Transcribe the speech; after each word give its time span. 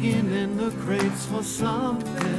digging 0.00 0.30
in 0.32 0.56
the 0.56 0.70
crates 0.82 1.26
for 1.26 1.42
something 1.42 2.37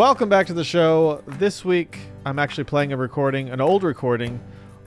Welcome 0.00 0.30
back 0.30 0.46
to 0.46 0.54
the 0.54 0.64
show. 0.64 1.22
This 1.26 1.62
week, 1.62 1.98
I'm 2.24 2.38
actually 2.38 2.64
playing 2.64 2.94
a 2.94 2.96
recording, 2.96 3.50
an 3.50 3.60
old 3.60 3.82
recording, 3.82 4.40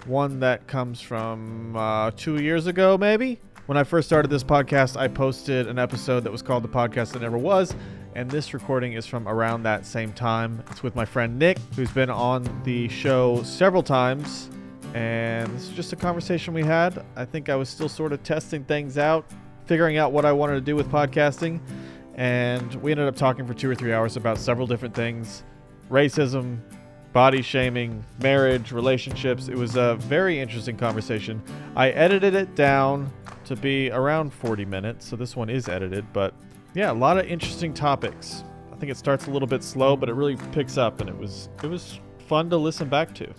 one 0.08 0.40
that 0.40 0.66
comes 0.66 1.02
from 1.02 1.76
uh, 1.76 2.10
two 2.18 2.42
years 2.42 2.66
ago, 2.66 2.98
maybe. 2.98 3.40
When 3.68 3.78
I 3.78 3.84
first 3.84 4.10
started 4.10 4.32
this 4.32 4.44
podcast, 4.44 4.98
I 4.98 5.08
posted 5.08 5.68
an 5.68 5.78
episode 5.78 6.24
that 6.24 6.32
was 6.32 6.42
called 6.42 6.64
The 6.64 6.68
Podcast 6.68 7.12
That 7.12 7.22
Never 7.22 7.38
Was, 7.38 7.76
and 8.16 8.28
this 8.28 8.56
recording 8.56 8.94
is 8.94 9.06
from 9.06 9.28
around 9.28 9.62
that 9.62 9.86
same 9.86 10.14
time. 10.14 10.64
It's 10.72 10.82
with 10.82 10.96
my 10.96 11.06
friend 11.06 11.38
Nick, 11.38 11.60
who's 11.76 11.92
been 11.92 12.10
on 12.10 12.64
the 12.64 12.90
show 12.90 13.44
several 13.44 13.84
times, 13.84 14.50
and 14.96 15.48
this 15.56 15.70
is 15.70 15.76
just 15.76 15.94
a 15.94 15.96
conversation 15.96 16.56
we 16.56 16.64
had. 16.64 17.06
I 17.16 17.26
think 17.26 17.50
I 17.50 17.56
was 17.56 17.70
still 17.70 17.88
sort 17.88 18.14
of 18.14 18.24
testing 18.24 18.64
things 18.64 18.98
out, 18.98 19.30
figuring 19.68 19.98
out 19.98 20.12
what 20.12 20.26
I 20.26 20.32
wanted 20.32 20.56
to 20.56 20.62
do 20.62 20.76
with 20.76 20.90
podcasting 20.90 21.60
and 22.16 22.76
we 22.76 22.92
ended 22.92 23.08
up 23.08 23.16
talking 23.16 23.46
for 23.46 23.54
two 23.54 23.70
or 23.70 23.76
three 23.76 23.94
hours 23.94 24.18
about 24.18 24.38
several 24.38 24.68
different 24.68 24.94
things. 24.94 25.44
Racism 25.90 26.60
body 27.14 27.42
shaming 27.42 28.04
marriage 28.22 28.72
relationships. 28.72 29.48
It 29.48 29.56
was 29.56 29.76
a 29.76 29.96
very 29.96 30.40
interesting 30.40 30.76
conversation. 30.76 31.42
I 31.76 31.92
edited 31.92 32.34
it 32.34 32.56
down 32.56 33.12
to 33.46 33.56
be 33.56 33.92
around 33.92 34.34
40 34.34 34.66
minutes 34.66 35.06
so 35.06 35.16
this 35.16 35.36
one 35.36 35.50
is 35.50 35.68
edited 35.68 36.06
but 36.14 36.34
yeah 36.74 36.92
a 36.92 36.94
lot 36.94 37.18
of 37.18 37.26
interesting 37.26 37.74
topics. 37.74 38.44
I 38.72 38.76
think 38.78 38.92
it 38.92 38.98
starts 38.98 39.28
a 39.28 39.32
little 39.32 39.48
bit 39.48 39.64
slow 39.64 39.96
but 39.96 40.10
it 40.10 40.14
really 40.14 40.38
picks 40.52 40.78
up 40.78 41.02
and 41.02 41.10
it 41.10 41.18
was 41.18 41.50
it 41.62 41.68
was 41.68 42.00
fun 42.28 42.50
to 42.50 42.58
listen 42.58 42.90
back 42.90 43.14
to. 43.16 43.32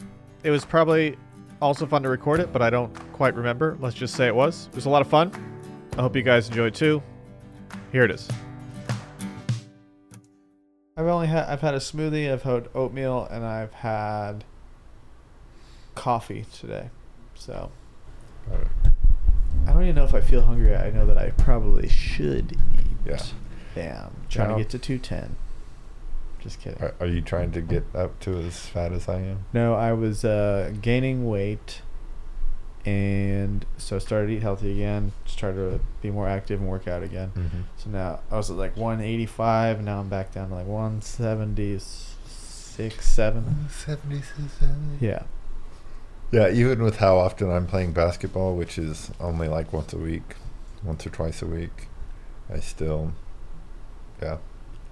It 0.45 0.51
was 0.51 0.65
probably 0.65 1.17
also 1.61 1.87
fun 1.87 2.03
to 2.03 2.09
record 2.09 2.41
it 2.41 2.53
but 2.53 2.63
i 2.63 2.71
don't 2.71 2.93
quite 3.13 3.35
remember. 3.35 3.77
Let's 3.81 3.97
just 3.97 4.15
say 4.15 4.27
it 4.27 4.35
was. 4.35 4.69
It 4.69 4.77
was 4.77 4.87
a 4.87 4.91
lot 4.91 5.03
of 5.03 5.09
fun. 5.09 5.33
I 5.99 6.03
hope 6.03 6.15
you 6.15 6.23
guys 6.23 6.49
enjoyed 6.49 6.75
too. 6.75 7.03
Here 7.93 8.05
it 8.05 8.11
is 8.11 8.29
I've 10.97 11.07
only 11.07 11.27
had 11.27 11.47
I've 11.47 11.61
had 11.61 11.75
a 11.75 11.79
smoothie, 11.79 12.33
I've 12.33 12.43
had 12.45 12.69
oatmeal, 12.75 13.27
and 13.31 13.45
I've 13.45 13.73
had 13.75 14.45
coffee 15.95 16.47
today. 16.53 16.91
So 17.35 17.71
I 19.67 19.73
don't 19.73 19.83
even 19.83 19.97
know 19.97 20.05
if 20.05 20.15
I 20.15 20.21
feel 20.21 20.43
hungry. 20.43 20.77
I 20.77 20.91
know 20.91 21.05
that 21.07 21.19
I 21.19 21.31
probably 21.31 21.89
should 21.89 22.53
eat. 22.53 22.59
Yeah. 23.07 23.23
Damn. 23.75 24.13
Trying 24.29 24.49
Now- 24.51 24.57
to 24.57 24.63
get 24.63 24.71
to 24.71 24.79
two 24.79 24.99
ten. 24.99 25.37
Just 26.41 26.61
kidding. 26.61 26.81
Are, 26.83 26.95
are 27.01 27.07
you 27.07 27.23
trying 27.23 27.53
to 27.53 27.63
get 27.63 27.85
up 27.95 28.21
to 28.21 28.37
as 28.39 28.67
fat 28.67 28.93
as 28.93 29.09
I 29.09 29.17
am? 29.21 29.47
No, 29.55 29.75
I 29.75 29.95
was 29.95 30.27
uh, 30.27 30.75
gaining 30.83 31.27
weight, 31.27 31.81
and 32.85 33.65
so 33.79 33.97
I 33.97 33.99
started 33.99 34.27
to 34.27 34.35
eat 34.35 34.43
healthy 34.43 34.73
again. 34.73 35.13
Just 35.25 35.39
try 35.39 35.53
to 35.53 35.81
be 36.03 36.11
more 36.11 36.29
active 36.29 36.61
and 36.61 36.69
work 36.69 36.87
out 36.87 37.03
again. 37.03 37.33
Mm-hmm. 37.35 37.61
So 37.79 37.89
now 37.91 38.21
I 38.31 38.37
was 38.37 38.51
at 38.51 38.57
like 38.57 38.77
185, 38.77 39.83
now 39.83 40.01
I'm 40.01 40.09
back 40.09 40.33
down 40.33 40.51
to 40.51 40.55
like 40.55 40.67
176, 40.67 43.09
7. 43.09 43.69
Yeah. 45.01 45.23
Yeah, 46.33 46.51
even 46.51 46.83
with 46.83 46.97
how 46.97 47.19
often 47.19 47.51
I'm 47.51 47.67
playing 47.67 47.93
basketball, 47.93 48.57
which 48.57 48.79
is 48.79 49.11
only 49.21 49.49
like 49.49 49.73
once 49.73 49.93
a 49.93 49.99
week, 49.99 50.37
once 50.83 51.07
or 51.07 51.11
twice 51.11 51.43
a 51.43 51.47
week, 51.47 51.89
I 52.53 52.61
still, 52.61 53.13
yeah, 54.21 54.39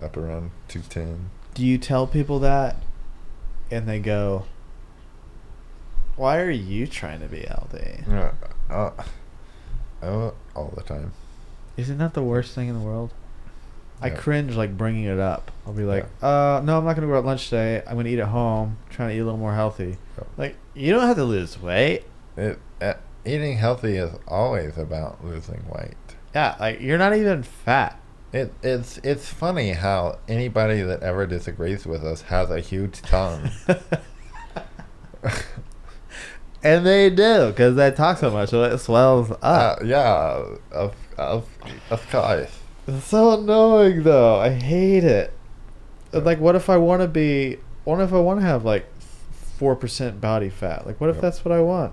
up 0.01 0.17
around 0.17 0.53
210. 0.69 1.31
Do 1.55 1.67
you 1.67 1.79
tell 1.79 2.07
people 2.07 2.39
that, 2.39 2.77
and 3.71 3.89
they 3.89 3.99
go, 3.99 4.45
"Why 6.17 6.41
are 6.41 6.51
you 6.51 6.87
trying 6.87 7.21
to 7.21 7.27
be 7.27 7.41
healthy?" 7.41 8.03
Yeah, 8.09 8.33
uh, 8.71 8.91
uh, 10.03 10.31
all 10.55 10.73
the 10.77 10.83
time. 10.83 11.13
Isn't 11.77 11.99
that 11.99 12.15
the 12.15 12.23
worst 12.23 12.55
thing 12.55 12.69
in 12.69 12.75
the 12.79 12.85
world? 12.85 13.13
I 14.01 14.09
Yeah. 14.09 14.15
cringe 14.17 14.57
like 14.57 14.77
bringing 14.77 15.05
it 15.05 15.21
up. 15.21 15.51
I'll 15.67 15.73
be 15.73 15.85
like, 15.85 16.05
"Uh, 16.21 16.61
no, 16.65 16.77
I'm 16.79 16.85
not 16.85 16.95
gonna 16.97 17.07
go 17.07 17.17
out 17.17 17.25
lunch 17.25 17.45
today. 17.51 17.83
I'm 17.87 17.97
gonna 17.97 18.09
eat 18.09 18.19
at 18.19 18.29
home. 18.29 18.77
trying 18.91 19.11
to 19.11 19.15
eat 19.15 19.21
a 19.21 19.25
little 19.25 19.39
more 19.39 19.55
healthy." 19.55 19.97
Yeah. 20.19 20.25
Like, 20.37 20.57
you 20.75 20.93
don't 20.93 21.07
have 21.07 21.17
to 21.17 21.25
lose 21.25 21.61
weight. 21.63 22.05
It 22.37 22.59
uh, 22.81 22.95
eating 23.25 23.59
healthy 23.59 23.97
is 23.97 24.11
always 24.27 24.77
about 24.77 25.25
losing 25.25 25.63
weight. 25.69 25.95
Yeah, 26.35 26.57
like 26.59 26.81
you're 26.81 26.99
not 26.99 27.15
even 27.15 27.43
fat. 27.43 27.99
It 28.33 28.53
it's 28.63 28.99
it's 29.05 29.29
funny 29.29 29.73
how 29.73 30.19
anybody 30.27 30.83
that 30.83 31.03
ever 31.03 31.27
disagrees 31.27 31.87
with 31.87 32.03
us 32.05 32.23
has 32.23 32.51
a 32.51 32.59
huge 32.61 33.03
tongue. 33.03 33.51
And 36.65 36.87
they 36.87 37.11
do 37.11 37.49
because 37.49 37.75
they 37.77 37.91
talk 37.91 38.19
so 38.19 38.31
much, 38.31 38.51
so 38.51 38.63
it 38.65 38.79
swells 38.79 39.31
Uh, 39.31 39.35
up. 39.45 39.79
yeah, 39.85 40.45
of 40.71 40.95
of 41.19 41.49
of 41.91 42.11
course. 42.11 42.59
It's 42.87 43.05
so 43.07 43.41
annoying 43.41 44.03
though. 44.05 44.39
I 44.39 44.51
hate 44.51 45.05
it. 45.05 45.33
Like, 46.13 46.39
what 46.41 46.55
if 46.55 46.69
I 46.71 46.77
want 46.77 47.03
to 47.03 47.09
be? 47.09 47.59
What 47.85 48.01
if 48.01 48.13
I 48.13 48.21
want 48.21 48.41
to 48.41 48.47
have 48.47 48.65
like 48.65 48.87
four 49.57 49.75
percent 49.75 50.21
body 50.21 50.49
fat? 50.51 50.87
Like, 50.87 51.01
what 51.01 51.11
if 51.11 51.17
Yep. 51.17 51.23
that's 51.23 51.45
what 51.45 51.53
I 51.53 51.61
want? 51.61 51.93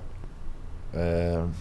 Um, 0.95 1.53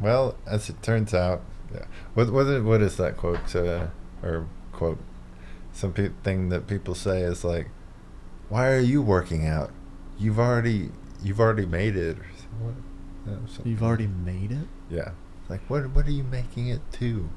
well, 0.00 0.34
as 0.46 0.68
it 0.68 0.82
turns 0.82 1.14
out, 1.14 1.40
yeah. 1.72 1.84
What 2.14 2.30
what 2.32 2.46
is, 2.46 2.62
what 2.62 2.82
is 2.82 2.96
that 2.98 3.16
quote 3.16 3.54
uh, 3.56 3.86
or 4.22 4.46
quote? 4.72 4.98
Some 5.72 5.92
pe- 5.92 6.10
thing 6.22 6.48
that 6.50 6.66
people 6.66 6.94
say 6.94 7.20
is 7.22 7.44
like, 7.44 7.68
"Why 8.48 8.70
are 8.70 8.78
you 8.80 9.00
working 9.02 9.46
out? 9.46 9.70
You've 10.18 10.38
already 10.38 10.90
you've 11.24 11.40
already 11.40 11.66
made 11.66 11.96
it." 11.96 12.18
Or 12.62 12.74
so- 13.26 13.30
something. 13.46 13.70
You've 13.72 13.82
already 13.82 14.06
made 14.06 14.52
it. 14.52 14.68
yeah. 14.90 15.10
Like 15.48 15.60
what 15.68 15.90
what 15.90 16.06
are 16.06 16.10
you 16.12 16.22
making 16.24 16.68
it 16.68 16.80
to? 16.92 17.28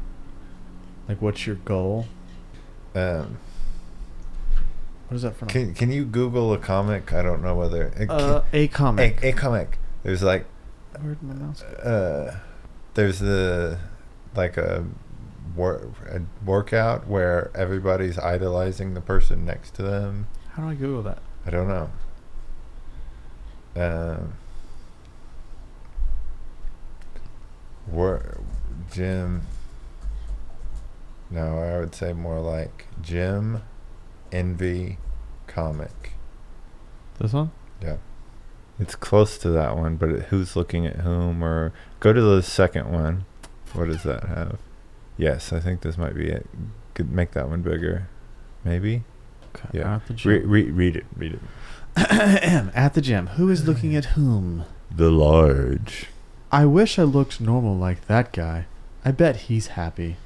Like, 1.09 1.21
what's 1.21 1.45
your 1.47 1.55
goal? 1.57 2.05
Um, 2.95 3.37
What 5.07 5.15
is 5.15 5.21
that 5.23 5.35
for? 5.37 5.45
can 5.45 5.73
can 5.73 5.91
you 5.91 6.03
Google 6.05 6.51
a 6.53 6.57
comic? 6.57 7.13
I 7.13 7.21
don't 7.21 7.41
know 7.41 7.55
whether 7.55 7.87
it, 7.95 8.09
uh, 8.09 8.43
a 8.53 8.67
comic. 8.67 9.23
a, 9.23 9.29
a 9.29 9.33
comic. 9.33 9.77
There's 10.03 10.21
like 10.23 10.45
Where'd 11.01 11.21
my 11.21 11.33
mouse 11.35 11.61
uh, 11.63 12.37
there's 12.95 13.21
a 13.21 13.79
like 14.35 14.57
a, 14.57 14.85
wor- 15.55 15.91
a 16.09 16.21
workout 16.45 17.07
where 17.07 17.51
everybody's 17.55 18.17
idolizing 18.17 18.93
the 18.93 19.01
person 19.01 19.45
next 19.45 19.73
to 19.75 19.83
them. 19.83 20.27
How 20.53 20.63
do 20.63 20.69
I 20.69 20.75
Google 20.75 21.03
that? 21.03 21.19
I 21.45 21.49
don't 21.51 21.67
know. 21.67 21.89
Um, 23.77 24.33
wor- 27.87 28.37
gym. 28.91 29.43
No, 31.29 31.57
I 31.59 31.79
would 31.79 31.93
say 31.93 32.13
more 32.13 32.39
like 32.39 32.87
gym 33.01 33.61
Envy 34.31 34.97
comic. 35.45 36.13
This 37.19 37.33
one? 37.33 37.51
Yeah. 37.81 37.97
It's 38.79 38.95
close 38.95 39.37
to 39.39 39.49
that 39.49 39.75
one, 39.75 39.95
but 39.97 40.09
it, 40.09 40.23
who's 40.25 40.55
looking 40.55 40.85
at 40.85 40.97
whom? 40.97 41.43
Or 41.43 41.73
go 41.99 42.13
to 42.13 42.21
the 42.21 42.41
second 42.43 42.91
one. 42.91 43.25
What 43.73 43.85
does 43.87 44.03
that 44.03 44.23
have? 44.25 44.59
Yes, 45.17 45.51
I 45.51 45.59
think 45.59 45.81
this 45.81 45.97
might 45.97 46.15
be 46.15 46.27
it. 46.27 46.47
Could 46.93 47.11
make 47.11 47.31
that 47.31 47.49
one 47.49 47.61
bigger, 47.61 48.07
maybe. 48.63 49.03
Okay. 49.55 49.79
Yeah. 49.79 49.99
Re- 50.23 50.39
re- 50.39 50.71
read 50.71 50.95
it. 50.95 51.05
Read 51.15 51.33
it. 51.33 51.39
at 52.75 52.93
the 52.93 53.01
gym. 53.01 53.25
Who 53.27 53.49
is 53.49 53.67
looking 53.67 53.95
at 53.95 54.05
whom? 54.15 54.65
The 54.95 55.09
large, 55.09 56.07
I 56.51 56.65
wish 56.65 56.99
I 56.99 57.03
looked 57.03 57.41
normal 57.41 57.75
like 57.75 58.05
that 58.05 58.31
guy. 58.31 58.67
I 59.03 59.11
bet 59.11 59.35
he's 59.47 59.67
happy. 59.67 60.17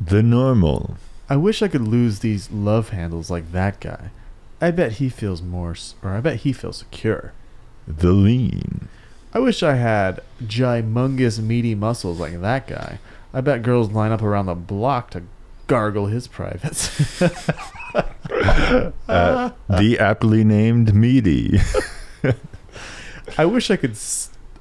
the 0.00 0.22
normal, 0.22 0.96
I 1.28 1.36
wish 1.36 1.60
I 1.60 1.68
could 1.68 1.86
lose 1.86 2.18
these 2.20 2.50
love 2.50 2.88
handles 2.90 3.30
like 3.30 3.52
that 3.52 3.78
guy. 3.78 4.10
I 4.60 4.70
bet 4.70 4.92
he 4.92 5.08
feels 5.10 5.42
more, 5.42 5.74
or 6.02 6.10
I 6.12 6.20
bet 6.20 6.36
he 6.40 6.52
feels 6.52 6.78
secure. 6.78 7.32
the 7.86 8.12
lean, 8.12 8.88
I 9.34 9.38
wish 9.38 9.62
I 9.62 9.74
had 9.74 10.20
gymongous 10.42 11.42
meaty 11.42 11.74
muscles 11.74 12.20
like 12.20 12.40
that 12.40 12.66
guy. 12.66 12.98
I 13.34 13.40
bet 13.42 13.62
girls 13.62 13.90
line 13.90 14.12
up 14.12 14.22
around 14.22 14.46
the 14.46 14.54
block 14.54 15.10
to 15.10 15.22
gargle 15.66 16.06
his 16.06 16.28
privates. 16.28 17.20
uh, 19.08 19.50
the 19.68 19.96
aptly 19.98 20.44
named 20.44 20.94
meaty. 20.94 21.58
I 23.38 23.44
wish 23.44 23.70
I 23.70 23.76
could 23.76 23.96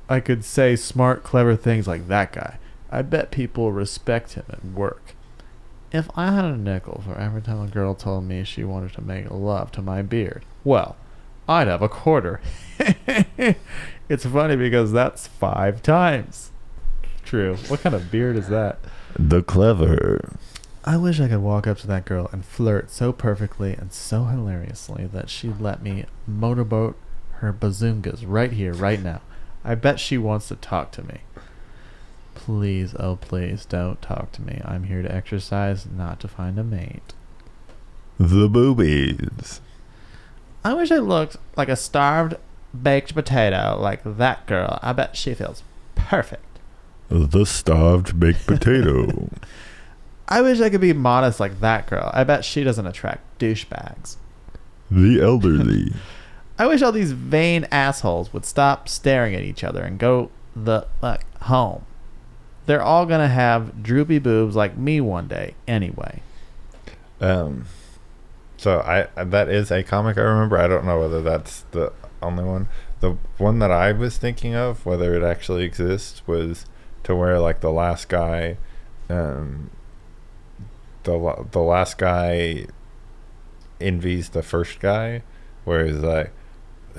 I 0.09 0.19
could 0.19 0.44
say 0.44 0.75
smart, 0.75 1.24
clever 1.24 1.56
things 1.56 1.88
like 1.88 2.07
that 2.07 2.33
guy. 2.33 2.57
I 2.92 3.01
bet 3.01 3.31
people 3.31 3.71
respect 3.71 4.33
him 4.33 4.44
at 4.50 4.65
work. 4.65 5.15
If 5.92 6.09
I 6.15 6.31
had 6.31 6.45
a 6.45 6.57
nickel 6.57 7.01
for 7.06 7.18
every 7.18 7.42
time 7.42 7.62
a 7.62 7.68
girl 7.68 7.95
told 7.95 8.25
me 8.25 8.44
she 8.44 8.63
wanted 8.63 8.94
to 8.94 9.01
make 9.01 9.30
love 9.30 9.71
to 9.74 9.81
my 9.81 10.01
beard, 10.01 10.45
well, 10.63 10.95
I'd 11.48 11.68
have 11.68 11.81
a 11.81 11.89
quarter. 11.89 12.42
it's 14.09 14.25
funny 14.25 14.56
because 14.56 14.92
that's 14.92 15.27
five 15.27 15.81
times. 15.81 16.51
True. 17.24 17.56
What 17.68 17.81
kind 17.81 17.95
of 17.95 18.12
beard 18.12 18.36
is 18.36 18.48
that? 18.50 18.80
The 19.18 19.44
clever. 19.44 20.30
I 20.83 20.98
wish 20.98 21.19
I 21.19 21.28
could 21.28 21.42
walk 21.42 21.68
up 21.68 21.78
to 21.80 21.88
that 21.88 22.06
girl 22.06 22.28
and 22.31 22.44
flirt 22.44 22.89
so 22.89 23.12
perfectly 23.13 23.74
and 23.74 23.94
so 23.94 24.25
hilariously 24.25 25.06
that 25.07 25.30
she'd 25.30 25.62
let 25.62 25.83
me 25.83 26.06
motorboat 26.25 26.98
her 27.33 27.54
bazungas 27.54 28.24
right 28.25 28.51
here, 28.51 28.74
right 28.74 29.01
now. 29.01 29.22
I 29.63 29.75
bet 29.75 30.00
she 30.00 30.18
wants 30.18 30.48
to 30.48 30.56
talk 30.56 30.92
to 30.94 31.04
me. 31.04 31.19
Please, 32.33 32.95
oh 32.98 33.18
please, 33.18 33.66
don't 33.66 34.01
talk 34.01 34.31
to 34.33 34.42
me. 34.42 34.60
I'm 34.66 34.86
here 34.86 35.04
to 35.04 35.13
exercise, 35.13 35.86
not 35.86 36.19
to 36.22 36.28
find 36.28 36.57
a 36.57 36.63
mate. 36.63 37.13
The 38.19 38.50
boobies. 38.50 39.62
I 40.63 40.74
wish 40.74 40.89
I 40.89 40.98
looked 40.98 41.38
like 41.56 41.69
a 41.69 41.75
starved 41.75 42.38
baked 42.80 43.13
potato 43.13 43.77
like 43.80 44.01
that 44.04 44.48
girl. 44.48 44.80
I 44.81 44.94
bet 44.94 45.16
she 45.16 45.36
feels 45.36 45.62
perfect. 45.94 46.60
The 47.10 47.45
starved 47.45 48.19
baked 48.19 48.48
potato. 48.48 49.30
I 50.28 50.42
wish 50.42 50.62
I 50.62 50.70
could 50.70 50.82
be 50.82 50.94
modest 50.94 51.40
like 51.40 51.60
that 51.60 51.88
girl. 51.88 52.10
I 52.14 52.24
bet 52.24 52.46
she 52.46 52.64
doesn't 52.64 52.88
attract 52.88 53.40
douchebags. 53.40 54.16
the 54.90 55.22
elderly. 55.22 55.94
I 56.60 56.68
wish 56.68 56.82
all 56.82 56.92
these 56.92 57.12
vain 57.12 57.68
assholes 57.72 58.32
would 58.34 58.46
stop 58.46 58.88
staring 58.88 59.34
at 59.34 59.42
each 59.42 59.64
other 59.64 59.82
and 59.82 59.98
go 59.98 60.30
the 60.56 60.86
fuck 61.00 61.26
home. 61.44 61.86
They're 62.66 62.84
all 62.84 63.06
gonna 63.06 63.28
have 63.28 63.82
droopy 63.82 64.20
boobs 64.20 64.56
like 64.56 64.78
me 64.78 65.02
one 65.02 65.28
day 65.28 65.56
anyway. 65.68 66.22
Um, 67.20 67.66
so 68.58 68.80
I 68.82 69.24
that 69.24 69.50
is 69.50 69.72
a 69.72 69.84
comic 69.84 70.18
I 70.18 70.22
remember. 70.22 70.58
I 70.58 70.68
don't 70.68 70.86
know 70.86 71.00
whether 71.00 71.22
that's 71.22 71.62
the 71.72 71.94
only 72.22 72.44
one. 72.44 72.68
The 73.00 73.18
one 73.40 73.58
that 73.60 73.72
I 73.72 73.92
was 73.92 74.18
thinking 74.18 74.54
of, 74.54 74.86
whether 74.86 75.16
it 75.16 75.24
actually 75.24 75.64
exists, 75.64 76.22
was 76.28 76.68
to 77.04 77.16
where 77.16 77.40
like 77.40 77.62
the 77.62 77.72
last 77.72 78.08
guy, 78.08 78.58
um, 79.10 79.72
the 81.03 81.45
the 81.51 81.59
last 81.59 81.98
guy 81.98 82.65
envies 83.80 84.30
the 84.30 84.44
first 84.44 84.80
guy, 84.80 85.24
where 85.65 85.86
he's 85.86 85.98
like 85.98 86.31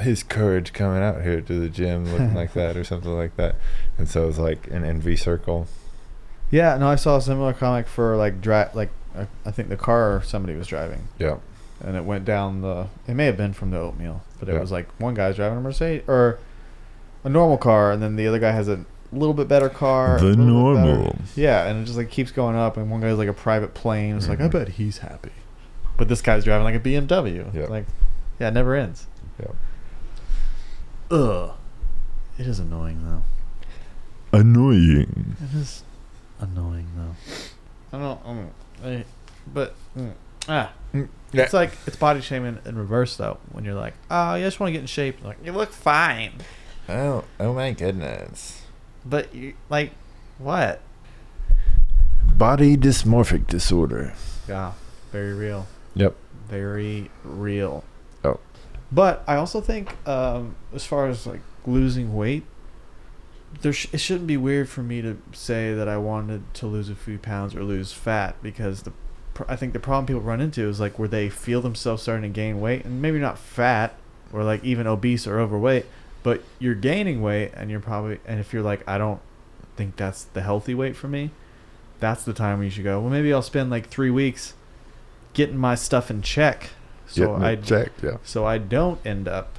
his 0.01 0.23
courage 0.23 0.73
coming 0.73 1.03
out 1.03 1.23
here 1.23 1.41
to 1.41 1.61
the 1.61 1.69
gym 1.69 2.07
looking 2.11 2.35
like 2.35 2.55
that 2.55 2.77
or 2.77 2.85
something 2.85 3.15
like 3.15 3.37
that, 3.37 3.57
and 3.99 4.09
so 4.09 4.29
it's 4.29 4.39
like 4.39 4.67
an 4.69 4.85
envy 4.85 5.17
circle. 5.17 5.67
Yeah, 6.51 6.77
no, 6.77 6.89
I 6.89 6.97
saw 6.97 7.17
a 7.17 7.21
similar 7.21 7.53
comic 7.53 7.87
for 7.87 8.17
like 8.17 8.41
dri- 8.41 8.67
like 8.75 8.91
uh, 9.17 9.27
I 9.45 9.51
think 9.51 9.69
the 9.69 9.77
car 9.77 10.23
somebody 10.25 10.57
was 10.57 10.67
driving, 10.67 11.09
Yeah, 11.19 11.39
and 11.81 11.97
it 11.97 12.05
went 12.05 12.25
down 12.25 12.63
the. 12.63 12.89
It 13.07 13.15
may 13.15 13.27
have 13.27 13.37
been 13.37 13.53
from 13.53 13.71
the 13.71 13.79
oatmeal, 13.79 14.23
but 14.39 14.49
it 14.49 14.55
Yeah. 14.55 14.61
was 14.61 14.73
like 14.73 14.89
one 15.01 15.15
guy's 15.15 15.37
driving 15.37 15.59
a 15.59 15.61
Mercedes 15.61 16.03
or 16.09 16.39
a 17.25 17.29
normal 17.29 17.59
car, 17.59 17.93
and 17.93 18.03
then 18.03 18.17
the 18.17 18.27
other 18.27 18.39
guy 18.39 18.51
has 18.53 18.69
a 18.69 18.85
little 19.13 19.35
bit 19.35 19.47
better 19.49 19.69
car. 19.69 20.19
the 20.19 20.35
normal. 20.37 21.17
Yeah, 21.37 21.67
and 21.67 21.83
it 21.83 21.85
just 21.87 21.97
like 21.99 22.11
keeps 22.11 22.31
going 22.33 22.57
up, 22.57 22.77
and 22.77 22.91
one 22.91 23.01
guy's 23.01 23.17
like 23.19 23.29
a 23.29 23.33
private 23.35 23.75
plane. 23.75 24.17
It's 24.17 24.29
like 24.29 24.41
I 24.41 24.49
bet 24.49 24.69
he's 24.71 24.99
happy, 24.99 25.33
but 25.97 26.09
this 26.09 26.23
guy's 26.23 26.45
driving 26.45 26.65
like 26.65 26.75
a 26.75 26.81
BMW. 26.81 27.53
Yeah. 27.55 27.67
Like, 27.67 27.87
yeah, 28.41 28.49
it 28.49 28.55
never 28.55 28.75
ends. 28.75 29.07
Yeah. 29.41 29.49
Ugh, 31.11 31.51
it 32.39 32.47
is 32.47 32.59
annoying 32.59 33.03
though. 33.05 34.39
Annoying. 34.39 35.37
It 35.43 35.57
is 35.57 35.83
annoying 36.41 36.87
though. 36.97 37.97
I 37.97 38.01
don't. 38.01 38.21
Um, 38.27 38.51
I, 38.85 39.05
but 39.53 39.75
mm, 39.97 40.13
ah, 40.49 40.73
Mm, 40.95 41.09
yeah. 41.33 41.43
it's 41.45 41.53
like 41.53 41.73
it's 41.87 41.97
body 41.97 42.21
shaming 42.21 42.59
in 42.65 42.77
reverse 42.79 43.17
though. 43.17 43.39
When 43.51 43.65
you're 43.65 43.75
like, 43.75 43.95
oh, 44.11 44.35
you 44.37 44.45
just 44.45 44.59
want 44.61 44.69
to 44.69 44.73
get 44.73 44.81
in 44.81 44.87
shape. 44.87 45.23
Like 45.25 45.37
you 45.45 45.53
look 45.53 45.71
fine, 45.73 46.33
Oh, 46.89 47.25
oh 47.39 47.53
my 47.53 47.73
goodness. 47.73 48.63
But 49.05 49.35
you 49.35 49.55
like 49.69 49.93
what? 50.39 50.81
Body 52.37 52.77
dysmorphic 52.77 53.47
disorder. 53.47 54.15
Yeah, 54.49 54.73
very 55.11 55.35
real. 55.35 55.67
Yep. 55.95 56.17
very 56.49 57.11
real. 57.23 57.85
Oh. 58.25 58.41
But 58.91 59.23
I 59.27 59.37
also 59.37 59.61
think, 59.61 59.95
um, 60.09 60.57
as 60.75 60.85
far 60.85 61.07
as 61.09 61.27
like 61.27 61.41
losing 61.67 62.15
weight, 62.15 62.45
there 63.61 63.73
sh- 63.73 63.89
it 63.93 63.99
shouldn't 63.99 64.27
be 64.27 64.37
weird 64.39 64.69
for 64.69 64.83
me 64.83 65.03
to 65.03 65.21
say 65.33 65.75
that 65.75 65.89
I 65.89 65.99
wanted 65.99 66.53
to 66.55 66.67
lose 66.67 66.89
a 66.89 66.95
few 66.95 67.19
pounds 67.19 67.55
or 67.55 67.63
lose 67.63 67.93
fat 67.93 68.37
because 68.43 68.83
the 68.83 68.93
pr- 69.35 69.45
I 69.49 69.57
think 69.57 69.73
the 69.75 69.79
problem 69.81 70.07
people 70.07 70.23
run 70.23 70.41
into 70.41 70.67
is 70.67 70.81
like 70.81 70.99
where 70.99 71.09
they 71.09 71.29
feel 71.29 71.61
themselves 71.61 72.03
starting 72.03 72.23
to 72.33 72.35
gain 72.35 72.61
weight 72.61 72.85
and 72.85 73.01
maybe 73.03 73.19
not 73.19 73.39
fat 73.39 73.95
or 74.33 74.43
like 74.43 74.65
even 74.65 74.87
obese 74.87 75.27
or 75.27 75.39
overweight, 75.39 75.85
but 76.23 76.43
you're 76.59 76.75
gaining 76.75 77.21
weight 77.23 77.53
and 77.55 77.71
you're 77.71 77.81
probably 77.81 78.19
and 78.27 78.39
if 78.41 78.53
you're 78.53 78.63
like 78.63 78.87
I 78.89 78.99
don't 78.99 79.21
think 79.77 79.97
that's 79.97 80.25
the 80.25 80.43
healthy 80.43 80.75
weight 80.75 80.95
for 80.97 81.09
me, 81.09 81.31
that's 82.01 82.25
the 82.25 82.33
time 82.33 82.59
when 82.59 82.67
you 82.67 82.71
should 82.71 82.85
go. 82.85 83.01
Well, 83.01 83.11
maybe 83.11 83.33
I'll 83.33 83.43
spend 83.43 83.71
like 83.71 83.89
three 83.89 84.11
weeks 84.11 84.55
getting 85.35 85.57
my 85.57 85.75
stuff 85.75 86.11
in 86.11 86.21
check, 86.23 86.71
so 87.07 87.35
I 87.35 87.53
it 87.53 87.65
checked, 87.65 88.03
yeah. 88.05 88.19
so 88.23 88.45
I 88.45 88.59
don't 88.59 89.05
end 89.07 89.27
up 89.29 89.59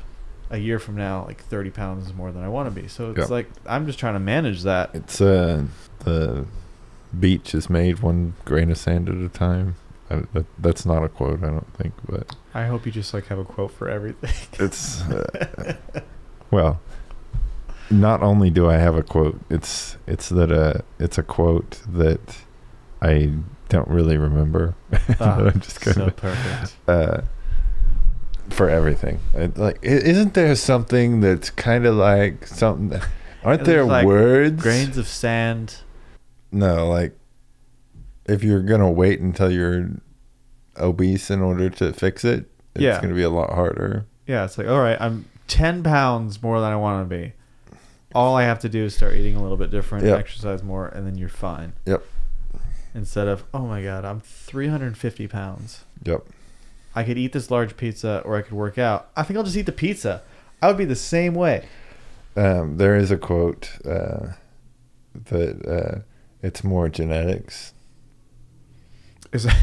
a 0.49 0.57
year 0.57 0.77
from 0.77 0.95
now 0.95 1.25
like 1.25 1.43
30 1.45 1.71
pounds 1.71 2.13
more 2.13 2.31
than 2.31 2.43
I 2.43 2.47
want 2.49 2.73
to 2.73 2.81
be. 2.81 2.87
So 2.87 3.09
it's 3.11 3.17
Yeah. 3.21 3.25
like 3.25 3.49
I'm 3.65 3.85
just 3.87 3.97
trying 3.97 4.13
to 4.13 4.19
manage 4.19 4.61
that. 4.63 4.91
It's 4.93 5.19
uh 5.19 5.63
the 5.99 6.45
beach 7.19 7.53
is 7.55 7.69
made 7.69 7.99
one 7.99 8.33
grain 8.45 8.69
of 8.71 8.77
sand 8.77 9.09
at 9.09 9.15
a 9.15 9.29
time. 9.29 9.75
I, 10.09 10.23
that, 10.33 10.45
that's 10.59 10.85
not 10.85 11.01
a 11.03 11.09
quote, 11.09 11.43
I 11.43 11.47
don't 11.47 11.73
think, 11.75 11.93
but 12.07 12.35
I 12.53 12.65
hope 12.67 12.85
you 12.85 12.91
just 12.91 13.13
like 13.13 13.27
have 13.27 13.39
a 13.39 13.45
quote 13.45 13.71
for 13.71 13.89
everything. 13.89 14.31
it's 14.63 15.01
uh, 15.03 15.75
well. 16.53 16.79
Not 17.91 18.23
only 18.23 18.49
do 18.49 18.69
I 18.69 18.77
have 18.77 18.95
a 18.95 19.03
quote, 19.03 19.39
it's 19.49 19.97
it's 20.07 20.29
that 20.29 20.51
uh 20.51 20.81
it's 20.99 21.17
a 21.17 21.23
quote 21.23 21.81
that 21.87 22.37
I 23.01 23.31
don't 23.69 23.87
really 23.87 24.17
remember. 24.17 24.75
Ah, 25.19 25.39
I'm 25.39 25.59
just 25.59 25.81
kind 25.81 25.95
so 25.95 26.09
perfect. 26.11 26.75
uh, 26.87 27.21
for 28.49 28.69
everything. 28.69 29.19
It, 29.33 29.57
like, 29.57 29.79
isn't 29.81 30.33
there 30.33 30.55
something 30.55 31.19
that's 31.21 31.49
kind 31.49 31.85
of 31.85 31.95
like 31.95 32.47
something? 32.47 32.99
Aren't 33.43 33.65
there 33.65 33.83
like 33.83 34.05
words? 34.05 34.61
Grains 34.61 34.97
of 34.97 35.07
sand. 35.07 35.77
No, 36.51 36.87
like 36.87 37.17
if 38.25 38.43
you're 38.43 38.61
gonna 38.61 38.89
wait 38.91 39.19
until 39.19 39.51
you're 39.51 39.89
obese 40.77 41.29
in 41.29 41.41
order 41.41 41.69
to 41.69 41.91
fix 41.93 42.23
it, 42.23 42.45
it's 42.75 42.81
Yeah. 42.83 43.01
gonna 43.01 43.13
be 43.15 43.23
a 43.23 43.29
lot 43.29 43.53
harder. 43.53 44.05
Yeah, 44.25 44.45
it's 44.45 44.57
like 44.57 44.67
all 44.67 44.79
right, 44.79 44.97
I'm 45.01 45.25
10 45.53 45.83
pounds 45.83 46.41
more 46.41 46.59
than 46.59 46.71
I 46.71 46.75
want 46.75 47.07
to 47.07 47.15
be. 47.15 47.33
All 48.15 48.35
I 48.35 48.41
have 48.43 48.57
to 48.61 48.69
do 48.69 48.85
is 48.85 48.95
start 48.95 49.13
eating 49.13 49.35
a 49.35 49.41
little 49.41 49.55
bit 49.55 49.69
different, 49.69 50.03
Yep. 50.03 50.17
exercise 50.19 50.63
more, 50.63 50.87
and 50.87 51.05
then 51.05 51.15
you're 51.15 51.29
fine. 51.29 51.73
Yep. 51.85 52.03
Instead 52.95 53.27
of 53.27 53.43
oh 53.53 53.67
my 53.67 53.83
god, 53.83 54.03
I'm 54.03 54.19
350 54.19 55.27
pounds. 55.27 55.83
Yep. 56.03 56.25
I 56.95 57.03
could 57.03 57.19
eat 57.19 57.33
this 57.33 57.51
large 57.51 57.77
pizza 57.77 58.23
or 58.25 58.35
I 58.35 58.41
could 58.41 58.53
work 58.53 58.79
out. 58.79 59.09
I 59.15 59.21
think 59.21 59.37
I'll 59.37 59.43
just 59.43 59.55
eat 59.55 59.67
the 59.67 59.71
pizza. 59.71 60.23
I 60.59 60.67
would 60.67 60.77
be 60.77 60.85
the 60.85 60.95
same 60.95 61.35
way. 61.35 61.67
Um, 62.35 62.77
there 62.77 62.95
is 62.95 63.11
a 63.11 63.17
quote 63.17 63.69
uh, 63.85 64.33
that 65.25 65.65
uh, 65.67 65.99
it's 66.41 66.63
more 66.63 66.89
genetics. 66.89 67.73
Is 69.31 69.45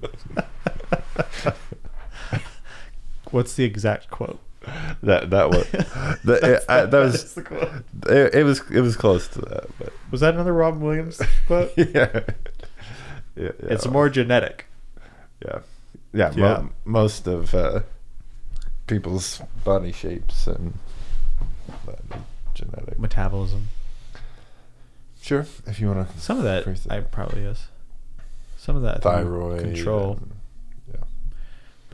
What's 3.36 3.52
the 3.54 3.64
exact 3.64 4.08
quote? 4.08 4.40
That 5.02 5.28
that 5.28 5.50
was 5.50 5.70
that, 6.24 6.42
it, 6.42 6.64
I, 6.70 6.86
that 6.86 6.98
was 6.98 7.34
the 7.34 7.42
quote. 7.42 7.68
it, 8.08 8.34
it 8.34 8.44
was 8.44 8.62
it 8.70 8.80
was 8.80 8.96
close 8.96 9.28
to 9.28 9.40
that, 9.42 9.66
but 9.78 9.92
Was 10.10 10.22
that 10.22 10.32
another 10.32 10.54
Robin 10.54 10.80
Williams 10.80 11.20
quote? 11.46 11.70
yeah. 11.76 11.84
yeah, 11.94 12.22
yeah 13.36 13.50
It's 13.60 13.86
more 13.86 14.08
genetic. 14.08 14.64
Yeah, 15.44 15.58
yeah. 16.14 16.32
Yeah. 16.34 16.40
Mo- 16.62 16.70
most 16.86 17.26
of 17.26 17.54
uh, 17.54 17.80
people's 18.86 19.42
body 19.62 19.92
shapes 19.92 20.46
and 20.46 20.72
genetic. 22.54 22.98
Metabolism. 22.98 23.68
Sure, 25.20 25.44
if 25.66 25.78
you 25.78 25.88
want 25.88 26.10
to. 26.10 26.18
Some 26.18 26.38
of 26.38 26.44
that. 26.44 26.66
I 26.88 27.00
probably 27.00 27.42
is. 27.42 27.68
Some 28.56 28.76
of 28.76 28.82
that 28.82 29.02
Thyroid 29.02 29.60
control. 29.60 30.12
and- 30.22 30.32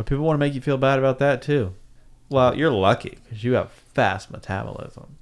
But 0.02 0.08
people 0.08 0.24
want 0.24 0.34
to 0.34 0.44
make 0.44 0.52
you 0.52 0.60
feel 0.60 0.78
bad 0.78 0.98
about 0.98 1.20
that 1.20 1.42
too. 1.42 1.74
Well, 2.28 2.50
mm. 2.50 2.56
you're 2.56 2.72
lucky 2.72 3.18
because 3.22 3.44
you 3.44 3.52
have 3.52 3.70
fast 3.70 4.32
metabolism. 4.32 5.16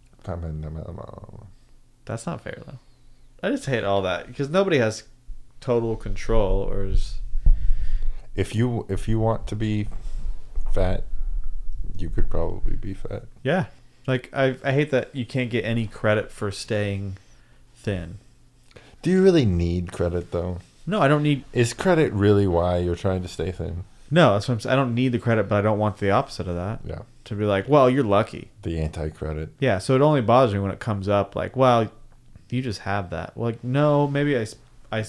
That's 2.06 2.24
not 2.24 2.40
fair 2.40 2.62
though. 2.66 2.78
I 3.42 3.50
just 3.50 3.66
hate 3.66 3.84
all 3.84 4.00
that 4.00 4.26
because 4.26 4.48
nobody 4.48 4.78
has 4.78 5.02
total 5.60 5.96
control 5.96 6.62
or 6.62 6.86
is 6.86 7.16
If 8.34 8.54
you 8.54 8.86
if 8.88 9.06
you 9.06 9.20
want 9.20 9.46
to 9.48 9.54
be 9.54 9.88
fat, 10.72 11.04
you 11.98 12.08
could 12.08 12.30
probably 12.30 12.76
be 12.76 12.94
fat. 12.94 13.24
yeah. 13.42 13.66
Like 14.06 14.30
I 14.32 14.56
I 14.64 14.72
hate 14.72 14.90
that 14.92 15.14
you 15.14 15.26
can't 15.26 15.50
get 15.50 15.66
any 15.66 15.86
credit 15.86 16.32
for 16.32 16.50
staying 16.50 17.18
thin. 17.74 18.16
Do 19.02 19.10
you 19.10 19.22
really 19.22 19.44
need 19.44 19.92
credit 19.92 20.32
though? 20.32 20.60
No, 20.86 21.02
I 21.02 21.08
don't 21.08 21.22
need. 21.22 21.44
Is 21.52 21.74
credit 21.74 22.14
really 22.14 22.46
why 22.46 22.78
you're 22.78 22.96
trying 22.96 23.20
to 23.20 23.28
stay 23.28 23.52
thin? 23.52 23.84
No, 24.10 24.32
that's 24.32 24.48
what 24.48 24.54
I'm 24.54 24.60
saying. 24.60 24.72
I 24.72 24.76
don't 24.76 24.94
need 24.94 25.12
the 25.12 25.18
credit, 25.18 25.48
but 25.48 25.56
I 25.56 25.60
don't 25.62 25.78
want 25.78 25.98
the 25.98 26.10
opposite 26.10 26.48
of 26.48 26.56
that. 26.56 26.80
Yeah. 26.84 27.02
To 27.24 27.34
be 27.34 27.44
like, 27.44 27.68
well, 27.68 27.88
you're 27.88 28.02
lucky. 28.04 28.50
The 28.62 28.80
anti-credit. 28.80 29.50
Yeah. 29.60 29.78
So 29.78 29.94
it 29.94 30.00
only 30.00 30.20
bothers 30.20 30.52
me 30.52 30.58
when 30.60 30.70
it 30.72 30.80
comes 30.80 31.08
up 31.08 31.36
like, 31.36 31.54
well, 31.56 31.90
you 32.50 32.60
just 32.62 32.80
have 32.80 33.10
that. 33.10 33.36
Like, 33.36 33.62
no, 33.62 34.08
maybe 34.08 34.36
I, 34.36 34.46
I, 34.90 35.04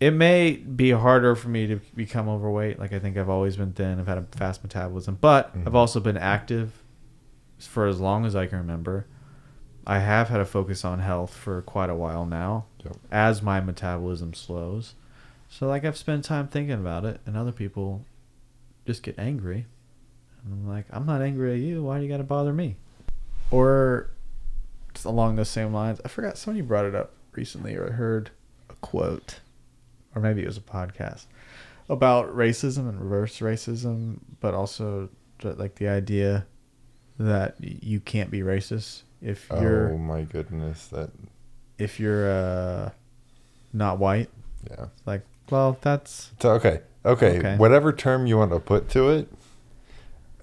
It 0.00 0.10
may 0.12 0.54
be 0.54 0.90
harder 0.90 1.36
for 1.36 1.48
me 1.48 1.68
to 1.68 1.76
become 1.94 2.28
overweight. 2.28 2.80
Like 2.80 2.92
I 2.92 2.98
think 2.98 3.16
I've 3.16 3.28
always 3.28 3.56
been 3.56 3.72
thin. 3.72 4.00
I've 4.00 4.08
had 4.08 4.18
a 4.18 4.26
fast 4.32 4.64
metabolism, 4.64 5.18
but 5.20 5.56
Mhm. 5.56 5.66
I've 5.68 5.76
also 5.76 6.00
been 6.00 6.16
active 6.16 6.82
for 7.60 7.86
as 7.86 8.00
long 8.00 8.26
as 8.26 8.34
I 8.34 8.46
can 8.46 8.58
remember. 8.58 9.06
I 9.86 10.00
have 10.00 10.28
had 10.28 10.40
a 10.40 10.44
focus 10.44 10.84
on 10.84 10.98
health 10.98 11.32
for 11.34 11.62
quite 11.62 11.90
a 11.90 11.94
while 11.94 12.26
now 12.26 12.64
Yep. 12.84 12.96
as 13.12 13.42
my 13.42 13.60
metabolism 13.60 14.34
slows. 14.34 14.94
So 15.52 15.68
like 15.68 15.84
I've 15.84 15.98
spent 15.98 16.24
time 16.24 16.48
thinking 16.48 16.76
about 16.76 17.04
it 17.04 17.20
and 17.26 17.36
other 17.36 17.52
people 17.52 18.06
just 18.86 19.02
get 19.02 19.18
angry. 19.18 19.66
And 20.42 20.52
I'm 20.54 20.66
like, 20.66 20.86
I'm 20.90 21.04
not 21.04 21.20
angry 21.20 21.52
at 21.52 21.58
you. 21.58 21.82
Why 21.82 21.98
do 21.98 22.04
you 22.04 22.08
got 22.10 22.16
to 22.16 22.24
bother 22.24 22.54
me? 22.54 22.76
Or 23.50 24.08
just 24.94 25.04
along 25.04 25.36
those 25.36 25.50
same 25.50 25.74
lines, 25.74 26.00
I 26.06 26.08
forgot 26.08 26.38
somebody 26.38 26.62
brought 26.62 26.86
it 26.86 26.94
up 26.94 27.12
recently 27.32 27.76
or 27.76 27.88
I 27.88 27.92
heard 27.92 28.30
a 28.70 28.74
quote 28.76 29.40
or 30.14 30.22
maybe 30.22 30.42
it 30.42 30.46
was 30.46 30.56
a 30.56 30.62
podcast 30.62 31.26
about 31.90 32.34
racism 32.34 32.88
and 32.88 32.98
reverse 32.98 33.40
racism, 33.40 34.20
but 34.40 34.54
also 34.54 35.10
like 35.44 35.74
the 35.74 35.88
idea 35.88 36.46
that 37.18 37.56
you 37.60 38.00
can't 38.00 38.30
be 38.30 38.40
racist 38.40 39.02
if 39.20 39.48
you're 39.50 39.90
Oh 39.90 39.98
my 39.98 40.22
goodness, 40.22 40.86
that 40.88 41.10
if 41.76 42.00
you're 42.00 42.30
uh 42.30 42.90
not 43.74 43.98
white. 43.98 44.30
yeah. 44.70 44.86
Like, 45.04 45.22
well, 45.52 45.76
that's 45.80 46.32
So 46.40 46.50
okay, 46.54 46.80
okay, 47.04 47.38
Okay. 47.38 47.56
whatever 47.56 47.92
term 47.92 48.26
you 48.26 48.38
want 48.38 48.50
to 48.50 48.58
put 48.58 48.88
to 48.90 49.10
it, 49.10 49.28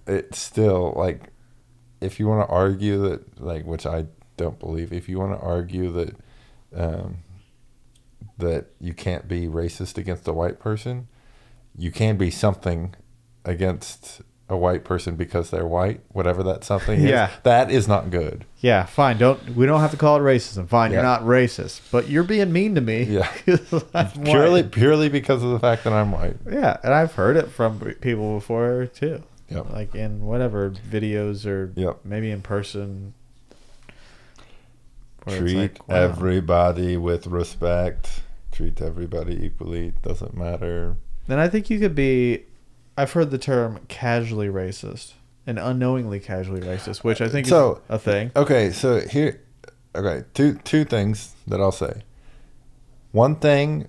it's 0.08 0.40
still 0.40 0.94
like 0.96 1.32
if 2.00 2.20
you 2.20 2.28
want 2.28 2.48
to 2.48 2.54
argue 2.54 3.02
that 3.10 3.42
like 3.42 3.66
which 3.66 3.86
I 3.86 4.06
don't 4.38 4.58
believe 4.60 4.94
if 4.94 5.10
you 5.10 5.20
want 5.20 5.38
to 5.38 5.46
argue 5.46 5.92
that 5.92 6.16
um 6.74 7.18
that 8.38 8.68
you 8.80 8.94
can't 8.94 9.28
be 9.28 9.48
racist 9.48 9.98
against 9.98 10.26
a 10.28 10.34
white 10.34 10.60
person, 10.60 11.10
you 11.78 11.92
can 11.92 12.16
be 12.16 12.32
something 12.32 12.96
against 13.44 14.22
a 14.50 14.58
white 14.58 14.84
person 14.84 15.16
because 15.16 15.52
they're 15.52 15.68
white, 15.68 16.02
whatever 16.12 16.42
that 16.44 16.64
something 16.64 17.00
Yeah. 17.00 17.28
is. 17.30 17.34
That 17.44 17.70
is 17.72 17.88
not 17.88 18.10
good. 18.10 18.46
yeah, 18.62 18.86
fine. 18.86 19.18
Don't 19.20 19.56
we 19.56 19.66
don't 19.68 19.80
have 19.80 19.92
to 19.92 19.98
call 19.98 20.18
it 20.18 20.22
racism. 20.22 20.68
Fine, 20.68 20.92
you're 20.92 21.04
not 21.04 21.22
racist, 21.22 21.82
but 21.92 22.10
you're 22.10 22.24
being 22.24 22.52
mean 22.52 22.74
to 22.76 22.82
me. 22.82 23.04
Yeah, 23.04 23.32
I'm 23.94 24.08
white. 24.08 24.24
Purely 24.26 24.64
purely 24.64 25.08
because 25.10 25.44
of 25.44 25.52
the 25.52 25.60
fact 25.60 25.84
that 25.84 25.94
I'm 25.94 26.12
white. 26.12 26.38
Yeah, 26.50 26.78
and 26.84 26.94
I've 26.94 27.14
heard 27.14 27.38
it 27.38 27.50
from 27.52 27.80
people 28.02 28.36
before 28.36 28.88
too. 28.88 29.22
Yep. 29.50 29.72
Like 29.72 29.96
in 29.96 30.26
whatever 30.26 30.70
videos 30.72 31.46
or 31.46 31.72
Yep. 31.76 32.00
maybe 32.04 32.32
in 32.32 32.42
person. 32.42 33.14
Treat 35.28 35.56
like, 35.56 35.88
wow. 35.88 35.96
everybody 35.96 36.98
with 36.98 37.28
respect. 37.28 38.22
Treat 38.52 38.82
everybody 38.82 39.46
equally. 39.46 39.94
Doesn't 40.02 40.36
matter. 40.36 40.96
Then 41.28 41.38
I 41.40 41.48
think 41.50 41.70
you 41.70 41.80
could 41.80 41.94
be. 41.94 42.46
I've 43.00 43.14
heard 43.14 43.32
the 43.32 43.38
term 43.38 43.80
casually 43.88 44.50
racist 44.50 45.14
and 45.48 45.58
unknowingly 45.58 46.20
casually 46.20 46.60
racist, 46.60 46.98
which 46.98 47.22
I 47.22 47.30
think 47.30 47.48
So- 47.48 47.76
is 47.76 47.96
a 47.96 47.98
thing. 47.98 48.32
Okay, 48.36 48.72
so 48.72 49.00
here, 49.00 49.40
okay, 49.96 50.26
two 50.34 50.56
two 50.66 50.84
things 50.84 51.34
that 51.48 51.62
I'll 51.62 51.72
say. 51.72 52.02
One 53.14 53.38
thing 53.38 53.88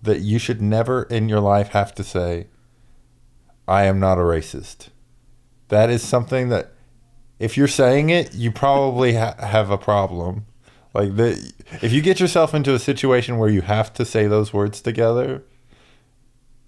that 0.00 0.20
you 0.20 0.38
should 0.38 0.62
never 0.62 1.02
in 1.02 1.28
your 1.28 1.40
life 1.40 1.70
have 1.70 1.92
to 1.96 2.04
say, 2.04 2.46
"I 3.66 3.82
am 3.86 3.98
not 3.98 4.16
a 4.16 4.20
racist." 4.20 4.90
That 5.66 5.90
is 5.90 6.00
something 6.04 6.48
that, 6.50 6.70
if 7.40 7.56
you're 7.56 7.66
saying 7.66 8.10
it, 8.10 8.32
you 8.32 8.52
probably 8.52 9.14
ha- 9.16 9.34
have 9.40 9.70
a 9.70 9.76
problem. 9.78 10.46
Like 10.94 11.16
the, 11.16 11.52
if 11.82 11.92
you 11.92 12.00
get 12.00 12.20
yourself 12.20 12.54
into 12.54 12.74
a 12.74 12.78
situation 12.78 13.38
where 13.38 13.50
you 13.50 13.62
have 13.62 13.92
to 13.94 14.04
say 14.04 14.28
those 14.28 14.52
words 14.54 14.80
together, 14.80 15.42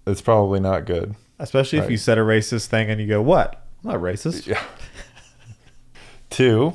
it's 0.08 0.20
probably 0.20 0.58
not 0.58 0.84
good. 0.84 1.14
Especially 1.38 1.78
if 1.78 1.90
you 1.90 1.96
said 1.96 2.18
a 2.18 2.22
racist 2.22 2.66
thing 2.66 2.90
and 2.90 3.00
you 3.00 3.06
go, 3.06 3.22
"What? 3.22 3.64
I'm 3.84 3.92
not 3.92 4.00
racist." 4.00 4.46
Yeah. 4.46 4.62
Two, 6.30 6.74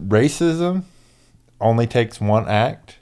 racism 0.00 0.82
only 1.60 1.86
takes 1.86 2.20
one 2.20 2.48
act. 2.48 2.98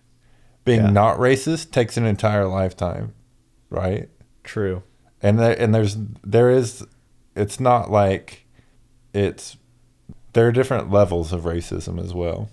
Being 0.64 0.80
Yeah. 0.82 0.90
not 0.90 1.18
racist 1.18 1.70
takes 1.72 1.96
an 1.96 2.06
entire 2.06 2.46
lifetime, 2.46 3.12
right? 3.70 4.08
True. 4.44 4.82
And 5.22 5.38
there, 5.38 5.58
and 5.60 5.74
there's 5.74 5.96
there 6.22 6.50
is 6.50 6.84
it's 7.36 7.58
not 7.60 7.90
like 7.90 8.46
it's 9.12 9.56
there 10.32 10.46
are 10.48 10.52
different 10.52 10.90
levels 10.90 11.32
of 11.32 11.42
racism 11.42 12.02
as 12.02 12.12
well. 12.14 12.48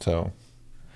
So 0.00 0.32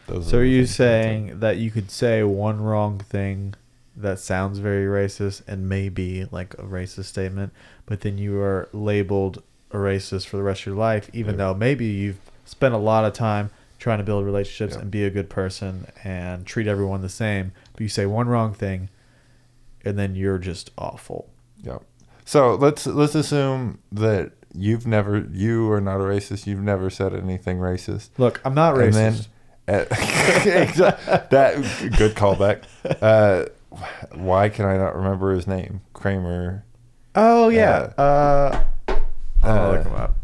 those 0.07 0.29
So 0.29 0.39
are 0.39 0.45
you 0.45 0.65
things 0.67 0.77
to 0.77 0.77
think. 0.77 1.29
saying 1.29 1.41
that 1.41 1.57
you 1.59 1.71
could 1.71 1.91
say 1.91 2.23
one 2.23 2.61
wrong 2.61 2.99
thing 2.99 3.55
that 3.97 4.19
sounds 4.19 4.59
very 4.59 4.87
racist 4.87 5.43
and 5.49 5.69
may 5.69 5.89
be 5.89 6.27
like 6.31 6.55
a 6.55 6.63
racist 6.63 7.05
statement, 7.07 7.53
but 7.87 8.01
then 8.03 8.19
you 8.19 8.39
are 8.41 8.69
labeled 8.73 9.43
a 9.71 9.77
racist 9.77 10.27
for 10.27 10.37
the 10.37 10.43
rest 10.43 10.61
of 10.63 10.67
your 10.67 10.77
life, 10.77 11.09
even 11.13 11.35
Yeah. 11.35 11.39
though 11.39 11.55
maybe 11.55 11.87
you've 11.87 12.19
spent 12.45 12.75
a 12.75 12.79
lot 12.79 13.05
of 13.05 13.13
time 13.13 13.51
trying 13.79 13.99
to 13.99 14.05
build 14.05 14.25
relationships 14.25 14.75
Yeah. 14.75 14.83
and 14.83 14.91
be 14.91 15.05
a 15.05 15.11
good 15.11 15.29
person 15.31 15.87
and 16.05 16.47
treat 16.47 16.67
everyone 16.67 17.01
the 17.03 17.09
same, 17.09 17.53
but 17.73 17.81
you 17.81 17.89
say 17.89 18.07
one 18.07 18.29
wrong 18.29 18.53
thing 18.55 18.89
and 19.85 19.99
then 19.99 20.15
you're 20.15 20.39
just 20.39 20.71
awful. 20.79 21.29
Yeah. 21.63 21.79
So 22.25 22.55
let's 22.55 22.87
let's 22.87 23.15
assume 23.15 23.79
that 23.93 24.33
you've 24.55 24.87
never 24.87 25.27
you 25.33 25.71
are 25.71 25.81
not 25.81 25.97
a 25.97 26.05
racist. 26.05 26.47
You've 26.47 26.63
never 26.63 26.91
said 26.91 27.15
anything 27.15 27.59
racist. 27.59 28.11
Look, 28.19 28.41
I'm 28.45 28.55
not 28.55 28.75
racist. 28.75 29.29
uh, 29.69 29.85
that 31.31 31.93
good 31.97 32.15
callback. 32.15 32.63
Uh, 33.01 33.47
why 34.15 34.49
can 34.49 34.65
I 34.67 34.77
not 34.77 34.95
remember 34.97 35.33
his 35.33 35.47
name? 35.47 35.81
Kramer. 35.93 36.65
oh 37.15 37.49
yeah. 37.49 37.93
Uh, 37.99 38.65
I'll 39.43 39.59
uh, 39.59 39.73
look 39.73 39.87
him 39.87 39.95
up. 39.95 40.15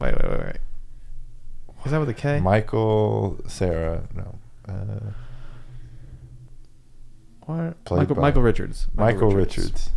Wait, 0.00 0.14
wait, 0.14 0.30
wait, 0.30 0.40
wait. 0.40 0.56
Is 1.84 1.92
that 1.92 2.00
with 2.00 2.08
a 2.08 2.14
K? 2.14 2.40
Michael 2.40 3.38
Cera. 3.46 4.02
No. 4.14 4.38
Uh, 4.68 5.12
What? 7.46 7.76
Michael, 7.90 8.16
Michael 8.16 8.42
Richards. 8.42 8.86
Michael 8.94 9.30
Richards. 9.30 9.90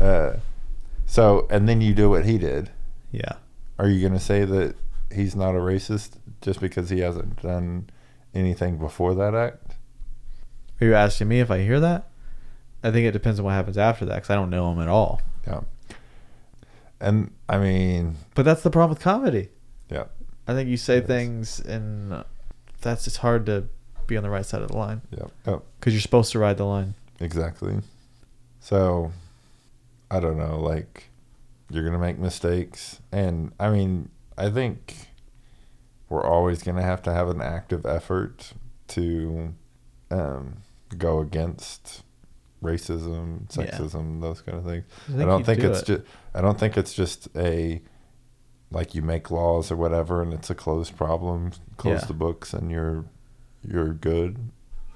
Uh, 0.00 0.34
so 1.06 1.46
and 1.50 1.68
then 1.68 1.80
you 1.80 1.92
do 1.92 2.08
what 2.08 2.24
he 2.24 2.38
did. 2.38 2.70
Yeah. 3.10 3.32
Are 3.78 3.88
you 3.88 4.00
going 4.00 4.12
to 4.12 4.24
say 4.24 4.44
that 4.44 4.76
he's 5.12 5.34
not 5.34 5.54
a 5.56 5.58
racist 5.58 6.18
just 6.40 6.60
because 6.60 6.90
he 6.90 7.00
hasn't 7.00 7.42
done 7.42 7.90
anything 8.34 8.78
before 8.78 9.14
that 9.14 9.34
act? 9.34 9.76
Are 10.80 10.86
you 10.86 10.94
asking 10.94 11.28
me 11.28 11.40
if 11.40 11.50
I 11.50 11.58
hear 11.62 11.80
that? 11.80 12.07
I 12.82 12.90
think 12.90 13.06
it 13.06 13.12
depends 13.12 13.38
on 13.40 13.44
what 13.44 13.52
happens 13.54 13.76
after 13.78 14.04
that 14.06 14.14
because 14.16 14.30
I 14.30 14.34
don't 14.36 14.50
know 14.50 14.70
him 14.72 14.80
at 14.80 14.88
all. 14.88 15.20
Yeah. 15.46 15.60
And 17.00 17.32
I 17.48 17.58
mean, 17.58 18.16
But 18.34 18.44
that's 18.44 18.62
the 18.62 18.70
problem 18.70 18.90
with 18.90 19.00
comedy. 19.00 19.48
yeah. 19.90 20.04
I 20.46 20.54
think 20.54 20.68
you 20.68 20.76
say 20.76 21.00
things 21.00 21.60
and 21.60 22.24
that's 22.80 23.06
it's 23.06 23.18
hard 23.18 23.46
to 23.46 23.68
be 24.06 24.16
on 24.16 24.22
the 24.22 24.30
right 24.30 24.46
side 24.46 24.62
of 24.62 24.68
the 24.70 24.76
line 24.76 25.02
Yeah. 25.10 25.26
Oh, 25.46 25.62
because 25.78 25.92
you're 25.92 26.00
supposed 26.00 26.32
to 26.32 26.38
ride 26.38 26.56
the 26.56 26.64
line. 26.64 26.94
exactly. 27.20 27.78
So, 28.60 29.12
I 30.10 30.20
don't 30.20 30.38
know. 30.38 30.58
Like, 30.58 31.10
you're 31.70 31.84
gonna 31.84 31.98
make 31.98 32.18
mistakes, 32.18 33.00
and 33.12 33.52
I 33.60 33.70
mean, 33.70 34.08
I 34.36 34.50
think 34.50 35.08
we're 36.08 36.24
always 36.24 36.62
gonna 36.62 36.82
have 36.82 37.02
to 37.02 37.12
have 37.12 37.28
an 37.28 37.40
active 37.42 37.84
effort 37.86 38.52
to 38.88 39.54
um, 40.10 40.58
go 40.96 41.20
against 41.20 42.02
racism, 42.62 43.40
Yeah. 43.56 43.64
sexism, 43.64 44.20
those 44.20 44.40
kind 44.40 44.58
of 44.58 44.64
things. 44.64 44.84
I, 45.08 45.12
think 45.12 45.20
don't 45.28 45.44
think 45.46 45.60
do 45.60 45.70
it's 45.70 45.82
it. 45.82 45.86
just. 45.86 46.02
I 46.34 46.40
don't 46.40 46.58
think 46.58 46.76
it's 46.76 46.94
just 46.94 47.28
a 47.36 47.80
like 48.70 48.94
you 48.94 49.00
make 49.02 49.30
laws 49.30 49.70
or 49.70 49.76
whatever, 49.76 50.20
and 50.22 50.32
it's 50.34 50.50
a 50.50 50.54
closed 50.54 50.96
problem. 50.96 51.52
Close 51.76 52.02
Yeah. 52.02 52.06
the 52.06 52.14
books, 52.14 52.52
and 52.52 52.70
you're 52.70 53.04
you're 53.66 53.92
good. 53.94 54.50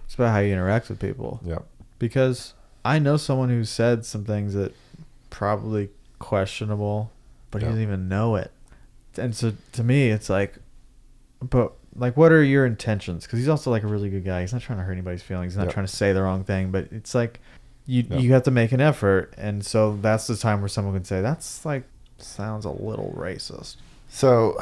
It's 0.05 0.15
about 0.15 0.33
how 0.33 0.39
you 0.41 0.53
interact 0.53 0.89
with 0.89 0.99
people. 0.99 1.41
Yeah. 1.45 1.61
Because 1.99 2.55
I 2.85 2.99
know 2.99 3.17
someone 3.17 3.49
who 3.49 3.65
said 3.65 4.05
some 4.05 4.25
things 4.25 4.55
that 4.55 4.75
probably 5.31 5.89
questionable, 6.19 7.11
but 7.51 7.61
he 7.63 7.67
Yeah. 7.67 7.71
doesn't 7.71 7.83
even 7.83 8.09
know 8.09 8.37
it. 8.37 8.51
And 9.17 9.35
so 9.35 9.53
to 9.73 9.83
me, 9.85 10.11
it's 10.11 10.29
like, 10.31 10.57
but 11.41 11.73
like, 11.97 12.17
what 12.17 12.33
are 12.33 12.43
your 12.43 12.65
intentions? 12.67 13.25
Because 13.25 13.39
he's 13.39 13.49
also 13.49 13.71
like 13.71 13.83
a 13.83 13.87
really 13.87 14.09
good 14.11 14.25
guy. 14.25 14.41
He's 14.43 14.53
not 14.53 14.63
trying 14.63 14.79
to 14.79 14.85
hurt 14.85 14.93
anybody's 14.93 15.23
feelings. 15.23 15.53
He's 15.55 15.59
not 15.59 15.67
Yeah. 15.67 15.73
trying 15.73 15.87
to 15.87 15.93
say 15.93 16.13
the 16.13 16.23
wrong 16.23 16.45
thing. 16.45 16.71
But 16.71 16.89
it's 16.91 17.15
like, 17.15 17.41
you 17.93 18.05
Yeah. 18.09 18.19
you 18.19 18.33
have 18.33 18.43
to 18.45 18.51
make 18.51 18.73
an 18.73 18.81
effort, 18.81 19.35
and 19.37 19.65
so 19.65 19.99
that's 20.01 20.27
the 20.27 20.37
time 20.37 20.61
where 20.61 20.69
someone 20.69 20.95
can 20.95 21.05
say 21.05 21.21
that's 21.21 21.65
like 21.67 21.85
sounds 22.19 22.65
a 22.65 22.71
little 22.71 23.15
racist. 23.17 23.77
So, 24.09 24.59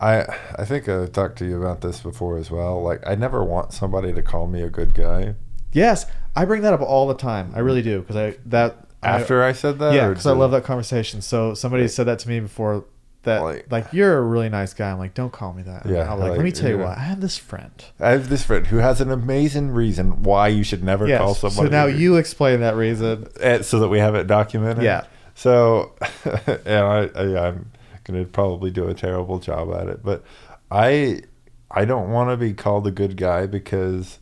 I 0.00 0.24
I 0.56 0.64
think 0.64 0.88
I 0.88 1.06
talked 1.06 1.38
to 1.38 1.44
you 1.46 1.56
about 1.62 1.80
this 1.80 2.00
before 2.00 2.38
as 2.38 2.50
well. 2.50 2.82
Like, 2.82 3.00
I 3.06 3.14
never 3.14 3.44
want 3.44 3.72
somebody 3.72 4.12
to 4.12 4.22
call 4.22 4.46
me 4.46 4.62
a 4.62 4.68
good 4.68 4.94
guy. 4.94 5.34
Yes, 5.72 6.06
I 6.34 6.44
bring 6.44 6.62
that 6.62 6.72
up 6.72 6.80
all 6.80 7.06
the 7.06 7.14
time. 7.14 7.52
I 7.54 7.60
really 7.60 7.82
do 7.82 8.00
because 8.00 8.16
I 8.16 8.36
that 8.46 8.76
After 9.02 9.42
I, 9.44 9.52
said 9.52 9.78
that, 9.78 9.94
yeah, 9.94 10.08
because 10.08 10.26
I 10.26 10.32
love 10.32 10.50
that 10.50 10.64
conversation. 10.64 11.22
So 11.22 11.54
somebody 11.54 11.86
said 11.88 12.06
that 12.06 12.18
to 12.20 12.28
me 12.28 12.40
before. 12.40 12.84
That 13.24 13.42
Like- 13.42 13.66
like, 13.70 13.92
you're 13.92 14.16
a 14.16 14.22
really 14.22 14.48
nice 14.48 14.72
guy. 14.72 14.90
I'm 14.90 14.98
like, 14.98 15.12
don't 15.12 15.32
call 15.32 15.52
me 15.52 15.62
that. 15.64 15.84
Yeah, 15.84 16.10
I'm 16.10 16.18
like, 16.18 16.30
like, 16.30 16.38
let 16.38 16.44
me 16.44 16.52
tell 16.52 16.70
you 16.70 16.78
yeah. 16.78 16.84
what. 16.84 16.98
I 16.98 17.02
have 17.02 17.20
this 17.20 17.36
friend. 17.36 17.72
I 17.98 18.10
have 18.10 18.30
this 18.30 18.44
friend 18.44 18.66
who 18.66 18.78
has 18.78 19.00
an 19.02 19.10
amazing 19.10 19.72
reason 19.72 20.22
why 20.22 20.48
you 20.48 20.62
should 20.62 20.82
never 20.82 21.06
call 21.18 21.34
someone. 21.34 21.66
So 21.66 21.70
now 21.70 21.84
you 21.84 22.16
explain 22.16 22.60
that 22.60 22.76
reason. 22.76 23.26
Eh, 23.40 23.60
so 23.60 23.78
that 23.80 23.88
we 23.88 23.98
have 23.98 24.14
it 24.14 24.26
documented. 24.26 24.84
Yeah. 24.84 25.04
So, 25.34 25.92
and 26.46 26.68
I, 26.68 27.10
I 27.14 27.48
I'm 27.48 27.70
gonna 28.04 28.24
probably 28.24 28.70
do 28.70 28.88
a 28.88 28.94
terrible 28.94 29.38
job 29.38 29.72
at 29.74 29.88
it, 29.88 30.02
but 30.02 30.24
I 30.70 31.22
I 31.70 31.84
don't 31.84 32.10
want 32.10 32.30
to 32.30 32.36
be 32.36 32.52
called 32.52 32.86
a 32.86 32.90
good 32.90 33.16
guy 33.16 33.46
because 33.46 34.18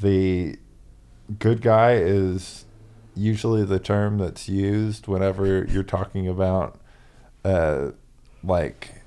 the 0.00 0.56
good 1.38 1.62
guy 1.62 1.94
is 1.94 2.64
usually 3.14 3.64
the 3.64 3.78
term 3.78 4.18
that's 4.18 4.48
used 4.48 5.06
whenever 5.08 5.64
you're 5.64 5.82
talking 5.82 6.28
about 6.28 6.78
uh 7.44 7.90
like 8.46 9.02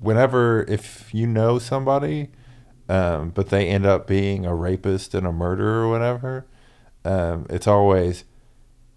whenever 0.00 0.62
if 0.64 1.12
you 1.14 1.26
know 1.26 1.58
somebody 1.58 2.28
um 2.88 3.30
but 3.30 3.48
they 3.50 3.68
end 3.68 3.86
up 3.86 4.06
being 4.06 4.44
a 4.46 4.54
rapist 4.54 5.14
and 5.14 5.26
a 5.26 5.32
murderer 5.32 5.84
or 5.84 5.90
whatever 5.90 6.46
um 7.04 7.46
it's 7.50 7.66
always 7.66 8.24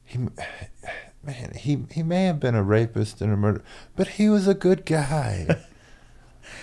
he 0.04 0.18
man 1.24 1.52
he 1.56 1.86
he 1.92 2.04
may 2.04 2.26
have 2.26 2.40
been 2.40 2.56
a 2.56 2.64
rapist 2.64 3.22
and 3.22 3.32
a 3.34 3.38
murderer 3.38 3.64
but 3.96 4.08
he 4.10 4.30
was 4.30 4.48
a 4.48 4.54
good 4.54 4.86
guy 4.86 5.48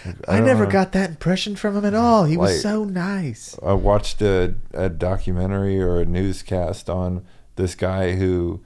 Like, 0.07 0.17
I, 0.29 0.41
never 0.41 0.65
know. 0.65 0.71
got 0.71 0.93
that 0.93 1.11
impression 1.11 1.57
from 1.57 1.77
him 1.77 1.85
at 1.85 1.95
all. 1.95 2.25
He 2.25 2.37
Like- 2.37 2.49
was 2.49 2.63
so 2.63 2.85
nice. 2.85 3.55
I 3.63 3.73
watched 3.75 4.21
a, 4.23 4.55
a 4.73 4.89
documentary 4.89 5.81
or 5.81 5.99
a 6.01 6.07
newscast 6.07 6.89
on 6.91 7.23
this 7.57 7.75
guy 7.75 8.13
who 8.13 8.63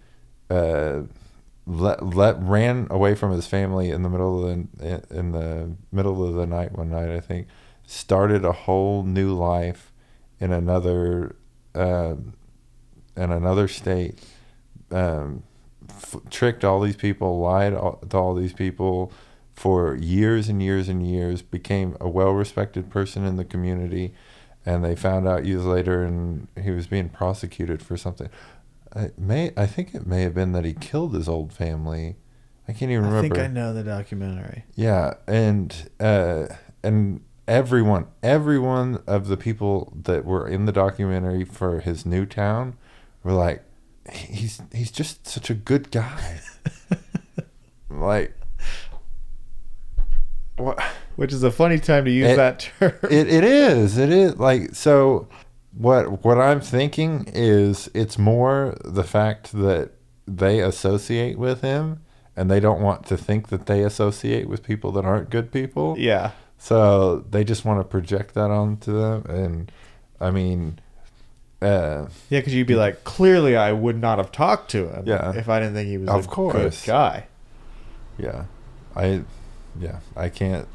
uh, 0.50 1.02
let, 1.68 2.02
let 2.14 2.42
ran 2.42 2.86
away 2.90 3.14
from 3.14 3.30
his 3.30 3.46
family 3.46 3.90
in 3.90 4.02
the 4.02 4.08
middle 4.08 4.42
of 4.42 4.68
the 4.78 5.02
in 5.10 5.32
the 5.32 5.76
middle 5.92 6.26
of 6.26 6.34
the 6.34 6.46
night 6.46 6.72
one 6.72 6.90
night 6.90 7.10
I 7.10 7.20
think 7.20 7.46
started 7.86 8.44
a 8.44 8.52
whole 8.52 9.02
new 9.02 9.34
life 9.34 9.92
in 10.40 10.50
another 10.50 11.36
uh, 11.74 12.14
in 13.16 13.30
another 13.32 13.68
state. 13.68 14.18
Um, 14.90 15.42
f- 15.90 16.16
tricked 16.30 16.64
all 16.64 16.80
these 16.80 16.96
people 16.96 17.38
lied 17.38 17.74
all, 17.74 17.96
to 18.08 18.16
all 18.16 18.34
these 18.34 18.54
people 18.54 19.12
for 19.54 19.94
years 19.96 20.48
and 20.48 20.62
years 20.62 20.88
and 20.88 21.06
years 21.06 21.42
became 21.42 21.96
a 22.00 22.08
well-respected 22.08 22.88
person 22.90 23.26
in 23.26 23.36
the 23.36 23.44
community 23.44 24.14
and 24.64 24.84
they 24.84 24.94
found 24.94 25.26
out 25.26 25.44
years 25.44 25.64
later 25.64 26.04
and 26.04 26.46
he 26.62 26.70
was 26.70 26.86
being 26.86 27.08
prosecuted 27.08 27.82
for 27.82 27.96
something 27.96 28.28
I 28.94 29.10
may 29.18 29.52
I 29.56 29.66
think 29.66 29.94
it 29.94 30.06
may 30.06 30.22
have 30.22 30.34
been 30.34 30.52
that 30.52 30.64
he 30.64 30.74
killed 30.74 31.14
his 31.14 31.28
old 31.28 31.52
family 31.52 32.16
I 32.68 32.72
can't 32.72 32.90
even 32.92 33.06
remember. 33.06 33.18
I 33.18 33.22
think 33.22 33.38
I 33.38 33.46
know 33.46 33.72
the 33.72 33.82
documentary. 33.82 34.64
yeah, 34.74 35.14
and 35.26 35.90
uh, 35.98 36.48
and 36.82 37.22
everyone, 37.48 38.08
everyone 38.22 39.02
of 39.06 39.28
the 39.28 39.38
people 39.38 39.90
that 40.02 40.26
were 40.26 40.46
in 40.46 40.66
the 40.66 40.72
documentary 40.72 41.44
for 41.46 41.80
his 41.80 42.04
new 42.04 42.26
town 42.26 42.76
were 43.22 43.32
like, 43.32 43.64
he's 44.12 44.60
he's 44.70 44.90
just 44.90 45.26
such 45.26 45.48
a 45.48 45.54
good 45.54 45.90
guy. 45.90 46.40
like, 47.90 48.34
what? 50.58 50.78
Which 51.16 51.32
is 51.32 51.42
a 51.42 51.50
funny 51.50 51.78
time 51.78 52.04
to 52.04 52.10
use 52.10 52.28
It- 52.32 52.36
that 52.36 52.58
term. 52.78 52.92
It 53.10 53.28
it 53.28 53.44
is 53.44 53.96
it 53.96 54.10
is 54.10 54.36
like 54.36 54.74
so. 54.74 55.26
What 55.78 56.24
what 56.24 56.38
I'm 56.38 56.60
thinking 56.60 57.28
is 57.32 57.88
it's 57.94 58.18
more 58.18 58.76
the 58.84 59.04
fact 59.04 59.52
that 59.52 59.90
they 60.26 60.60
associate 60.60 61.38
with 61.38 61.60
him. 61.62 62.00
And 62.36 62.48
they 62.48 62.60
don't 62.60 62.80
want 62.80 63.04
to 63.06 63.16
think 63.16 63.48
that 63.48 63.66
they 63.66 63.82
associate 63.82 64.48
with 64.48 64.62
people 64.62 64.92
that 64.92 65.04
aren't 65.04 65.28
good 65.28 65.50
people. 65.50 65.96
yeah. 65.98 66.30
So 66.56 67.24
they 67.28 67.42
just 67.42 67.64
want 67.64 67.80
to 67.80 67.84
project 67.84 68.34
that 68.34 68.48
onto 68.52 68.92
them, 68.92 69.24
and 69.28 69.72
I 70.20 70.30
mean, 70.30 70.78
uh, 71.60 72.06
Yeah, 72.30 72.38
because 72.40 72.54
you'd 72.54 72.68
be 72.68 72.76
like, 72.76 73.02
clearly 73.02 73.56
I 73.56 73.72
would 73.72 74.00
not 74.00 74.18
have 74.18 74.30
talked 74.30 74.70
to 74.70 74.86
him 74.88 75.02
Yeah. 75.04 75.32
if 75.34 75.48
I 75.48 75.58
didn't 75.58 75.74
think 75.74 75.88
he 75.88 75.98
was 75.98 76.08
Of 76.10 76.26
a 76.26 76.28
course. 76.28 76.84
good 76.84 76.86
guy. 76.92 77.26
yeah, 78.18 78.44
I, 78.94 79.22
yeah, 79.78 79.98
I 80.16 80.28
can't, 80.28 80.68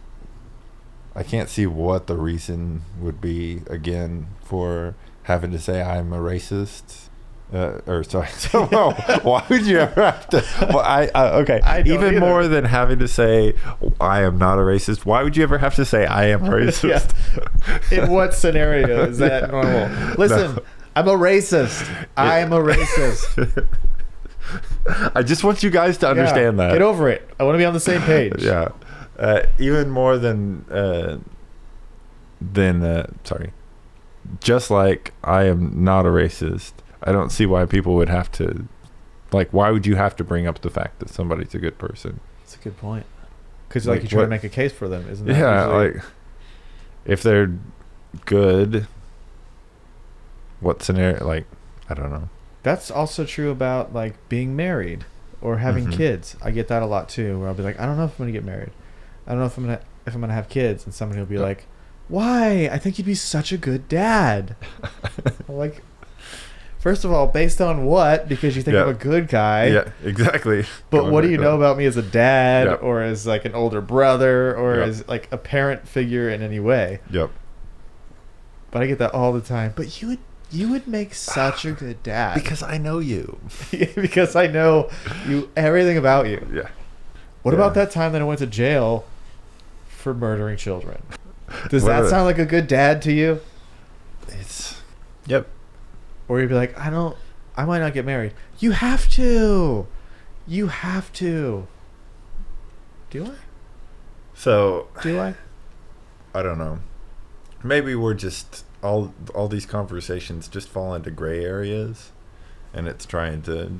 I 1.15 1.23
can't 1.23 1.49
see 1.49 1.65
what 1.67 2.07
the 2.07 2.17
reason 2.17 2.81
would 2.99 3.21
be 3.21 3.61
again 3.69 4.27
for 4.43 4.95
having 5.23 5.51
to 5.51 5.59
say 5.59 5.81
I'm 5.81 6.11
a 6.13 6.17
racist. 6.17 7.09
Uh, 7.53 7.79
or 7.85 8.03
sorry, 8.03 8.27
so 8.31 8.67
well, 8.71 8.93
why 9.21 9.45
would 9.47 9.67
you 9.67 9.77
ever 9.77 10.05
have 10.11 10.27
to? 10.29 10.43
Well, 10.69 10.79
I, 10.79 11.11
I 11.13 11.29
okay. 11.41 11.61
I 11.61 11.81
Even 11.81 12.15
either. 12.15 12.19
more 12.19 12.47
than 12.47 12.65
having 12.65 12.97
to 12.97 13.07
say 13.07 13.53
I 14.01 14.21
am 14.23 14.39
not 14.39 14.57
a 14.57 14.61
racist. 14.61 15.05
Why 15.05 15.21
would 15.21 15.37
you 15.37 15.43
ever 15.43 15.59
have 15.59 15.75
to 15.75 15.85
say 15.85 16.07
I 16.07 16.29
am 16.29 16.43
a 16.45 16.49
racist? 16.49 17.11
In 17.91 18.09
what 18.11 18.33
scenario 18.33 19.05
is 19.05 19.19
that 19.19 19.43
Yeah. 19.43 19.47
normal? 19.51 20.15
Listen, 20.17 20.55
No. 20.55 20.63
I'm 20.95 21.07
a 21.07 21.11
racist. 21.15 21.87
I 22.17 22.39
am 22.39 22.53
a 22.53 22.59
racist. 22.59 23.67
I 25.15 25.21
just 25.23 25.43
want 25.43 25.63
you 25.63 25.69
guys 25.69 25.97
to 25.99 26.09
understand 26.09 26.57
Yeah, 26.57 26.67
that. 26.67 26.73
Get 26.73 26.81
over 26.81 27.07
it. 27.09 27.29
I 27.39 27.43
want 27.43 27.53
to 27.55 27.57
be 27.59 27.65
on 27.65 27.73
the 27.73 27.79
same 27.79 28.01
page. 28.01 28.33
yeah, 28.43 28.69
uh, 29.19 29.43
even 29.59 29.89
more 29.89 30.17
than 30.17 30.65
uh, 30.71 31.17
than 32.41 32.83
uh, 32.83 33.07
sorry. 33.23 33.51
Just 34.39 34.71
like 34.71 35.13
I 35.23 35.43
am 35.43 35.83
not 35.83 36.05
a 36.05 36.09
racist, 36.09 36.73
I 37.03 37.11
don't 37.11 37.29
see 37.31 37.45
why 37.45 37.65
people 37.65 37.95
would 37.95 38.09
have 38.09 38.31
to. 38.33 38.67
Like, 39.31 39.51
why 39.51 39.71
would 39.71 39.85
you 39.85 39.95
have 39.95 40.15
to 40.17 40.23
bring 40.23 40.45
up 40.47 40.61
the 40.61 40.69
fact 40.69 40.99
that 40.99 41.09
somebody's 41.09 41.53
a 41.55 41.59
good 41.59 41.77
person? 41.79 42.19
That's 42.41 42.55
a 42.55 42.59
good 42.59 42.77
point. 42.77 43.05
Because 43.67 43.87
like, 43.87 43.95
Like, 43.97 44.03
you 44.03 44.09
try 44.09 44.17
to 44.17 44.23
what- 44.25 44.29
make 44.29 44.43
a 44.43 44.49
case 44.49 44.71
for 44.71 44.87
them, 44.87 45.07
isn't 45.09 45.25
that? 45.25 45.37
Yeah, 45.37 45.65
usually- 45.65 45.93
like 45.95 46.03
if 47.05 47.23
they're 47.23 47.51
good, 48.25 48.87
what 50.59 50.81
scenario? 50.83 51.25
Like, 51.25 51.45
I 51.89 51.93
don't 51.93 52.11
know. 52.11 52.29
That's 52.63 52.89
also 52.89 53.25
true 53.25 53.51
about 53.51 53.93
like 53.93 54.13
being 54.29 54.55
married 54.55 55.05
or 55.41 55.57
having 55.57 55.87
Mhm. 55.87 55.93
kids. 55.93 56.37
I 56.41 56.51
get 56.51 56.67
that 56.69 56.81
a 56.81 56.85
lot 56.85 57.09
too, 57.09 57.39
where 57.39 57.49
I'll 57.49 57.53
be 57.55 57.63
like, 57.63 57.79
I 57.79 57.85
don't 57.85 57.97
know 57.97 58.05
if 58.05 58.11
I'm 58.11 58.17
gonna 58.25 58.31
get 58.31 58.45
married. 58.45 58.71
I 59.27 59.31
don't 59.31 59.39
know 59.39 59.45
if 59.45 59.57
I'm 59.57 59.65
gonna 59.65 59.79
if 60.05 60.13
I'm 60.15 60.21
gonna 60.21 60.33
have 60.33 60.49
kids, 60.49 60.85
and 60.85 60.93
somebody 60.93 61.19
will 61.19 61.27
be 61.27 61.35
Yeah. 61.35 61.41
like, 61.41 61.65
Why? 62.09 62.69
I 62.71 62.77
think 62.77 62.97
you'd 62.97 63.05
be 63.05 63.15
such 63.15 63.51
a 63.51 63.57
good 63.57 63.87
dad. 63.87 64.55
I'm 65.47 65.55
like, 65.57 65.81
first 66.79 67.05
of 67.05 67.11
all, 67.13 67.27
based 67.27 67.61
on 67.61 67.85
what? 67.85 68.27
Because 68.27 68.55
you 68.57 68.61
think 68.61 68.75
I'm 68.75 68.89
a 68.89 68.93
good 68.93 69.29
guy. 69.29 69.67
yeah, 69.67 69.89
exactly. 70.03 70.65
But 70.89 71.01
Going 71.01 71.13
what 71.13 71.21
do 71.21 71.27
back 71.27 71.31
you 71.31 71.37
to 71.37 71.43
know 71.43 71.51
that. 71.51 71.57
about 71.65 71.77
me 71.77 71.85
as 71.85 71.95
a 71.95 72.01
dad, 72.01 72.67
Yep. 72.67 72.83
or 72.83 73.01
as 73.01 73.25
like 73.25 73.45
an 73.45 73.55
older 73.55 73.79
brother, 73.81 74.53
or 74.55 74.75
Yep. 74.79 74.87
as 74.89 75.07
like 75.07 75.29
a 75.31 75.37
parent 75.37 75.87
figure 75.87 76.29
in 76.29 76.41
any 76.41 76.59
way? 76.59 76.99
Yep. 77.09 77.29
But 78.71 78.81
I 78.83 78.87
get 78.87 78.99
that 78.99 79.13
all 79.13 79.31
the 79.31 79.41
time. 79.41 79.73
But 79.75 80.01
you 80.01 80.09
would 80.09 80.19
you 80.51 80.69
would 80.69 80.87
make 80.87 81.13
such 81.15 81.65
a 81.65 81.71
good 81.83 82.03
dad 82.03 82.35
Because 82.35 82.61
I 82.61 82.77
know 82.77 82.99
you. 82.99 83.39
because 83.95 84.35
I 84.35 84.47
know 84.47 84.89
you 85.27 85.49
everything 85.55 85.97
about 85.97 86.27
you. 86.27 86.45
Yeah. 86.53 86.67
What 87.43 87.53
Yeah. 87.53 87.59
about 87.59 87.73
that 87.75 87.91
time 87.91 88.11
that 88.11 88.21
I 88.21 88.25
went 88.25 88.39
to 88.39 88.45
jail 88.47 89.05
for 90.03 90.13
murdering 90.13 90.57
children? 90.57 91.01
Does 91.69 91.83
What 91.83 91.89
that 91.89 92.09
sound 92.09 92.25
like 92.25 92.37
a 92.37 92.45
good 92.45 92.67
dad 92.67 93.01
to 93.03 93.13
you? 93.13 93.39
It's. 94.27 94.81
Yep. 95.27 95.47
Or 96.27 96.39
you'd 96.39 96.49
be 96.49 96.55
like, 96.55 96.77
I 96.77 96.89
don't, 96.89 97.17
I 97.55 97.65
might 97.65 97.79
not 97.79 97.93
get 97.93 98.05
married. 98.05 98.33
You 98.59 98.71
have 98.71 99.09
to. 99.11 99.87
You 100.45 100.67
have 100.67 101.11
to. 101.13 101.67
Do 103.09 103.25
I? 103.25 103.35
So 104.33 104.87
Do 105.01 105.19
I? 105.19 105.35
I 106.33 106.43
don't 106.43 106.57
know. 106.57 106.79
Maybe 107.63 107.95
we're 107.95 108.15
just 108.15 108.65
all 108.81 109.13
all 109.33 109.47
these 109.47 109.65
conversations 109.65 110.49
just 110.49 110.67
fall 110.67 110.93
into 110.93 111.11
gray 111.11 111.45
areas, 111.45 112.11
and 112.73 112.87
it's 112.87 113.05
trying 113.05 113.43
to, 113.43 113.79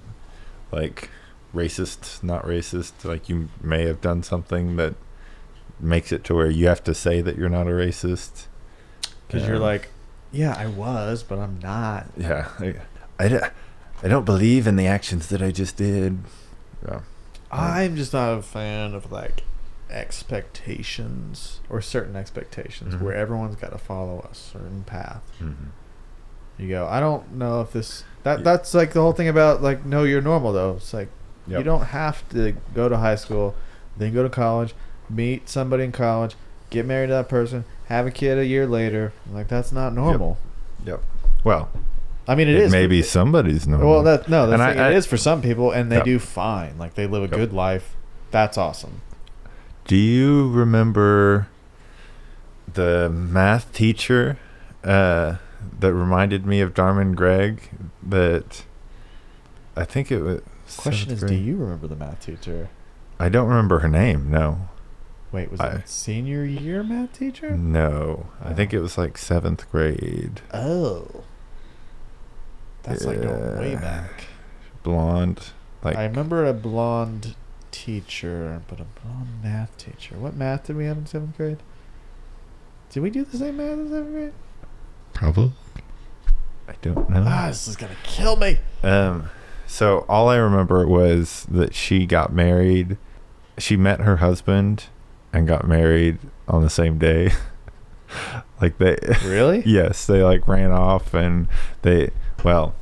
like, 0.72 1.10
racist, 1.54 2.24
not 2.24 2.46
racist. 2.46 3.04
Like 3.04 3.28
you 3.28 3.50
may 3.62 3.86
have 3.86 4.00
done 4.00 4.24
something 4.24 4.78
that 4.78 4.94
makes 5.84 6.12
it 6.12 6.24
to 6.26 6.36
where 6.36 6.50
you 6.50 6.68
have 6.68 6.84
to 6.86 6.94
say 6.94 7.22
that 7.22 7.38
you're 7.38 7.50
not 7.50 7.68
a 7.68 7.72
racist. 7.72 8.46
Because 9.28 9.46
you're 9.48 9.58
Um, 9.58 9.62
like, 9.62 9.90
yeah, 10.32 10.56
I 10.58 10.68
was, 10.68 11.24
but 11.24 11.40
I'm 11.40 11.60
not. 11.62 12.08
yeah, 12.18 12.48
I, 12.60 12.76
I, 13.20 13.28
don't- 13.28 13.54
I 14.04 14.08
don't 14.08 14.26
believe 14.26 14.66
in 14.68 14.76
the 14.76 14.88
actions 14.88 15.28
that 15.28 15.42
I 15.42 15.52
just 15.52 15.78
did. 15.78 16.20
Yeah. 16.88 17.00
I'm 17.52 17.96
just 17.96 18.14
not 18.14 18.38
a 18.38 18.42
fan 18.42 18.94
of 18.96 19.12
like 19.12 19.44
expectations 19.92 21.60
or 21.70 21.82
certain 21.82 22.16
expectations 22.16 22.96
Mhm. 22.96 23.02
where 23.02 23.14
everyone's 23.16 23.56
got 23.56 23.72
to 23.72 23.78
follow 23.78 24.28
a 24.30 24.34
certain 24.34 24.84
path. 24.84 25.22
Mm-hmm. 25.42 25.66
You 26.58 26.70
go, 26.70 26.88
I 26.88 27.00
don't 27.00 27.34
know 27.34 27.62
if 27.62 27.72
this 27.74 28.04
that 28.24 28.40
Yeah. 28.40 28.44
that's 28.44 28.74
like 28.74 28.94
the 28.94 29.02
whole 29.02 29.14
thing 29.14 29.28
about 29.28 29.62
like 29.62 29.86
no, 29.86 30.04
you're 30.04 30.22
normal 30.22 30.52
though. 30.54 30.76
It's 30.78 30.94
like 30.94 31.10
you 31.48 31.62
don't 31.62 31.86
have 31.88 32.28
to 32.30 32.56
go 32.74 32.88
to 32.88 32.98
high 32.98 33.16
school, 33.16 33.54
then 33.98 34.14
go 34.14 34.24
to 34.24 34.30
college, 34.30 34.74
meet 35.10 35.50
somebody 35.50 35.84
in 35.84 35.92
college, 35.92 36.36
get 36.70 36.86
married 36.86 37.08
to 37.08 37.14
that 37.14 37.30
person, 37.30 37.66
have 37.88 38.06
a 38.08 38.12
kid 38.12 38.38
a 38.38 38.46
year 38.46 38.66
later. 38.68 39.14
Like 39.32 39.48
that's 39.48 39.72
not 39.72 39.94
normal. 39.94 40.38
Yep. 40.86 41.02
Well, 41.44 41.70
I 42.28 42.36
mean, 42.36 42.48
it, 42.48 42.56
it 42.56 42.62
is. 42.64 42.72
may 42.72 42.88
be 42.88 43.02
somebody's 43.02 43.68
normal. 43.68 43.90
Well, 43.90 44.04
that 44.04 44.30
no, 44.30 44.48
the 44.48 44.54
And 44.54 44.62
thing, 44.62 44.80
I- 44.80 44.88
I- 44.88 44.92
it 44.92 44.96
is 44.96 45.06
for 45.06 45.18
some 45.18 45.42
people, 45.42 45.72
and 45.72 45.92
they 45.92 45.98
Yep. 45.98 46.06
do 46.06 46.20
fine. 46.20 46.78
Like 46.78 46.96
they 46.96 47.06
live 47.08 47.24
a 47.24 47.28
Yep. 47.28 47.36
good 47.36 47.54
life. 47.54 47.96
That's 48.32 48.58
awesome. 48.58 49.02
Do 49.86 49.96
you 49.98 50.50
remember 50.52 51.48
the 52.74 53.10
math 53.10 53.72
teacher 53.74 54.38
uh, 54.84 55.36
that 55.80 55.94
reminded 55.94 56.46
me 56.46 56.62
of 56.62 56.74
Darman 56.74 57.16
Gregg? 57.16 57.70
That 58.02 58.64
I 59.76 59.84
think 59.86 60.12
it 60.12 60.22
was. 60.22 60.42
Question 60.78 61.12
is, 61.12 61.20
seventh 61.20 61.38
do 61.38 61.44
you 61.44 61.58
remember 61.58 61.88
the 61.88 61.96
math 61.96 62.26
teacher? 62.26 62.70
I 63.20 63.30
don't 63.30 63.48
remember 63.50 63.80
her 63.80 63.90
name. 63.90 64.30
No, 64.32 64.70
Wait, 65.34 65.52
was 65.52 65.60
I- 65.60 65.68
it 65.78 65.90
senior 65.90 66.46
year 66.46 66.84
math 66.84 67.18
teacher? 67.18 67.52
no. 67.58 68.28
I 68.42 68.54
think 68.54 68.72
it 68.74 68.80
was 68.80 68.98
like 68.98 69.18
seventh 69.18 69.70
grade. 69.72 70.42
Oh, 70.54 71.24
that's 72.84 73.04
like 73.04 73.22
going 73.22 73.58
way 73.58 73.76
back. 73.76 74.26
Blonde, 74.84 75.48
like 75.84 75.96
I 75.96 76.06
remember 76.06 76.46
a 76.46 76.54
blonde 76.54 77.36
teacher, 77.72 78.62
but 78.68 78.80
a 78.80 78.86
blonde 79.02 79.42
math 79.42 79.76
teacher. 79.78 80.16
What 80.18 80.36
math 80.36 80.66
did 80.68 80.76
we 80.78 80.86
have 80.86 80.98
in 80.98 81.06
seventh 81.08 81.36
grade? 81.36 81.58
Did 82.92 83.02
we 83.02 83.10
do 83.10 83.26
the 83.26 83.38
same 83.38 83.58
math 83.58 83.74
in 83.74 83.90
seventh 83.90 84.12
grade? 84.12 84.34
probably. 85.14 85.52
I 86.68 86.74
don't 86.82 87.10
know. 87.10 87.24
Ah, 87.28 87.48
this 87.48 87.68
is 87.68 87.76
gonna 87.76 87.96
kill 88.04 88.36
me. 88.36 88.60
Um, 88.84 89.30
so 89.68 90.06
all 90.08 90.30
I 90.30 90.36
remember 90.38 90.88
was 90.88 91.46
that 91.50 91.74
she 91.76 92.06
got 92.06 92.32
married. 92.34 92.98
She 93.58 93.76
met 93.78 94.02
her 94.02 94.18
husband 94.18 94.86
and 95.34 95.48
got 95.48 95.68
married 95.68 96.20
on 96.48 96.62
the 96.62 96.70
same 96.70 96.98
day. 96.98 97.32
like 98.62 98.78
they, 98.78 98.98
Really? 99.26 99.64
yes, 99.66 100.06
they 100.06 100.22
like 100.24 100.48
ran 100.48 100.72
off 100.72 101.14
and 101.14 101.48
they, 101.82 102.12
well, 102.44 102.76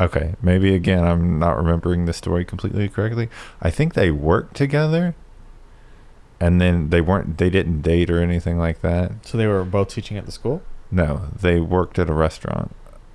okay, 0.00 0.34
maybe 0.42 0.74
again 0.74 1.04
I'm 1.04 1.38
not 1.38 1.56
remembering 1.56 2.04
the 2.06 2.12
story 2.12 2.44
completely 2.44 2.88
correctly. 2.88 3.28
I 3.62 3.70
think 3.70 3.94
they 3.94 4.10
worked 4.10 4.56
together, 4.56 5.14
and 6.40 6.60
then 6.60 6.90
they 6.90 7.00
weren't, 7.00 7.38
they 7.38 7.50
didn't 7.50 7.82
date 7.82 8.10
or 8.10 8.20
anything 8.20 8.58
like 8.58 8.80
that. 8.82 9.24
So 9.26 9.38
they 9.38 9.46
were 9.46 9.64
both 9.64 9.88
teaching 9.88 10.16
at 10.16 10.26
the 10.26 10.32
school 10.32 10.62
No, 10.90 11.28
they 11.40 11.60
worked 11.60 11.98
at 11.98 12.08
a 12.10 12.14
restaurant. 12.14 12.74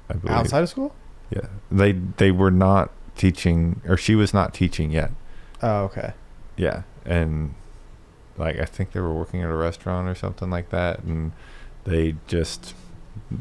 I 0.10 0.14
believe. 0.16 0.38
outside 0.38 0.64
of 0.64 0.70
school. 0.70 0.94
Yeah, 1.30 1.48
they 1.72 1.94
they 1.94 2.32
were 2.32 2.52
not 2.52 2.92
teaching, 3.16 3.82
or 3.88 3.96
she 3.98 4.14
was 4.16 4.34
not 4.34 4.54
teaching 4.54 4.92
yet. 4.92 5.12
Oh, 5.62 5.84
okay. 5.86 6.14
Yeah, 6.58 6.84
and 7.06 7.56
like 8.38 8.60
I 8.60 8.66
think 8.66 8.92
they 8.92 9.00
were 9.00 9.14
working 9.14 9.42
at 9.42 9.50
a 9.50 9.56
restaurant 9.56 10.08
or 10.08 10.16
something 10.16 10.50
like 10.50 10.70
that, 10.70 11.04
and 11.04 11.32
they 11.86 12.16
just 12.28 12.74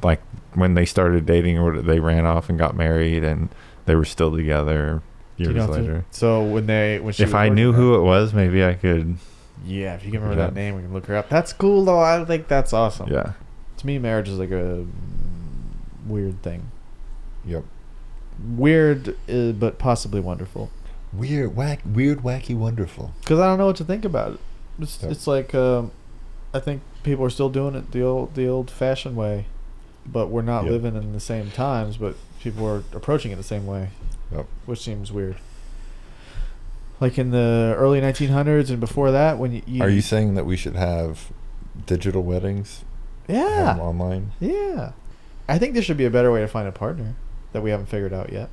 like 0.03 0.21
when 0.55 0.75
they 0.75 0.85
started 0.85 1.25
dating, 1.27 1.59
or 1.59 1.81
they 1.81 2.01
ran 2.01 2.27
off 2.27 2.49
and 2.49 2.59
got 2.59 2.77
married, 2.77 3.25
and 3.25 3.49
they 3.87 3.95
were 3.97 4.05
still 4.05 4.35
together 4.37 5.03
Do 5.39 5.45
you 5.45 5.51
years 5.51 5.67
know 5.67 5.73
later. 5.73 6.05
so 6.11 6.43
when 6.43 6.67
they 6.67 6.99
when 7.01 7.13
she 7.15 7.23
If 7.23 7.35
I 7.35 7.49
knew 7.49 7.73
who 7.73 7.95
it 7.95 8.03
was, 8.03 8.33
maybe 8.35 8.65
I 8.65 8.75
could. 8.75 9.17
yeah, 9.65 9.95
if 9.95 10.05
you 10.05 10.11
can 10.11 10.21
remember 10.21 10.43
that 10.43 10.55
name, 10.55 10.75
we 10.77 10.83
can 10.83 10.93
look 10.93 11.07
her 11.07 11.17
up. 11.17 11.29
That's 11.29 11.53
cool 11.53 11.85
though. 11.85 12.01
I 12.01 12.25
think 12.25 12.49
that's 12.49 12.73
awesome. 12.73 13.11
Yeah. 13.13 13.33
To 13.79 13.87
me, 13.87 13.99
marriage 13.99 14.29
is 14.29 14.39
like 14.39 14.51
a 14.51 14.87
weird 16.07 16.43
thing. 16.43 16.71
Yep. 17.45 17.65
Weird, 18.57 19.17
uh, 19.31 19.53
but 19.53 19.79
possibly 19.79 20.21
wonderful. 20.21 20.71
Weird, 21.13 21.55
whack, 21.57 21.81
weird, 21.85 22.21
wacky, 22.21 22.57
wonderful. 22.57 23.13
Because 23.21 23.39
I 23.39 23.47
don't 23.47 23.59
know 23.59 23.67
what 23.67 23.77
to 23.77 23.85
think 23.85 24.05
about 24.05 24.35
it. 24.35 24.41
It's, 24.81 25.03
it's 25.03 25.27
like 25.27 25.55
um, 25.55 25.91
I 26.55 26.59
think 26.61 26.83
people 27.03 27.25
are 27.25 27.31
still 27.31 27.49
doing 27.51 27.75
it 27.75 27.93
the 27.93 28.03
old 28.03 28.35
the 28.35 28.47
old 28.49 28.71
fashioned 28.71 29.17
way, 29.17 29.47
but 30.07 30.29
we're 30.29 30.43
not 30.43 30.65
Yep. 30.65 30.73
living 30.73 30.97
in 30.97 31.13
the 31.13 31.21
same 31.21 31.51
times. 31.51 31.97
But 31.97 32.17
people 32.41 32.67
are 32.67 32.83
approaching 32.93 33.33
it 33.33 33.37
the 33.37 33.43
same 33.43 33.67
way, 33.67 33.91
Yep. 34.33 34.47
which 34.67 34.81
seems 34.81 35.13
weird. 35.13 35.37
Like 37.01 37.19
in 37.19 37.31
the 37.31 37.75
early 37.77 38.01
1900s 38.01 38.71
and 38.71 38.79
before 38.79 39.11
that, 39.11 39.39
when 39.39 39.53
you, 39.53 39.63
you 39.67 39.83
Are 39.83 39.89
you 39.89 40.01
saying 40.01 40.35
that 40.35 40.47
we 40.47 40.57
should 40.57 40.77
have 40.77 41.31
digital 41.87 42.23
weddings? 42.23 42.85
yeah 43.29 43.77
online. 43.81 44.33
yeah, 44.41 44.93
I 45.49 45.59
think 45.59 45.75
there 45.75 45.83
should 45.83 45.97
be 45.97 46.05
a 46.05 46.11
better 46.11 46.31
way 46.33 46.41
to 46.41 46.49
find 46.49 46.67
a 46.69 46.73
partner 46.73 47.15
that 47.53 47.63
we 47.63 47.71
haven't 47.71 47.87
figured 47.87 48.13
out 48.13 48.33
yet. 48.33 48.49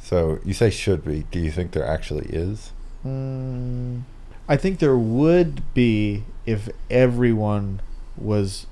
So 0.00 0.38
you 0.44 0.54
say 0.54 0.70
should 0.70 1.04
be. 1.04 1.24
Do 1.30 1.40
you 1.40 1.50
think 1.50 1.72
there 1.72 1.84
actually 1.86 2.26
is? 2.26 2.72
Mm, 3.06 4.02
I 4.48 4.56
think 4.56 4.78
there 4.78 4.96
would 4.96 5.62
be 5.74 6.24
if 6.46 6.68
everyone 6.90 7.80
was 8.16 8.66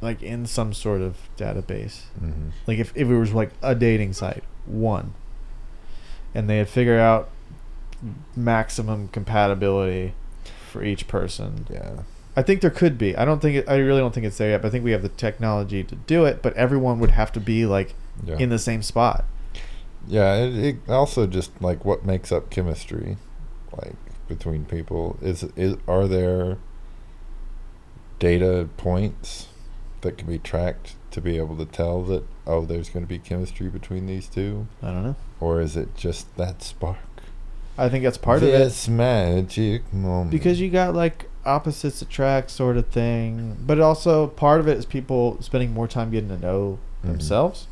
like 0.00 0.22
in 0.22 0.46
some 0.46 0.72
sort 0.72 1.00
of 1.00 1.16
database. 1.36 2.02
Mm-hmm. 2.20 2.48
Like 2.66 2.78
if, 2.78 2.92
if 2.96 3.08
it 3.08 3.18
was 3.18 3.32
like 3.32 3.50
a 3.62 3.74
dating 3.74 4.12
site, 4.12 4.42
one, 4.66 5.14
and 6.34 6.50
they 6.50 6.58
had 6.58 6.68
figured 6.68 7.00
out 7.00 7.30
maximum 8.34 9.08
compatibility 9.08 10.12
for 10.70 10.82
each 10.84 11.08
person. 11.08 11.66
Yeah. 11.70 12.02
I 12.38 12.42
think 12.42 12.60
there 12.60 12.70
could 12.70 12.98
be. 12.98 13.16
I 13.16 13.24
don't 13.24 13.40
think 13.40 13.56
it, 13.56 13.68
I 13.68 13.76
really 13.78 14.00
don't 14.00 14.12
think 14.12 14.26
it's 14.26 14.36
there 14.36 14.50
yet. 14.50 14.60
But 14.62 14.68
I 14.68 14.70
think 14.70 14.84
we 14.84 14.90
have 14.90 15.02
the 15.02 15.08
technology 15.08 15.82
to 15.84 15.94
do 15.94 16.26
it. 16.26 16.42
But 16.42 16.52
everyone 16.54 16.98
would 16.98 17.12
have 17.12 17.32
to 17.32 17.40
be 17.40 17.64
like 17.64 17.94
Yeah. 18.24 18.36
in 18.36 18.50
the 18.50 18.58
same 18.58 18.82
spot. 18.82 19.24
yeah. 20.06 20.34
It, 20.36 20.54
it 20.56 20.76
also 20.90 21.26
just 21.26 21.50
like 21.62 21.84
what 21.86 22.04
makes 22.04 22.30
up 22.30 22.50
chemistry, 22.50 23.16
like 23.74 23.94
between 24.28 24.64
people. 24.64 25.18
Is 25.22 25.44
is 25.56 25.76
are 25.88 26.06
there 26.06 26.58
data 28.18 28.68
points 28.76 29.48
that 30.00 30.16
can 30.18 30.26
be 30.28 30.38
tracked 30.38 30.94
to 31.10 31.20
be 31.20 31.36
able 31.38 31.56
to 31.56 31.64
tell 31.66 32.02
that 32.04 32.24
oh 32.46 32.64
there's 32.64 32.88
going 32.88 33.04
to 33.04 33.08
be 33.08 33.18
chemistry 33.18 33.68
between 33.68 34.06
these 34.06 34.26
two, 34.28 34.66
I 34.82 34.86
don't 34.88 35.02
know. 35.02 35.16
or 35.40 35.60
is 35.60 35.76
it 35.76 35.94
just 35.96 36.34
that 36.36 36.62
spark? 36.62 36.98
I 37.78 37.88
think 37.90 38.04
that's 38.04 38.16
part 38.18 38.42
of 38.42 38.48
it. 38.48 38.52
this 38.52 38.88
magic 38.88 39.92
moment. 39.92 40.30
because 40.30 40.60
you 40.60 40.70
got 40.70 40.94
like 40.94 41.28
opposites 41.44 42.00
attract 42.02 42.50
sort 42.50 42.76
of 42.76 42.86
thing 42.88 43.56
but 43.66 43.78
also 43.78 44.26
part 44.28 44.60
of 44.60 44.66
it 44.66 44.76
is 44.78 44.86
people 44.86 45.40
spending 45.42 45.72
more 45.74 45.86
time 45.86 46.10
getting 46.10 46.28
to 46.30 46.38
know 46.38 46.78
Mhm. 47.04 47.08
themselves 47.12 47.68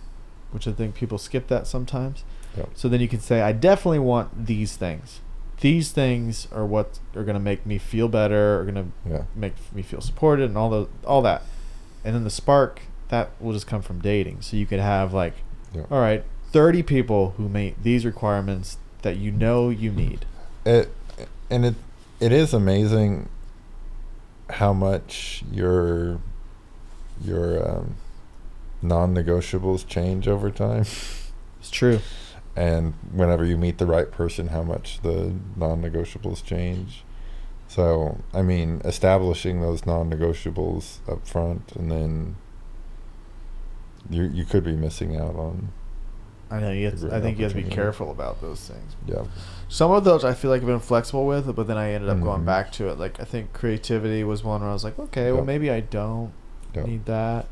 which 0.52 0.68
i 0.68 0.72
think 0.72 0.94
people 0.94 1.18
skip 1.18 1.48
that 1.48 1.66
sometimes 1.66 2.22
Yep. 2.56 2.68
so 2.74 2.88
then 2.88 3.00
you 3.00 3.08
can 3.08 3.18
say 3.18 3.40
i 3.40 3.50
definitely 3.50 3.98
want 3.98 4.46
these 4.46 4.76
things 4.76 5.20
these 5.60 5.92
things 5.92 6.48
are 6.52 6.66
what 6.66 6.98
are 7.14 7.22
going 7.22 7.34
to 7.34 7.40
make 7.40 7.64
me 7.64 7.78
feel 7.78 8.08
better 8.08 8.60
are 8.60 8.64
going 8.64 8.74
to 8.74 9.10
yeah. 9.10 9.22
make 9.34 9.54
me 9.72 9.82
feel 9.82 10.00
supported 10.00 10.48
and 10.48 10.58
all 10.58 10.70
the 10.70 10.88
all 11.06 11.22
that. 11.22 11.42
And 12.04 12.14
then 12.14 12.24
the 12.24 12.30
spark 12.30 12.82
that 13.08 13.30
will 13.40 13.52
just 13.52 13.66
come 13.66 13.82
from 13.82 14.00
dating. 14.00 14.42
So 14.42 14.56
you 14.56 14.66
could 14.66 14.80
have 14.80 15.12
like 15.12 15.34
Yeah. 15.74 15.84
all 15.90 16.00
right 16.00 16.24
30 16.52 16.82
people 16.82 17.34
who 17.36 17.48
meet 17.48 17.82
these 17.82 18.04
requirements 18.04 18.78
that 19.02 19.16
you 19.16 19.30
know 19.32 19.70
you 19.70 19.90
need. 19.90 20.26
It 20.64 20.90
and 21.50 21.64
it 21.64 21.74
it 22.20 22.32
is 22.32 22.52
amazing 22.54 23.28
how 24.50 24.72
much 24.72 25.42
your 25.50 26.20
your 27.22 27.66
um, 27.68 27.96
non-negotiables 28.82 29.86
change 29.86 30.26
over 30.28 30.50
time. 30.50 30.84
It's 31.60 31.70
true 31.70 32.00
and 32.56 32.94
whenever 33.12 33.44
you 33.44 33.56
meet 33.56 33.78
the 33.78 33.86
right 33.86 34.10
person 34.12 34.48
how 34.48 34.62
much 34.62 35.00
the 35.02 35.34
non-negotiables 35.56 36.44
change 36.44 37.04
so 37.68 38.18
i 38.32 38.40
mean 38.42 38.80
establishing 38.84 39.60
those 39.60 39.84
non-negotiables 39.86 40.98
up 41.10 41.26
front 41.26 41.72
and 41.76 41.90
then 41.90 42.36
you 44.10 44.24
you 44.24 44.44
could 44.44 44.62
be 44.64 44.76
missing 44.76 45.16
out 45.16 45.34
on 45.36 45.68
I 46.50 46.60
know 46.60 46.70
you. 46.70 46.90
Have 46.90 47.00
to, 47.00 47.12
I 47.12 47.20
think 47.20 47.38
you 47.38 47.44
have 47.44 47.54
to 47.54 47.62
be 47.62 47.68
careful 47.68 48.10
about 48.12 48.40
those 48.40 48.60
things. 48.68 48.94
yeah 49.06 49.24
Some 49.68 49.90
of 49.90 50.04
those 50.04 50.24
I 50.24 50.34
feel 50.34 50.50
like 50.52 50.60
I've 50.60 50.66
been 50.68 50.78
flexible 50.78 51.26
with, 51.26 51.52
but 51.56 51.66
then 51.66 51.78
I 51.78 51.92
ended 51.92 52.10
up 52.10 52.20
going 52.22 52.42
Mhm. 52.42 52.46
back 52.46 52.70
to 52.72 52.88
it. 52.90 52.98
Like 52.98 53.18
I 53.18 53.24
think 53.24 53.52
creativity 53.54 54.22
was 54.22 54.44
one 54.44 54.60
where 54.60 54.70
I 54.70 54.72
was 54.74 54.84
like, 54.84 54.96
okay, 54.98 55.32
well 55.32 55.42
maybe 55.44 55.68
I 55.70 55.80
don't 55.80 56.32
Yep. 56.74 56.86
need 56.86 57.06
that. 57.06 57.46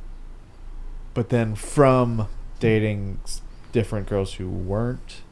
But 1.15 1.31
then 1.31 1.55
from 1.57 2.29
dating 2.61 3.19
different 3.73 4.09
girls 4.09 4.35
who 4.35 4.49
weren't, 4.49 5.23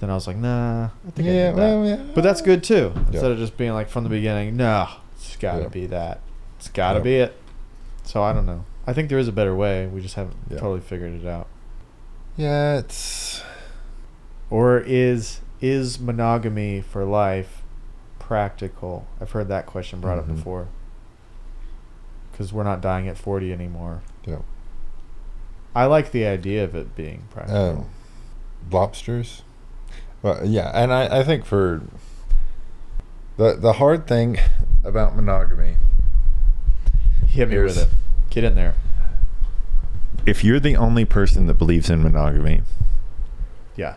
then 0.00 0.10
I 0.10 0.14
was 0.14 0.26
like, 0.26 0.36
nah, 0.36 0.86
I 1.06 1.10
think 1.10 1.28
I 1.28 1.32
yeah 1.32 1.50
need 1.50 1.56
that. 1.56 1.74
well 1.76 1.86
yeah 1.86 1.96
But 2.14 2.22
that's 2.22 2.40
good 2.42 2.62
too. 2.64 2.92
Yeah. 2.94 3.02
Instead 3.12 3.30
of 3.32 3.38
just 3.38 3.56
being 3.56 3.72
like 3.72 3.88
from 3.88 4.04
the 4.04 4.10
beginning, 4.10 4.56
no, 4.56 4.88
it's 5.14 5.36
got 5.36 5.56
to 5.56 5.62
Yeah. 5.62 5.68
be 5.68 5.86
that. 5.86 6.20
It's 6.58 6.68
got 6.68 6.94
to 6.94 7.00
be 7.00 7.16
it. 7.16 7.36
So 8.04 8.22
I 8.22 8.32
don't 8.32 8.46
know. 8.46 8.64
I 8.86 8.92
think 8.94 9.10
there 9.10 9.18
is 9.18 9.28
a 9.28 9.32
better 9.32 9.54
way. 9.54 9.86
We 9.86 10.00
just 10.00 10.14
haven't 10.14 10.36
totally 10.50 10.80
figured 10.80 11.12
it 11.20 11.26
out. 11.26 11.46
yeah 12.36 12.78
it's 12.78 13.42
Or 14.50 14.78
is 14.80 15.40
is 15.60 15.98
monogamy 16.00 16.80
for 16.80 17.04
life 17.04 17.62
practical? 18.18 19.06
I've 19.20 19.32
heard 19.32 19.48
that 19.48 19.66
question 19.66 20.00
brought 20.00 20.18
Mhm. 20.18 20.30
up 20.30 20.36
before. 20.36 20.68
Because 22.32 22.52
we're 22.52 22.62
not 22.64 22.80
dying 22.80 23.08
at 23.08 23.18
forty 23.18 23.52
anymore. 23.52 24.00
yeah 24.24 24.38
I 25.74 25.84
like 25.86 26.10
the 26.12 26.26
idea 26.26 26.64
of 26.64 26.74
it 26.74 26.94
being 26.96 27.24
practical. 27.30 27.56
Oh, 27.58 27.86
lobsters. 28.70 29.42
Well, 30.22 30.44
yeah, 30.44 30.70
and 30.74 30.92
I, 30.92 31.20
I 31.20 31.22
think 31.24 31.44
for 31.44 31.82
the 33.36 33.54
the 33.54 33.74
hard 33.74 34.06
thing 34.06 34.38
about 34.84 35.14
monogamy 35.14 35.76
Hit 37.28 37.48
me 37.50 37.58
with 37.58 37.76
it. 37.78 37.88
Get 38.30 38.42
in 38.44 38.54
there. 38.54 38.74
if 40.26 40.42
you're 40.42 40.58
the 40.60 40.76
only 40.76 41.04
person 41.04 41.46
that 41.46 41.54
believes 41.54 41.88
in 41.90 42.02
monogamy, 42.02 42.62
Yeah, 43.76 43.94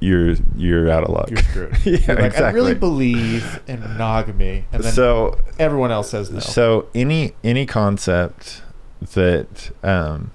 you're 0.00 0.34
you're 0.56 0.90
out 0.90 1.04
of 1.04 1.10
luck. 1.10 1.30
you're 1.30 1.38
screwed. 1.38 1.72
yeah, 1.84 1.98
You're 2.06 2.16
like, 2.16 2.24
exactly. 2.26 2.44
I 2.44 2.50
really 2.50 2.74
believe 2.74 3.60
in 3.66 3.80
monogamy, 3.80 4.64
and 4.72 4.82
then 4.84 4.92
so 4.92 5.38
everyone 5.58 5.90
else 5.90 6.10
says 6.10 6.30
no. 6.30 6.40
so 6.40 6.88
any 6.94 7.32
any 7.42 7.64
concept 7.64 8.62
that 9.14 9.70
um 9.82 10.32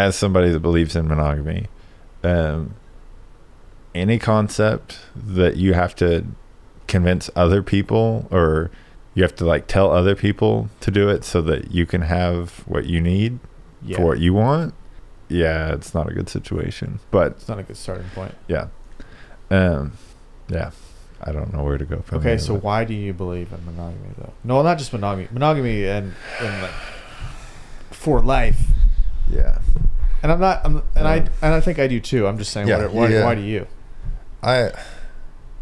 as 0.00 0.16
somebody 0.16 0.50
that 0.50 0.60
believes 0.60 0.96
in 0.96 1.06
monogamy 1.06 1.66
um 2.24 2.74
any 3.94 4.18
concept 4.18 4.98
that 5.14 5.56
you 5.56 5.74
have 5.74 5.94
to 5.94 6.24
convince 6.86 7.28
other 7.36 7.62
people 7.62 8.26
or 8.30 8.70
you 9.14 9.22
have 9.22 9.34
to 9.34 9.44
like 9.44 9.66
tell 9.66 9.90
other 9.92 10.14
people 10.14 10.68
to 10.80 10.90
do 10.90 11.08
it 11.08 11.24
so 11.24 11.42
that 11.42 11.70
you 11.72 11.84
can 11.86 12.02
have 12.02 12.60
what 12.66 12.86
you 12.86 13.00
need 13.00 13.38
yeah, 13.82 13.96
for 13.96 14.04
what 14.06 14.18
you 14.20 14.32
want 14.34 14.72
yeah 15.28 15.72
it's 15.74 15.92
not 15.94 16.08
a 16.10 16.14
good 16.14 16.28
situation 16.28 16.98
but 17.10 17.32
it's 17.32 17.48
not 17.48 17.58
a 17.58 17.62
good 17.62 17.76
starting 17.76 18.08
point. 18.14 18.34
yeah 18.48 18.68
um 19.50 19.92
yeah 20.48 20.70
i 21.22 21.30
don't 21.32 21.52
know 21.52 21.62
where 21.62 21.78
to 21.78 21.84
go 21.84 22.00
from 22.00 22.18
Okay, 22.18 22.38
so 22.38 22.54
why 22.54 22.84
do 22.84 22.94
you 22.94 23.12
believe 23.12 23.52
in 23.52 23.64
monogamy 23.66 24.10
though? 24.18 24.32
No, 24.44 24.62
not 24.62 24.78
just 24.78 24.92
monogamy. 24.92 25.28
Monogamy 25.32 25.84
and, 25.86 26.14
and 26.40 26.62
like 26.62 26.72
for 27.90 28.20
life. 28.22 28.60
yeah 29.30 29.58
And 30.22 30.32
I'm 30.32 30.40
not. 30.40 30.60
I'm, 30.64 30.82
and 30.94 31.08
I 31.08 31.16
and 31.16 31.54
I 31.54 31.60
think 31.60 31.78
I 31.78 31.86
do 31.86 32.00
too. 32.00 32.26
I'm 32.26 32.38
just 32.38 32.52
saying. 32.52 32.68
Yeah, 32.68 32.82
what, 32.82 32.92
why, 32.92 33.08
yeah. 33.08 33.24
why 33.24 33.34
do 33.34 33.42
you? 33.42 33.66
I 34.42 34.72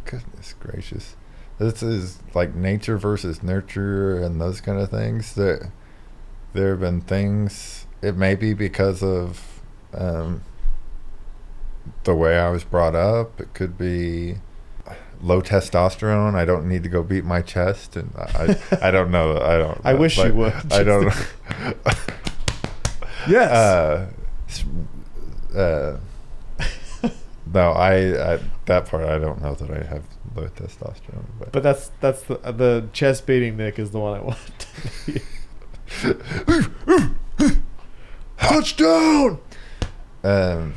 goodness 0.05 0.55
gracious. 0.59 1.16
This 1.59 1.83
is 1.83 2.21
like 2.35 2.55
nature 2.55 2.97
versus 2.97 3.42
nurture 3.42 4.21
and 4.23 4.40
those 4.40 4.61
kind 4.61 4.79
of 4.79 4.90
things 4.90 5.35
that 5.35 5.71
there 6.53 6.71
have 6.71 6.81
been 6.81 7.01
things 7.01 7.87
it 8.01 8.16
may 8.16 8.35
be 8.35 8.55
because 8.55 9.03
of 9.03 9.61
um, 9.92 10.42
the 12.05 12.14
way 12.14 12.38
I 12.38 12.51
was 12.51 12.64
brought 12.64 12.94
up. 12.94 13.40
It 13.40 13.55
could 13.55 13.77
be 13.77 14.37
low 15.21 15.42
testosterone. 15.42 16.35
I 16.35 16.44
don't 16.44 16.68
need 16.68 16.85
to 16.85 16.88
go 16.88 17.03
beat 17.03 17.25
my 17.25 17.42
chest 17.42 17.97
and 17.97 18.12
I 18.16 18.57
I, 18.73 18.79
I 18.88 18.90
don't 18.90 19.11
know. 19.11 19.38
I 19.38 19.59
don't 19.59 19.81
I 19.85 19.94
wish 19.94 20.16
you 20.18 20.33
would. 20.35 20.73
I 20.73 20.83
don't 20.85 21.12
Yes. 23.29 23.51
uh, 23.51 24.11
uh, 25.55 25.97
no, 27.53 27.71
I, 27.73 28.35
I 28.35 28.41
that 28.67 28.87
part 28.87 29.05
I 29.05 29.19
don't 29.19 29.41
know 29.43 29.55
that 29.55 29.71
I 29.71 29.85
have 29.87 30.05
low 30.35 30.49
testosterone, 30.49 31.25
but, 31.39 31.53
but 31.53 31.63
that's 31.63 31.91
that's 32.01 32.23
the 32.23 32.37
the 32.37 32.89
chest 32.93 33.27
beating 33.27 33.57
Nick 33.57 33.79
is 33.79 33.91
the 33.91 33.99
one 33.99 34.19
I 34.19 34.23
want. 34.23 34.67
Touchdown. 38.39 39.39
um, 40.25 40.75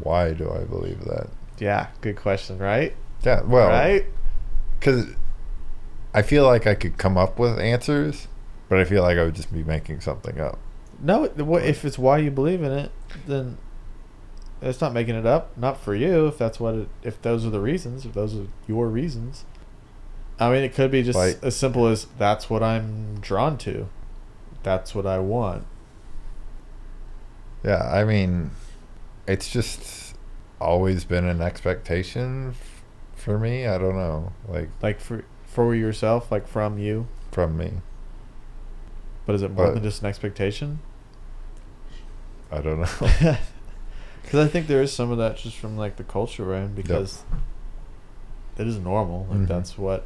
why 0.00 0.32
do 0.32 0.50
I 0.50 0.64
believe 0.64 1.04
that? 1.04 1.28
Yeah, 1.58 1.88
good 2.00 2.16
question, 2.16 2.58
right? 2.58 2.94
Yeah, 3.22 3.42
well, 3.42 3.68
right. 3.68 4.06
because 4.78 5.06
I 6.14 6.22
feel 6.22 6.44
like 6.44 6.66
I 6.66 6.74
could 6.74 6.98
come 6.98 7.16
up 7.16 7.38
with 7.38 7.58
answers, 7.58 8.28
but 8.68 8.78
I 8.78 8.84
feel 8.84 9.02
like 9.02 9.18
I 9.18 9.24
would 9.24 9.34
just 9.34 9.52
be 9.52 9.62
making 9.62 10.00
something 10.00 10.40
up. 10.40 10.58
No, 11.02 11.26
what 11.26 11.64
if 11.64 11.84
it's 11.84 11.98
why 11.98 12.18
you 12.18 12.30
believe 12.30 12.62
in 12.62 12.70
it? 12.72 12.92
Then 13.26 13.58
it's 14.60 14.80
not 14.80 14.92
making 14.92 15.16
it 15.16 15.26
up. 15.26 15.56
Not 15.58 15.80
for 15.80 15.94
you. 15.94 16.28
If 16.28 16.38
that's 16.38 16.60
what 16.60 16.74
it. 16.74 16.88
If 17.02 17.20
those 17.22 17.44
are 17.44 17.50
the 17.50 17.60
reasons. 17.60 18.06
If 18.06 18.12
those 18.14 18.36
are 18.36 18.46
your 18.68 18.86
reasons. 18.88 19.44
I 20.38 20.50
mean, 20.50 20.62
it 20.62 20.74
could 20.74 20.90
be 20.90 21.02
just 21.02 21.18
Like- 21.18 21.42
as 21.42 21.56
simple 21.56 21.86
as 21.88 22.06
that's 22.18 22.48
what 22.48 22.62
I'm 22.62 23.18
drawn 23.20 23.58
to. 23.58 23.88
That's 24.62 24.94
what 24.94 25.06
I 25.06 25.18
want. 25.18 25.64
Yeah, 27.64 27.82
I 27.92 28.04
mean, 28.04 28.50
it's 29.26 29.50
just 29.50 30.14
always 30.60 31.04
been 31.04 31.24
an 31.24 31.40
expectation 31.40 32.50
f- 32.50 32.82
for 33.14 33.38
me. 33.38 33.66
I 33.66 33.78
don't 33.78 33.96
know, 33.96 34.32
like 34.48 34.68
Like 34.80 35.00
for 35.00 35.24
for 35.44 35.74
yourself, 35.74 36.30
like 36.32 36.46
from 36.48 36.78
you. 36.78 37.06
from 37.30 37.56
me. 37.56 37.72
But 39.26 39.34
is 39.34 39.42
it 39.42 39.50
more 39.52 39.66
But- 39.66 39.74
than 39.74 39.82
just 39.82 40.02
an 40.02 40.08
expectation? 40.08 40.78
I 42.52 42.60
don't 42.60 42.80
know. 42.80 43.36
Because 44.22 44.46
I 44.46 44.48
think 44.48 44.66
there 44.66 44.80
is 44.80 44.92
some 44.92 45.10
of 45.10 45.18
that 45.18 45.36
just 45.36 45.56
from 45.56 45.76
like 45.76 45.96
the 45.96 46.04
culture 46.04 46.44
we're 46.46 46.54
in 46.54 46.74
because 46.74 47.22
it 48.56 48.66
is 48.66 48.78
normal. 48.78 49.26
Like 49.28 49.40
Mhm. 49.40 49.46
that's 49.48 49.76
what 49.76 50.04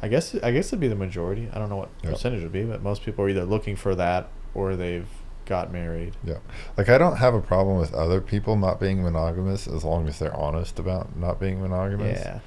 I 0.00 0.06
guess. 0.08 0.34
I 0.44 0.52
guess 0.52 0.68
it'd 0.68 0.78
be 0.80 0.86
the 0.86 0.94
majority. 0.94 1.48
I 1.52 1.58
don't 1.58 1.68
know 1.68 1.76
what 1.76 1.88
Yep. 2.04 2.12
percentage 2.12 2.42
would 2.44 2.52
be, 2.52 2.62
but 2.64 2.82
most 2.82 3.02
people 3.04 3.24
are 3.24 3.28
either 3.28 3.44
looking 3.44 3.74
for 3.74 3.94
that 3.96 4.28
or 4.54 4.76
they've 4.76 5.08
got 5.46 5.72
married. 5.72 6.14
Yeah. 6.22 6.36
Like 6.76 6.88
I 6.88 6.98
don't 6.98 7.16
have 7.16 7.34
a 7.34 7.40
problem 7.40 7.78
with 7.78 7.92
other 7.94 8.20
people 8.20 8.54
not 8.54 8.78
being 8.78 9.02
monogamous 9.02 9.66
as 9.66 9.82
long 9.82 10.06
as 10.06 10.18
they're 10.20 10.36
honest 10.36 10.78
about 10.78 11.16
not 11.16 11.40
being 11.40 11.60
monogamous. 11.60 12.20
Yeah. 12.20 12.40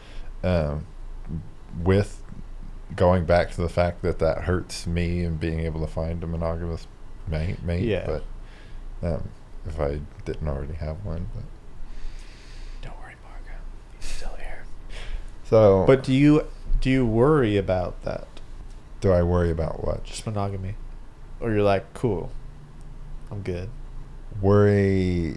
Um, 0.70 0.86
with 1.84 2.22
going 2.96 3.26
back 3.26 3.52
to 3.52 3.62
the 3.62 3.70
fact 3.70 4.02
that 4.04 4.20
that 4.20 4.44
hurts 4.44 4.86
me 4.88 5.24
and 5.26 5.40
being 5.40 5.60
able 5.62 5.82
to 5.82 5.88
find 5.88 6.24
a 6.24 6.28
monogamous 6.28 6.88
mate. 7.28 7.62
mate 7.64 7.84
Yeah. 7.84 8.06
But 8.06 8.24
um, 9.04 9.30
if 9.66 9.80
I 9.80 10.00
didn't 10.26 10.48
already 10.48 10.74
have 10.74 11.04
one. 11.06 11.28
But. 11.34 11.44
Don't 12.82 13.00
worry, 13.00 13.16
Margo. 13.24 13.60
He's 14.00 14.10
still 14.10 14.36
here. 14.38 14.64
So. 15.46 15.84
But 15.86 16.04
do 16.04 16.14
you 16.14 16.48
do 16.80 16.90
you 16.90 17.06
worry 17.06 17.58
about 17.58 18.02
that? 18.04 18.28
do 19.02 19.12
I 19.12 19.24
worry 19.24 19.50
about 19.50 19.84
what? 19.84 20.04
Just 20.04 20.28
monogamy, 20.28 20.76
or 21.40 21.52
you're 21.52 21.64
like, 21.64 21.92
cool, 21.96 22.32
I'm 23.32 23.42
good. 23.42 23.68
worry 24.40 25.36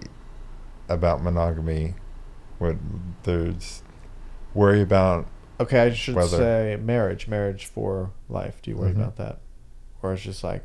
about 0.87 1.23
monogamy. 1.23 1.95
What 2.59 2.75
there's 3.23 3.81
worry 4.53 4.81
about 4.81 5.25
Okay, 5.59 5.79
I 5.79 5.93
should 5.93 6.15
Whether- 6.15 6.37
say 6.37 6.77
marriage, 6.81 7.27
marriage 7.27 7.65
for 7.65 8.11
life. 8.29 8.61
Do 8.61 8.69
you 8.71 8.77
worry 8.77 8.91
Mhm. 8.91 8.97
about 8.97 9.15
that, 9.17 9.39
or 10.03 10.13
it's 10.13 10.21
just 10.23 10.43
like, 10.43 10.61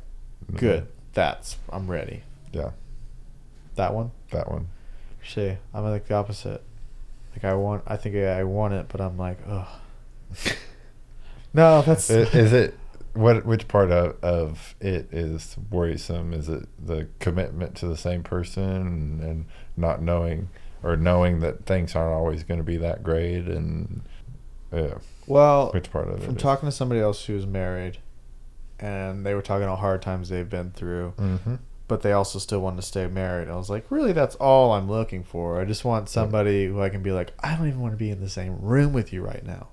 good, 0.57 0.87
that's 1.15 1.57
I'm 1.71 1.91
ready. 1.91 2.23
Yeah, 2.53 2.71
That 3.81 3.95
one. 3.95 4.11
that 4.31 4.51
one. 4.51 4.69
See, 5.25 5.57
I'm 5.75 5.85
like 5.85 6.07
the 6.07 6.15
opposite. 6.15 6.63
Like 7.33 7.45
I 7.45 7.55
want, 7.55 7.83
I 7.87 7.97
think 7.97 8.17
I 8.17 8.45
want 8.45 8.75
it, 8.75 8.87
but 8.89 9.01
I'm 9.01 9.17
like, 9.17 9.39
ugh. 9.47 9.69
no, 11.55 11.83
that's 11.83 12.11
I- 12.11 12.15
is 12.19 12.53
it 12.53 12.75
what 13.15 13.45
which 13.45 13.67
part 13.69 13.91
of, 13.91 14.17
of 14.23 14.75
it 14.81 15.13
is 15.13 15.57
worrisome 15.71 16.33
is 16.33 16.49
it 16.49 16.69
the 16.79 17.09
commitment 17.19 17.75
to 17.75 17.87
the 17.89 17.97
same 17.97 18.23
person 18.23 19.21
and, 19.21 19.47
not 19.77 20.01
knowing 20.03 20.49
or 20.83 20.97
knowing 20.97 21.41
that 21.41 21.65
things 21.65 21.97
aren't 21.97 22.13
always 22.13 22.45
going 22.45 22.59
to 22.59 22.65
be 22.65 22.77
that 22.77 23.03
great 23.03 23.47
and 23.47 24.03
yeah 24.73 24.95
well. 25.27 25.71
which 25.73 25.91
part 25.91 26.09
of 26.09 26.23
it 26.23 26.25
From 26.25 26.37
talking 26.37 26.69
to 26.69 26.73
somebody 26.73 27.01
else 27.01 27.25
who's 27.25 27.47
married, 27.47 27.99
and 28.79 29.25
they 29.25 29.35
were 29.35 29.43
talking 29.43 29.65
about 29.65 29.79
hard 29.79 30.03
times 30.03 30.29
they've 30.29 30.49
been 30.49 30.71
through, 30.73 31.15
mm-hmm. 31.17 31.55
But 31.91 32.01
they 32.03 32.13
also 32.13 32.39
still 32.39 32.61
want 32.61 32.77
to 32.77 32.83
stay 32.83 33.07
married. 33.07 33.49
I 33.51 33.57
was 33.57 33.69
like, 33.69 33.85
really, 33.91 34.13
that's 34.13 34.37
all 34.37 34.73
I'm 34.73 34.89
looking 34.89 35.23
for. 35.25 35.61
I 35.61 35.65
just 35.67 35.85
want 35.85 36.09
somebody 36.09 36.67
who 36.67 36.81
I 36.81 36.89
can 36.89 37.03
be 37.03 37.11
like, 37.13 37.33
I 37.41 37.55
don't 37.57 37.67
even 37.69 37.81
want 37.81 37.93
to 37.93 37.99
be 37.99 38.11
in 38.11 38.21
the 38.21 38.29
same 38.31 38.59
room 38.61 38.93
with 38.95 39.13
you 39.13 39.23
right 39.23 39.45
now, 39.45 39.69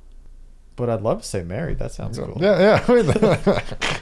but 0.76 0.90
I'd 0.90 1.02
love 1.02 1.22
to 1.22 1.28
stay 1.28 1.44
married. 1.44 1.78
That 1.80 1.92
sounds 1.94 2.18
cool. 2.18 2.38
yeah 2.42 2.82
yeah 2.90 4.00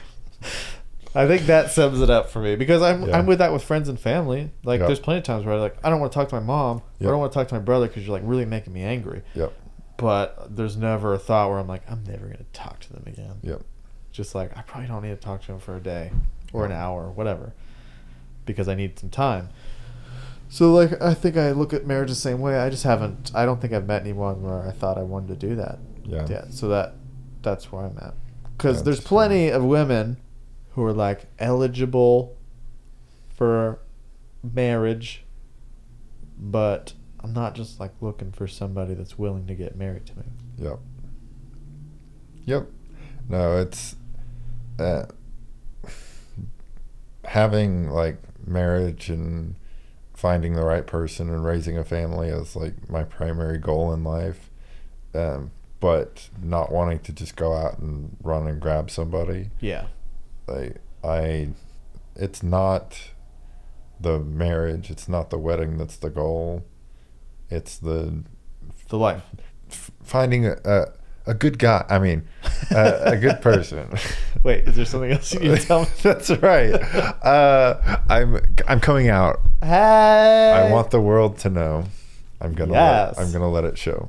I 1.14 1.26
think 1.26 1.46
that 1.46 1.70
sums 1.70 2.00
it 2.02 2.10
up 2.10 2.28
for 2.28 2.40
me 2.40 2.56
because 2.56 2.82
I'm 2.82 3.08
Yeah. 3.08 3.18
I'm 3.18 3.24
with 3.26 3.38
that 3.38 3.52
with 3.52 3.62
friends 3.62 3.88
and 3.88 3.98
family. 3.98 4.50
Like, 4.64 4.80
Yep. 4.80 4.86
there's 4.88 5.00
plenty 5.00 5.18
of 5.18 5.24
times 5.24 5.46
where 5.46 5.54
I 5.54 5.58
like 5.58 5.76
I 5.82 5.88
don't 5.88 6.00
want 6.00 6.12
to 6.12 6.18
talk 6.18 6.28
to 6.28 6.34
my 6.34 6.42
mom. 6.42 6.78
Or 7.00 7.06
I 7.06 7.10
don't 7.10 7.18
want 7.20 7.32
to 7.32 7.38
talk 7.38 7.48
to 7.48 7.54
my 7.54 7.60
brother 7.60 7.86
because 7.86 8.04
you're 8.06 8.12
like 8.12 8.26
really 8.26 8.44
making 8.44 8.72
me 8.74 8.82
angry. 8.82 9.22
yep 9.34 9.52
But 9.96 10.54
there's 10.56 10.76
never 10.76 11.14
a 11.14 11.18
thought 11.18 11.48
where 11.48 11.58
I'm 11.58 11.66
like 11.68 11.90
I'm 11.90 12.04
never 12.04 12.26
gonna 12.26 12.44
talk 12.52 12.80
to 12.80 12.92
them 12.92 13.04
again. 13.06 13.36
yep 13.42 13.62
Just 14.12 14.34
like 14.34 14.56
I 14.56 14.62
probably 14.62 14.88
don't 14.88 15.02
need 15.02 15.10
to 15.10 15.16
talk 15.16 15.40
to 15.42 15.46
them 15.48 15.58
for 15.58 15.76
a 15.76 15.80
day 15.80 16.12
or 16.52 16.64
an 16.66 16.70
Yep. 16.70 16.78
hour, 16.80 17.10
whatever, 17.10 17.54
because 18.46 18.68
I 18.68 18.74
need 18.74 18.98
some 18.98 19.10
time. 19.10 19.50
So 20.48 20.72
like 20.72 21.00
I 21.02 21.12
think 21.12 21.36
I 21.36 21.50
look 21.50 21.72
at 21.72 21.86
marriage 21.86 22.08
the 22.08 22.14
same 22.14 22.40
way. 22.40 22.58
I 22.58 22.70
just 22.70 22.84
haven't. 22.84 23.32
I 23.34 23.44
don't 23.44 23.60
think 23.60 23.72
I've 23.72 23.86
met 23.86 24.02
anyone 24.02 24.42
where 24.42 24.66
I 24.66 24.70
thought 24.70 24.96
I 24.96 25.02
wanted 25.02 25.38
to 25.38 25.46
do 25.48 25.56
that. 25.56 25.78
yeah 26.04 26.26
Yeah, 26.28 26.44
so 26.50 26.68
that 26.68 26.94
that's 27.42 27.70
where 27.70 27.84
I'm 27.84 27.98
at. 27.98 28.14
Because 28.56 28.84
there's 28.84 29.00
plenty 29.00 29.48
of 29.50 29.62
women 29.64 30.16
who 30.70 30.84
are 30.84 30.92
like 30.92 31.26
eligible 31.38 32.36
for 33.34 33.80
marriage, 34.42 35.24
but 36.38 36.94
I'm 37.20 37.32
not 37.32 37.54
just 37.54 37.80
like 37.80 37.92
looking 38.00 38.32
for 38.32 38.46
somebody 38.46 38.94
that's 38.94 39.18
willing 39.18 39.46
to 39.46 39.54
get 39.54 39.76
married 39.76 40.06
to 40.06 40.18
me. 40.18 40.24
Yep. 40.58 40.78
Yep. 42.44 42.66
No, 43.28 43.58
it's 43.58 43.96
uh, 44.78 45.06
having 47.24 47.90
like 47.90 48.18
marriage 48.46 49.08
and 49.08 49.56
finding 50.14 50.54
the 50.54 50.64
right 50.64 50.86
person 50.86 51.28
and 51.28 51.44
raising 51.44 51.76
a 51.76 51.84
family 51.84 52.28
is 52.28 52.56
like 52.56 52.88
my 52.88 53.04
primary 53.04 53.58
goal 53.58 53.92
in 53.92 54.02
life. 54.04 54.50
Um, 55.14 55.50
but 55.78 56.30
not 56.42 56.72
wanting 56.72 57.00
to 57.00 57.12
just 57.12 57.36
go 57.36 57.52
out 57.54 57.78
and 57.78 58.16
run 58.22 58.46
and 58.46 58.60
grab 58.60 58.90
somebody. 58.90 59.50
Yeah. 59.60 59.86
Like 60.46 60.76
I, 61.04 61.50
it's 62.14 62.42
not 62.42 62.98
the 64.00 64.18
marriage. 64.18 64.90
It's 64.90 65.08
not 65.08 65.30
the 65.30 65.38
wedding 65.38 65.76
that's 65.78 65.96
the 65.96 66.10
goal. 66.10 66.64
It's 67.50 67.76
the 67.78 68.24
The 68.88 68.98
life. 68.98 69.22
f- 69.70 69.90
finding 70.02 70.46
a, 70.46 70.56
a 70.64 70.86
a 71.26 71.34
good 71.34 71.58
guy. 71.58 71.84
I 71.88 71.98
mean, 71.98 72.26
a, 72.70 73.02
a 73.12 73.16
good 73.16 73.40
person. 73.42 73.88
Wait, 74.42 74.66
is 74.68 74.76
there 74.76 74.84
something 74.84 75.10
else 75.12 75.32
you 75.34 75.40
need 75.40 75.58
to 75.60 75.66
tell 75.66 75.80
me? 75.82 75.88
That's 76.02 76.30
right. 76.30 76.72
Uh, 77.24 77.98
I'm 78.08 78.40
I'm 78.68 78.80
coming 78.80 79.08
out. 79.08 79.40
Hey. 79.62 80.52
I 80.68 80.70
want 80.72 80.90
the 80.90 81.00
world 81.00 81.38
to 81.38 81.50
know. 81.50 81.84
I'm 82.40 82.54
gonna 82.54 82.72
Yes. 82.74 83.16
let, 83.16 83.26
I'm 83.26 83.32
gonna 83.32 83.50
let 83.50 83.64
it 83.64 83.76
show. 83.78 84.08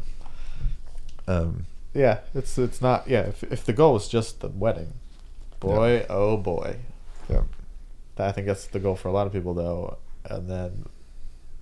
Um, 1.28 1.66
Yeah, 1.94 2.20
it's 2.36 2.58
it's 2.58 2.82
not. 2.82 3.08
Yeah, 3.08 3.22
if 3.22 3.44
if 3.44 3.66
the 3.66 3.74
goal 3.74 3.96
is 3.96 4.08
just 4.08 4.42
the 4.42 4.50
wedding, 4.50 4.94
boy, 5.60 6.06
oh 6.10 6.38
boy, 6.38 6.78
yeah, 7.30 7.44
I 8.18 8.32
think 8.32 8.48
that's 8.48 8.68
the 8.68 8.80
goal 8.80 8.96
for 8.96 9.08
a 9.08 9.12
lot 9.12 9.26
of 9.28 9.34
people 9.34 9.54
though. 9.54 9.98
And 10.30 10.50
then, 10.50 10.86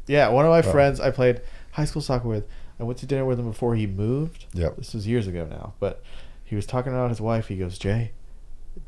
yeah, 0.07 0.27
one 0.29 0.43
of 0.45 0.49
my 0.51 0.61
Well- 0.61 0.71
friends 0.71 0.99
I 0.99 1.11
played 1.11 1.41
high 1.71 1.85
school 1.85 2.01
soccer 2.01 2.27
with. 2.27 2.45
I 2.79 2.83
went 2.83 2.99
to 2.99 3.05
dinner 3.05 3.25
with 3.25 3.39
him 3.39 3.47
before 3.49 3.75
he 3.75 3.87
moved. 3.87 4.45
Yep. 4.53 4.77
This 4.77 4.93
was 4.93 5.07
years 5.07 5.27
ago 5.27 5.45
now, 5.49 5.73
but 5.79 6.03
he 6.43 6.55
was 6.55 6.65
talking 6.65 6.91
about 6.93 7.09
his 7.09 7.21
wife. 7.21 7.47
He 7.47 7.55
goes, 7.57 7.77
Jay, 7.77 8.11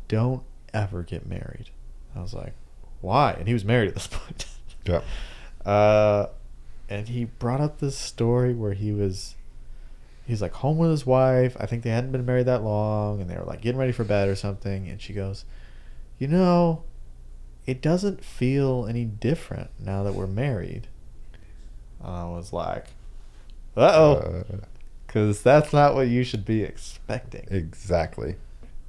don't 0.07 0.43
ever 0.73 1.03
get 1.03 1.25
married. 1.25 1.69
I 2.15 2.21
was 2.21 2.33
like, 2.33 2.53
why? 3.01 3.33
And 3.33 3.47
he 3.47 3.53
was 3.53 3.63
married 3.63 3.87
at 3.89 3.93
this 3.95 4.07
point. 4.11 4.45
yeah, 4.85 5.01
Uh, 5.65 6.27
and 6.89 7.07
he 7.09 7.25
brought 7.25 7.61
up 7.61 7.79
this 7.79 7.97
story 7.97 8.53
where 8.53 8.73
he 8.73 8.91
was, 8.91 9.35
he's 10.25 10.41
like 10.41 10.53
home 10.53 10.77
with 10.77 10.91
his 10.91 11.05
wife. 11.05 11.55
I 11.59 11.65
think 11.65 11.83
they 11.83 11.89
hadn't 11.89 12.11
been 12.11 12.25
married 12.25 12.45
that 12.47 12.63
long, 12.63 13.21
and 13.21 13.29
they 13.29 13.35
were 13.37 13.43
like 13.45 13.61
getting 13.61 13.79
ready 13.79 13.91
for 13.93 14.03
bed 14.03 14.27
or 14.29 14.35
something. 14.35 14.87
And 14.89 15.01
she 15.01 15.13
goes, 15.13 15.45
"You 16.17 16.27
know, 16.27 16.83
it 17.65 17.81
doesn't 17.81 18.23
feel 18.23 18.85
any 18.87 19.03
different 19.05 19.69
now 19.79 20.03
that 20.03 20.13
we're 20.13 20.27
married." 20.27 20.87
And 22.01 22.09
I 22.11 22.29
was 22.29 22.53
like, 22.53 22.85
"Uh 23.77 23.91
oh," 23.93 24.13
Uh, 24.51 24.57
because 25.05 25.41
that's 25.43 25.71
not 25.71 25.95
what 25.95 26.07
you 26.09 26.23
should 26.23 26.43
be 26.45 26.63
expecting. 26.63 27.45
exactly. 27.49 28.35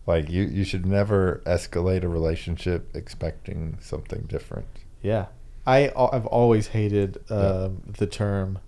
Like 0.06 0.30
you, 0.30 0.42
you 0.44 0.64
should 0.64 0.86
never 0.86 1.42
escalate 1.44 2.02
a 2.02 2.08
relationship 2.08 2.88
expecting 2.96 3.76
something 3.80 4.22
different. 4.22 4.66
Yeah, 5.02 5.26
I 5.66 5.92
I've 5.96 6.26
always 6.26 6.68
hated 6.68 7.18
um, 7.30 7.82
the 7.98 8.06
term 8.06 8.58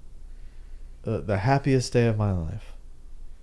uh, 1.07 1.19
the 1.21 1.39
happiest 1.39 1.93
day 1.95 2.07
of 2.07 2.19
my 2.19 2.33
life, 2.33 2.73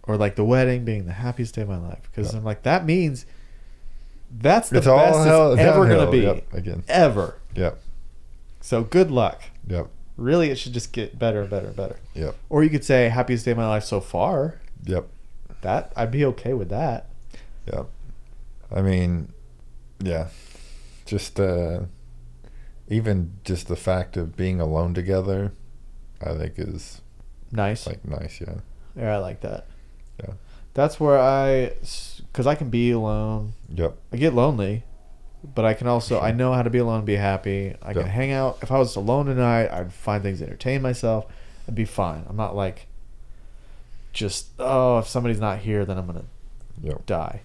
or 0.04 0.16
like 0.16 0.36
the 0.36 0.46
wedding 0.46 0.86
being 0.86 1.06
the 1.08 1.14
happiest 1.14 1.56
day 1.56 1.64
of 1.64 1.70
my 1.70 1.80
life, 1.80 2.04
because 2.04 2.32
Yeah. 2.34 2.38
I'm 2.40 2.46
like 2.46 2.62
that 2.64 2.86
means 2.86 3.26
that's 4.40 4.70
the 4.70 4.78
It's 4.78 4.86
best 4.88 5.20
it's 5.28 5.60
ever 5.62 5.88
gonna 5.88 6.12
be 6.12 6.20
Yep, 6.20 6.54
again. 6.54 6.84
ever. 6.88 7.36
Yep, 7.56 7.82
So 8.62 8.84
good 8.84 9.10
luck. 9.10 9.42
yep, 9.66 9.88
Really, 10.18 10.50
it 10.50 10.58
should 10.58 10.74
just 10.74 10.92
get 10.94 11.18
better 11.20 11.42
and 11.42 11.50
better 11.50 11.68
and 11.68 11.76
better. 11.76 11.98
yep, 12.16 12.36
Or 12.50 12.64
you 12.64 12.70
could 12.72 12.84
say 12.84 13.08
happiest 13.10 13.46
day 13.46 13.52
of 13.52 13.58
my 13.58 13.68
life 13.68 13.84
so 13.84 14.02
far. 14.02 14.60
yep, 14.84 15.08
That 15.62 15.94
I'd 15.96 16.12
be 16.12 16.26
okay 16.26 16.54
with 16.54 16.70
that. 16.70 17.10
yep. 17.72 17.86
I 18.76 18.82
mean, 18.82 19.32
yeah, 20.00 20.28
just 21.06 21.40
uh, 21.40 21.82
even 22.90 23.34
just 23.44 23.68
the 23.68 23.76
fact 23.76 24.18
of 24.18 24.36
being 24.36 24.60
alone 24.60 24.94
together, 24.94 25.54
I 26.22 26.34
think 26.34 26.54
is 26.58 27.02
Nice. 27.52 27.86
like 27.88 28.04
nice. 28.06 28.42
Yeah, 28.42 28.56
yeah, 28.96 29.16
I 29.16 29.18
like 29.20 29.42
that. 29.42 29.68
Yeah. 30.22 30.34
That's 30.74 31.00
where 31.00 31.18
I, 31.20 31.74
because 32.32 32.46
I 32.48 32.56
can 32.56 32.70
be 32.70 32.92
alone. 32.92 33.54
yep, 33.74 33.98
I 34.12 34.18
get 34.18 34.34
lonely, 34.34 34.84
but 35.56 35.66
I 35.66 35.74
can 35.74 35.88
also 35.88 36.20
I 36.20 36.32
know 36.32 36.54
how 36.54 36.64
to 36.64 36.70
be 36.70 36.78
alone 36.80 36.98
and 37.00 37.06
be 37.06 37.16
happy. 37.16 37.76
I 37.82 37.94
can 37.94 38.04
Yeah. 38.04 38.08
hang 38.10 38.32
out. 38.32 38.60
If 38.62 38.72
I 38.72 38.78
was 38.78 38.96
alone 38.96 39.26
tonight, 39.28 39.70
I'd 39.72 39.94
find 39.94 40.22
things 40.24 40.40
to 40.40 40.46
entertain 40.46 40.82
myself. 40.82 41.26
I'd 41.68 41.76
be 41.76 41.86
fine. 41.86 42.24
I'm 42.30 42.36
not 42.38 42.56
like 42.56 42.88
just 44.14 44.48
oh 44.60 44.98
if 45.00 45.08
somebody's 45.08 45.40
not 45.40 45.60
here 45.60 45.86
then 45.86 45.98
I'm 45.98 46.06
gonna 46.08 46.26
yep, 46.82 47.06
die. 47.06 47.42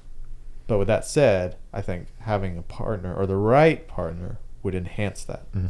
But 0.66 0.78
with 0.78 0.88
that 0.88 1.04
said, 1.04 1.56
I 1.72 1.82
think 1.82 2.06
having 2.20 2.56
a 2.56 2.62
partner 2.62 3.14
or 3.14 3.26
the 3.26 3.36
right 3.36 3.86
partner 3.86 4.38
would 4.62 4.74
enhance 4.74 5.24
that. 5.24 5.44
hmm 5.52 5.66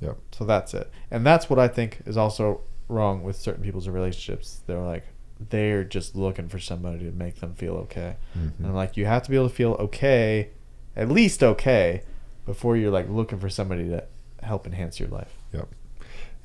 yep, 0.00 0.16
So 0.32 0.44
that's 0.44 0.74
it. 0.74 0.90
And 1.10 1.24
that's 1.24 1.48
what 1.48 1.58
I 1.58 1.68
think 1.68 2.02
is 2.06 2.16
also 2.16 2.62
wrong 2.88 3.22
with 3.22 3.36
certain 3.36 3.62
people's 3.62 3.88
relationships. 3.88 4.60
They're 4.66 4.80
like 4.80 5.04
they're 5.50 5.84
just 5.84 6.16
looking 6.16 6.48
for 6.48 6.58
somebody 6.58 7.00
to 7.00 7.12
make 7.12 7.36
them 7.40 7.54
feel 7.54 7.74
okay. 7.74 8.16
hmm 8.32 8.48
And 8.58 8.66
I'm 8.66 8.74
like, 8.74 8.96
you 8.96 9.04
have 9.06 9.22
to 9.24 9.30
be 9.30 9.36
able 9.36 9.48
to 9.48 9.54
feel 9.54 9.72
okay, 9.74 10.48
at 10.96 11.08
least 11.10 11.42
okay, 11.42 12.02
before 12.44 12.76
you're 12.76 12.90
like 12.90 13.08
looking 13.08 13.38
for 13.38 13.48
somebody 13.50 13.88
to 13.88 14.04
help 14.42 14.66
enhance 14.66 14.98
your 15.00 15.08
life. 15.08 15.32
yep, 15.52 15.68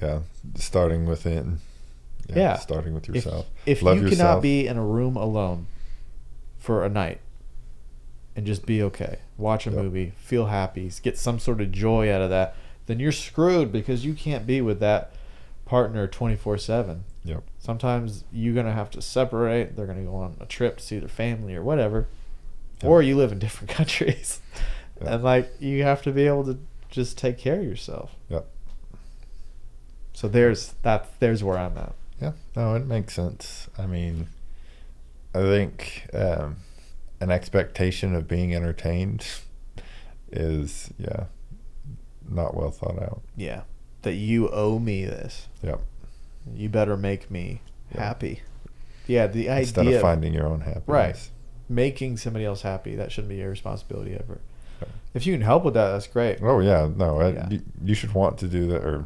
yeah. 0.02 0.20
Starting 0.56 1.06
within. 1.06 1.60
Yeah. 2.30 2.58
starting 2.58 2.94
with 2.94 3.10
If- 3.10 3.16
yourself. 3.16 3.48
If, 3.66 3.82
Love 3.82 3.98
you 3.98 4.04
yourself. 4.04 4.18
cannot 4.20 4.42
be 4.42 4.66
in 4.68 4.78
a 4.78 4.86
room 4.86 5.18
alone 5.18 5.68
for 6.60 6.86
a 6.86 6.90
night 6.90 7.20
and 8.36 8.46
just 8.46 8.66
be 8.66 8.82
okay, 8.84 9.18
watch 9.38 9.68
a 9.68 9.72
Yep. 9.72 9.84
movie, 9.84 10.14
feel 10.18 10.46
happy, 10.46 10.90
get 11.04 11.18
some 11.18 11.40
sort 11.40 11.60
of 11.60 11.72
joy 11.72 12.10
out 12.14 12.22
of 12.22 12.30
that, 12.30 12.56
then 12.86 13.00
you're 13.00 13.12
screwed 13.12 13.72
because 13.72 14.06
you 14.06 14.14
can't 14.14 14.48
be 14.48 14.62
with 14.62 14.80
that 14.80 15.12
partner 15.66 16.08
24 16.08 16.58
7. 16.58 17.04
Yep. 17.26 17.44
Sometimes 17.60 18.24
you're 18.32 18.54
going 18.54 18.66
to 18.66 18.72
have 18.72 18.90
to 18.92 19.02
separate. 19.02 19.76
They're 19.76 19.86
going 19.86 20.00
to 20.04 20.10
go 20.10 20.16
on 20.16 20.38
a 20.40 20.46
trip 20.46 20.78
to 20.78 20.84
see 20.84 21.00
their 21.00 21.10
family 21.10 21.56
or 21.56 21.64
whatever. 21.64 22.08
Yep. 22.82 22.90
Or 22.90 23.02
you 23.02 23.16
live 23.16 23.32
in 23.32 23.40
different 23.40 23.70
countries. 23.80 24.40
Yep. 25.00 25.10
And 25.10 25.24
like 25.24 25.52
you 25.60 25.84
have 25.84 26.02
to 26.04 26.12
be 26.12 26.28
able 26.28 26.44
to 26.46 26.60
just 26.90 27.18
take 27.18 27.38
care 27.38 27.60
of 27.60 27.64
yourself. 27.66 28.12
Yep. 28.30 28.46
So 30.14 30.28
there's 30.28 30.74
that 30.84 31.20
there's 31.20 31.44
where 31.44 31.58
I'm 31.58 31.78
at. 31.78 31.94
Yeah, 32.22 32.34
no, 32.56 32.76
it 32.76 32.86
makes 32.86 33.14
sense. 33.16 33.68
I 33.80 33.88
mean, 33.88 34.28
I 35.34 35.40
think 35.40 36.08
um, 36.14 36.58
an 37.20 37.32
expectation 37.32 38.14
of 38.14 38.28
being 38.28 38.54
entertained 38.54 39.26
is, 40.32 40.92
yeah, 41.00 41.26
not 42.30 42.56
well 42.56 42.70
thought 42.70 43.02
out. 43.02 43.22
Yeah. 43.36 43.62
That 44.04 44.14
you 44.16 44.50
owe 44.50 44.78
me 44.78 45.06
this. 45.06 45.48
Yep. 45.64 45.82
You 46.56 46.70
better 46.70 46.96
make 46.98 47.32
me 47.32 47.62
Yeah. 47.96 48.04
happy. 48.04 48.42
Yeah, 49.08 49.26
the 49.28 49.48
Instead 49.48 49.86
idea 49.88 49.96
of 49.98 50.02
finding 50.04 50.34
your 50.34 50.46
own 50.48 50.62
happiness. 50.62 50.88
Right. 50.88 51.30
Making 51.72 52.18
somebody 52.18 52.46
else 52.46 52.62
happy, 52.62 52.96
that 52.96 53.12
shouldn't 53.12 53.30
be 53.30 53.38
your 53.38 53.50
responsibility 53.50 54.14
ever. 54.14 54.40
Right. 54.82 54.92
If 55.14 55.26
you 55.26 55.34
can 55.34 55.42
help 55.42 55.64
with 55.64 55.74
that, 55.74 55.92
that's 55.92 56.08
great. 56.08 56.40
Oh 56.42 56.60
yeah, 56.60 56.90
no, 56.96 57.20
I, 57.20 57.30
Yeah. 57.30 57.50
You, 57.50 57.62
you 57.84 57.96
should 57.96 58.14
want 58.14 58.38
to 58.40 58.48
do 58.48 58.68
that, 58.68 58.84
or 58.84 59.06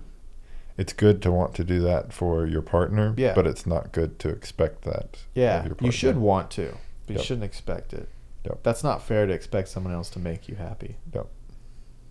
it's 0.77 0.93
good 0.93 1.21
to 1.21 1.31
want 1.31 1.55
to 1.55 1.63
do 1.63 1.79
that 1.81 2.11
for 2.11 2.45
your 2.45 2.61
partner. 2.61 3.13
Yeah. 3.17 3.33
But 3.33 3.47
it's 3.47 3.65
not 3.65 3.91
good 3.91 4.19
to 4.19 4.29
expect 4.29 4.83
that. 4.83 5.19
Yeah, 5.33 5.67
you 5.81 5.91
should 5.91 6.17
want 6.17 6.51
to, 6.51 6.75
but 7.07 7.17
you 7.17 7.23
shouldn't 7.23 7.45
expect 7.45 7.93
it. 7.93 8.09
Yep. 8.45 8.59
That's 8.63 8.83
not 8.83 9.01
fair 9.01 9.25
to 9.25 9.33
expect 9.33 9.69
someone 9.69 9.93
else 9.93 10.09
to 10.11 10.19
make 10.19 10.47
you 10.47 10.55
happy. 10.55 10.97
Yep. 11.13 11.27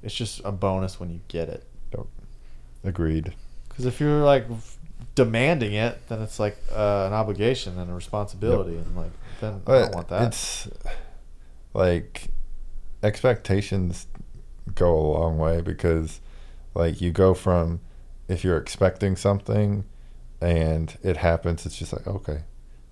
It's 0.03 0.15
just 0.15 0.41
a 0.45 0.53
bonus 0.53 0.99
when 0.99 1.11
you 1.11 1.21
get 1.29 1.49
it. 1.49 1.65
Yep. 1.93 2.07
Agreed. 2.85 3.35
Because 3.69 3.87
if 3.87 4.01
you're 4.01 4.23
like 4.23 4.47
demanding 5.15 5.75
it, 5.75 6.09
then 6.09 6.21
it's 6.23 6.39
like 6.39 6.57
uh, 6.73 7.07
an 7.07 7.13
obligation 7.13 7.79
and 7.79 7.91
a 7.91 7.95
responsibility, 7.95 8.77
and 8.77 8.97
like 8.97 9.13
then 9.41 9.53
I 9.53 9.55
don't 9.55 9.65
But 9.65 9.95
want 9.95 10.09
that. 10.09 10.23
It's 10.29 10.69
like 11.73 12.29
expectations 13.03 14.07
go 14.75 14.95
a 14.95 15.05
long 15.19 15.39
way 15.39 15.61
because 15.61 16.21
like 16.75 17.01
you 17.01 17.13
go 17.13 17.35
from 17.35 17.81
if 18.29 18.43
you're 18.45 18.57
expecting 18.57 19.17
something 19.17 19.85
and 20.41 20.97
it 21.03 21.19
happens, 21.19 21.67
it's 21.67 21.77
just 21.79 21.93
like 21.93 22.07
okay. 22.07 22.43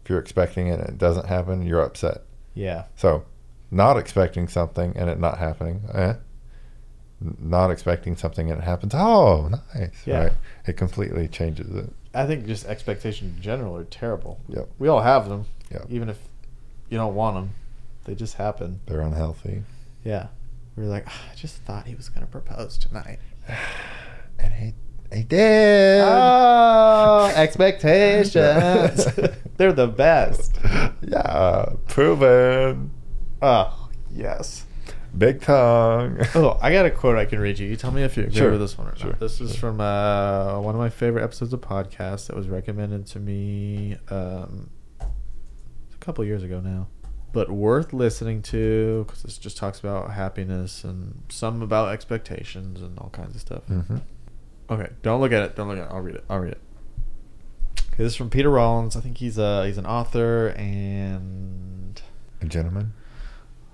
If 0.04 0.10
you're 0.10 0.18
expecting 0.18 0.66
it 0.66 0.80
and 0.80 0.88
it 0.88 0.98
doesn't 0.98 1.26
happen, 1.26 1.62
you're 1.62 1.80
upset. 1.82 2.22
yeah, 2.54 2.84
So, 2.96 3.24
not 3.70 3.96
expecting 3.96 4.48
something 4.48 4.94
and 4.96 5.08
it 5.08 5.18
not 5.20 5.38
happening, 5.38 5.82
eh? 5.94 6.14
Not 7.20 7.70
expecting 7.70 8.16
something 8.16 8.50
and 8.50 8.60
it 8.60 8.64
happens. 8.64 8.94
Oh, 8.96 9.48
nice. 9.74 9.92
Yeah. 10.04 10.24
Right. 10.24 10.32
It 10.66 10.76
completely 10.76 11.28
changes 11.28 11.72
it. 11.72 11.88
I 12.12 12.26
think 12.26 12.46
just 12.46 12.66
expectations 12.66 13.36
in 13.36 13.40
general 13.42 13.76
are 13.76 13.84
terrible. 13.84 14.40
Yep. 14.48 14.68
We 14.80 14.88
all 14.88 15.02
have 15.02 15.28
them, 15.28 15.44
Yep. 15.70 15.86
even 15.88 16.08
if 16.08 16.18
you 16.92 16.98
don't 16.98 17.14
want 17.14 17.36
them. 17.36 17.54
They 18.04 18.14
just 18.14 18.34
happen. 18.34 18.80
They're 18.84 19.00
unhealthy. 19.00 19.62
Yeah, 20.04 20.26
we're 20.76 20.84
like, 20.84 21.04
"Ah, 21.06 21.22
I 21.32 21.34
just 21.34 21.56
thought 21.62 21.86
he 21.86 21.94
was 21.94 22.10
gonna 22.10 22.26
propose 22.26 22.76
tonight. 22.78 23.18
And 24.38 24.52
he, 24.54 24.74
he 25.14 25.22
did. 25.22 26.00
Oh, 26.04 27.32
expectations. 27.36 28.34
They're 29.56 29.72
the 29.72 29.86
best. 29.88 30.58
Yeah, 31.02 31.66
proven. 31.88 32.90
Oh, 33.40 33.88
yes. 34.10 34.64
Big 35.16 35.42
tongue. 35.42 36.18
Oh, 36.34 36.58
I 36.60 36.72
got 36.72 36.86
a 36.86 36.90
quote 36.90 37.18
I 37.18 37.24
can 37.26 37.38
read 37.38 37.58
you. 37.58 37.68
You 37.68 37.76
tell 37.76 37.90
me 37.92 38.02
if 38.02 38.16
you 38.16 38.22
agree 38.24 38.34
Sure, 38.36 38.50
with 38.52 38.60
this 38.60 38.78
one 38.78 38.88
or 38.88 38.96
sure, 38.96 39.10
not. 39.10 39.20
This 39.20 39.40
is 39.40 39.50
sure. 39.52 39.60
from 39.60 39.80
uh, 39.80 40.58
one 40.60 40.74
of 40.74 40.80
my 40.80 40.88
favorite 40.90 41.22
episodes 41.22 41.52
of 41.52 41.60
podcast 41.60 42.28
that 42.28 42.36
was 42.36 42.48
recommended 42.48 43.06
to 43.08 43.20
me 43.20 43.98
um, 44.08 44.70
a 46.02 46.04
couple 46.04 46.24
years 46.24 46.42
ago 46.42 46.60
now. 46.60 46.88
but 47.32 47.48
worth 47.50 47.92
listening 47.94 48.42
to 48.42 49.04
because 49.06 49.22
this 49.22 49.38
just 49.38 49.56
talks 49.56 49.78
about 49.80 50.10
happiness 50.10 50.84
and 50.84 51.22
some 51.30 51.62
about 51.62 51.88
expectations 51.92 52.82
and 52.82 52.98
all 52.98 53.08
kinds 53.10 53.34
of 53.34 53.40
stuff. 53.40 53.66
Mm-hmm. 53.68 53.96
Okay, 54.68 54.90
don't 55.02 55.20
look 55.20 55.32
at 55.32 55.42
it. 55.42 55.56
Don't 55.56 55.68
look 55.68 55.78
at 55.78 55.84
it. 55.84 55.90
I'll 55.90 56.00
read 56.00 56.16
it. 56.16 56.24
I'll 56.28 56.40
read 56.40 56.52
it. 56.52 56.60
Okay, 57.94 58.02
this 58.04 58.12
is 58.12 58.16
from 58.16 58.28
Peter 58.30 58.50
Rollins. 58.50 58.96
I 58.96 59.00
think 59.00 59.18
he's 59.18 59.38
a 59.38 59.64
he's 59.66 59.78
an 59.78 59.86
author 59.86 60.48
and 60.58 62.00
A 62.40 62.46
gentleman. 62.46 62.92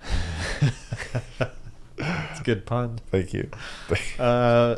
it's 0.61 2.41
a 2.41 2.45
good 2.45 2.67
pun. 2.67 3.01
Thank 3.11 3.33
you. 3.33 3.51
Uh, 4.19 4.77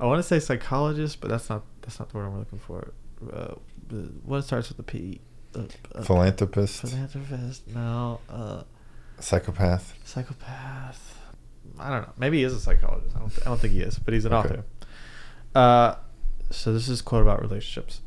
I 0.00 0.06
want 0.06 0.18
to 0.18 0.22
say 0.22 0.40
psychologist, 0.40 1.20
but 1.20 1.30
that's 1.30 1.48
not 1.48 1.62
that's 1.82 1.98
not 1.98 2.08
the 2.10 2.18
word 2.18 2.26
I'm 2.26 2.38
looking 2.38 2.58
for. 2.58 2.92
Uh, 3.32 3.54
what 4.24 4.42
starts 4.42 4.68
with 4.68 4.78
a 4.78 4.82
P? 4.82 5.20
Uh, 5.54 5.62
uh, 5.94 6.02
Philanthropist. 6.02 6.80
philanthropist? 6.80 7.66
No. 7.68 8.20
Uh, 8.28 8.62
Psychopath. 9.18 9.94
psychopath. 10.04 11.18
I 11.78 11.90
don't 11.90 12.02
know. 12.02 12.12
Maybe 12.18 12.38
he 12.38 12.44
is 12.44 12.52
a 12.52 12.60
psychologist. 12.60 13.14
I 13.16 13.20
don't. 13.20 13.32
I 13.42 13.44
don't 13.44 13.60
think 13.60 13.72
he 13.74 13.80
is, 13.80 13.98
but 13.98 14.14
he's 14.14 14.24
an 14.24 14.32
Okay. 14.32 14.48
author. 14.48 14.64
Uh, 15.54 15.94
so 16.50 16.72
this 16.72 16.88
is 16.88 17.00
a 17.00 17.04
quote 17.04 17.22
about 17.22 17.40
relationships. 17.40 18.00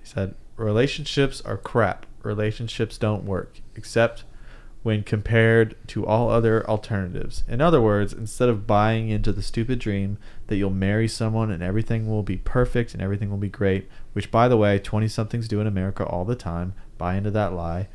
He 0.00 0.06
said, 0.06 0.34
"Relationships 0.56 1.40
are 1.42 1.56
crap. 1.56 2.06
Relationships 2.22 2.96
don't 2.98 3.24
work, 3.24 3.60
except 3.74 4.24
when 4.86 5.02
compared 5.02 5.74
to 5.88 6.06
all 6.06 6.30
other 6.30 6.64
alternatives. 6.70 7.42
In 7.48 7.60
other 7.60 7.80
words, 7.80 8.12
instead 8.12 8.48
of 8.48 8.68
buying 8.68 9.08
into 9.08 9.32
the 9.32 9.42
stupid 9.42 9.80
dream 9.80 10.16
that 10.46 10.54
you'll 10.54 10.70
marry 10.70 11.08
someone 11.08 11.50
and 11.50 11.60
everything 11.60 12.08
will 12.08 12.22
be 12.22 12.36
perfect 12.36 12.94
and 12.94 13.02
everything 13.02 13.28
will 13.28 13.36
be 13.36 13.48
great, 13.48 13.88
which 14.12 14.30
by 14.30 14.46
the 14.46 14.56
way, 14.56 14.78
20 14.78 15.08
somethings 15.08 15.48
do 15.48 15.60
in 15.60 15.66
America 15.66 16.06
all 16.06 16.24
the 16.24 16.36
time, 16.36 16.72
buy 16.98 17.16
into 17.16 17.32
that 17.32 17.52
lie. 17.52 17.88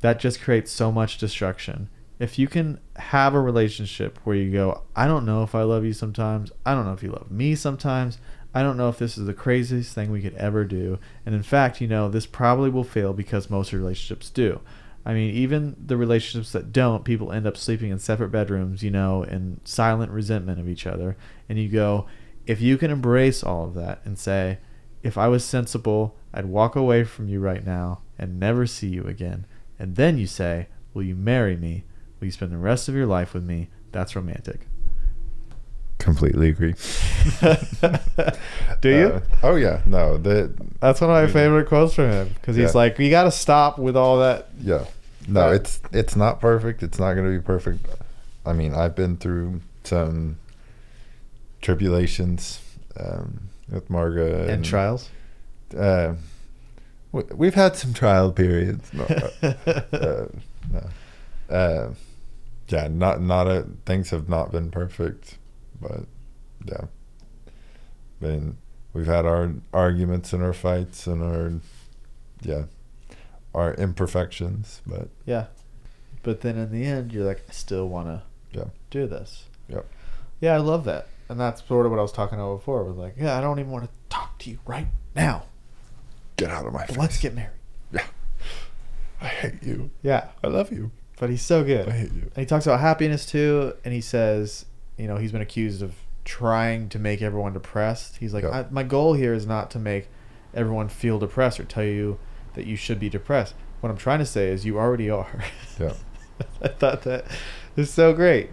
That 0.00 0.20
just 0.20 0.42
creates 0.42 0.70
so 0.70 0.92
much 0.92 1.16
destruction. 1.16 1.88
If 2.18 2.38
you 2.38 2.48
can 2.48 2.80
have 2.96 3.32
a 3.32 3.40
relationship 3.40 4.18
where 4.24 4.36
you 4.36 4.52
go, 4.52 4.82
I 4.94 5.06
don't 5.06 5.24
know 5.24 5.42
if 5.42 5.54
I 5.54 5.62
love 5.62 5.86
you 5.86 5.94
sometimes, 5.94 6.52
I 6.66 6.74
don't 6.74 6.84
know 6.84 6.92
if 6.92 7.02
you 7.02 7.12
love 7.12 7.30
me 7.30 7.54
sometimes, 7.54 8.18
I 8.52 8.62
don't 8.62 8.76
know 8.76 8.90
if 8.90 8.98
this 8.98 9.16
is 9.16 9.24
the 9.24 9.32
craziest 9.32 9.94
thing 9.94 10.12
we 10.12 10.20
could 10.20 10.34
ever 10.34 10.66
do. 10.66 10.98
And 11.24 11.34
in 11.34 11.42
fact, 11.42 11.80
you 11.80 11.88
know, 11.88 12.10
this 12.10 12.26
probably 12.26 12.68
will 12.68 12.84
fail 12.84 13.14
because 13.14 13.48
most 13.48 13.72
relationships 13.72 14.28
do. 14.28 14.60
I 15.04 15.14
mean, 15.14 15.34
even 15.34 15.76
the 15.84 15.96
relationships 15.96 16.52
that 16.52 16.72
don't, 16.72 17.04
people 17.04 17.32
end 17.32 17.46
up 17.46 17.56
sleeping 17.56 17.90
in 17.90 17.98
separate 17.98 18.30
bedrooms, 18.30 18.82
you 18.82 18.90
know, 18.90 19.22
in 19.22 19.60
silent 19.64 20.12
resentment 20.12 20.60
of 20.60 20.68
each 20.68 20.86
other. 20.86 21.16
And 21.48 21.58
you 21.58 21.68
go, 21.68 22.06
if 22.46 22.60
you 22.60 22.76
can 22.76 22.90
embrace 22.90 23.42
all 23.42 23.64
of 23.64 23.74
that 23.74 24.02
and 24.04 24.18
say, 24.18 24.58
if 25.02 25.16
I 25.16 25.28
was 25.28 25.44
sensible, 25.44 26.16
I'd 26.34 26.46
walk 26.46 26.76
away 26.76 27.04
from 27.04 27.28
you 27.28 27.40
right 27.40 27.64
now 27.64 28.02
and 28.18 28.38
never 28.38 28.66
see 28.66 28.88
you 28.88 29.04
again. 29.04 29.46
And 29.78 29.96
then 29.96 30.18
you 30.18 30.26
say, 30.26 30.68
Will 30.92 31.04
you 31.04 31.14
marry 31.14 31.56
me? 31.56 31.84
Will 32.18 32.26
you 32.26 32.32
spend 32.32 32.52
the 32.52 32.58
rest 32.58 32.88
of 32.88 32.94
your 32.94 33.06
life 33.06 33.32
with 33.32 33.44
me? 33.44 33.70
That's 33.92 34.16
romantic. 34.16 34.66
Completely 36.00 36.48
agree. 36.48 36.74
Do 38.80 38.88
you? 38.88 39.06
Uh, 39.06 39.20
oh 39.42 39.54
yeah. 39.56 39.82
No. 39.86 40.16
That. 40.18 40.52
That's 40.80 41.00
one 41.00 41.10
of 41.10 41.14
my 41.26 41.32
favorite 41.32 41.68
quotes 41.68 41.94
from 41.94 42.10
him 42.10 42.28
because 42.34 42.56
he's 42.56 42.70
Yeah. 42.74 42.78
like, 42.78 42.98
"You 42.98 43.10
got 43.10 43.24
to 43.24 43.30
stop 43.30 43.78
with 43.78 43.96
all 43.96 44.18
that." 44.18 44.48
Yeah. 44.62 44.84
No. 45.28 45.52
It's 45.52 45.80
it's 45.92 46.16
not 46.16 46.40
perfect. 46.40 46.82
It's 46.82 46.98
not 46.98 47.14
going 47.14 47.30
to 47.32 47.38
be 47.38 47.44
perfect. 47.44 47.86
I 48.46 48.52
mean, 48.54 48.74
I've 48.74 48.96
been 48.96 49.16
through 49.18 49.60
some 49.84 50.38
tribulations 51.60 52.60
um, 52.98 53.40
with 53.70 53.88
Marga 53.90 54.48
And 54.48 54.64
trials. 54.64 55.10
Uh, 55.76 56.14
we- 57.12 57.24
we've 57.34 57.54
had 57.54 57.76
some 57.76 57.92
trial 57.92 58.32
periods. 58.32 58.90
No, 58.92 59.04
uh, 59.42 60.26
no. 60.72 61.54
Uh, 61.54 61.90
yeah, 62.68 62.88
not 62.88 63.20
not 63.20 63.46
a, 63.48 63.66
things 63.84 64.10
have 64.10 64.28
not 64.28 64.52
been 64.52 64.70
perfect, 64.70 65.36
but 65.80 66.04
yeah, 66.66 66.84
been 68.20 68.56
we've 68.92 69.06
had 69.06 69.24
our 69.26 69.52
arguments 69.72 70.32
and 70.32 70.42
our 70.42 70.52
fights 70.52 71.06
and 71.06 71.22
our 71.22 71.52
yeah 72.42 72.64
our 73.54 73.74
imperfections, 73.74 74.80
but 74.86 75.08
Yeah, 75.26 75.46
but 76.22 76.40
then 76.42 76.56
in 76.56 76.70
the 76.70 76.84
end, 76.86 77.12
you're 77.12 77.24
like, 77.24 77.42
I 77.48 77.52
still 77.52 77.88
want 77.88 78.06
to 78.06 78.22
Yeah. 78.56 78.66
do 78.90 79.06
this. 79.08 79.46
Yep. 79.68 79.86
Yeah, 80.40 80.54
I 80.54 80.58
love 80.58 80.84
that, 80.84 81.08
and 81.28 81.38
that's 81.40 81.62
sort 81.66 81.84
of 81.86 81.90
what 81.92 81.98
I 81.98 82.02
was 82.02 82.12
talking 82.12 82.38
about 82.38 82.56
before. 82.58 82.84
Was 82.84 82.96
like, 82.96 83.14
yeah, 83.18 83.36
I 83.36 83.40
don't 83.40 83.58
even 83.58 83.72
want 83.72 83.84
to 83.84 83.90
talk 84.08 84.38
to 84.40 84.50
you 84.50 84.58
right 84.66 84.86
now. 85.16 85.44
get 86.36 86.50
out 86.50 86.64
of 86.66 86.72
my 86.72 86.80
But 86.80 86.88
face. 86.90 86.96
let's 86.98 87.20
get 87.20 87.34
married. 87.34 87.50
Yeah, 87.92 88.06
I 89.20 89.26
hate 89.26 89.62
you. 89.62 89.90
Yeah, 90.02 90.28
I 90.42 90.46
love 90.46 90.70
you. 90.72 90.90
but 91.18 91.28
he's 91.28 91.42
so 91.42 91.62
good. 91.64 91.86
I 91.88 91.92
hate 91.92 92.12
you. 92.14 92.22
And 92.22 92.36
he 92.36 92.46
talks 92.46 92.66
about 92.66 92.80
happiness 92.80 93.26
too, 93.26 93.74
and 93.84 93.92
he 93.92 94.00
says, 94.00 94.64
you 95.00 95.08
know, 95.08 95.16
he's 95.16 95.32
been 95.32 95.40
accused 95.40 95.82
of 95.82 95.94
trying 96.24 96.88
to 96.90 96.98
make 96.98 97.22
everyone 97.22 97.54
depressed. 97.54 98.18
He's 98.18 98.34
like, 98.34 98.44
Yeah. 98.44 98.66
My 98.70 98.82
goal 98.82 99.14
here 99.14 99.32
is 99.32 99.46
not 99.46 99.70
to 99.72 99.78
make 99.78 100.08
everyone 100.54 100.88
feel 100.88 101.18
depressed 101.18 101.58
or 101.58 101.64
tell 101.64 101.84
you 101.84 102.18
that 102.54 102.66
you 102.66 102.76
should 102.76 103.00
be 103.00 103.08
depressed. 103.08 103.54
What 103.80 103.90
I'm 103.90 103.96
trying 103.96 104.18
to 104.18 104.26
say 104.26 104.48
is 104.48 104.66
you 104.66 104.78
already 104.78 105.10
are. 105.10 105.42
Yeah. 105.78 105.94
I 106.62 106.68
thought 106.68 107.02
that 107.02 107.24
is 107.74 107.90
so 107.90 108.12
great. 108.12 108.50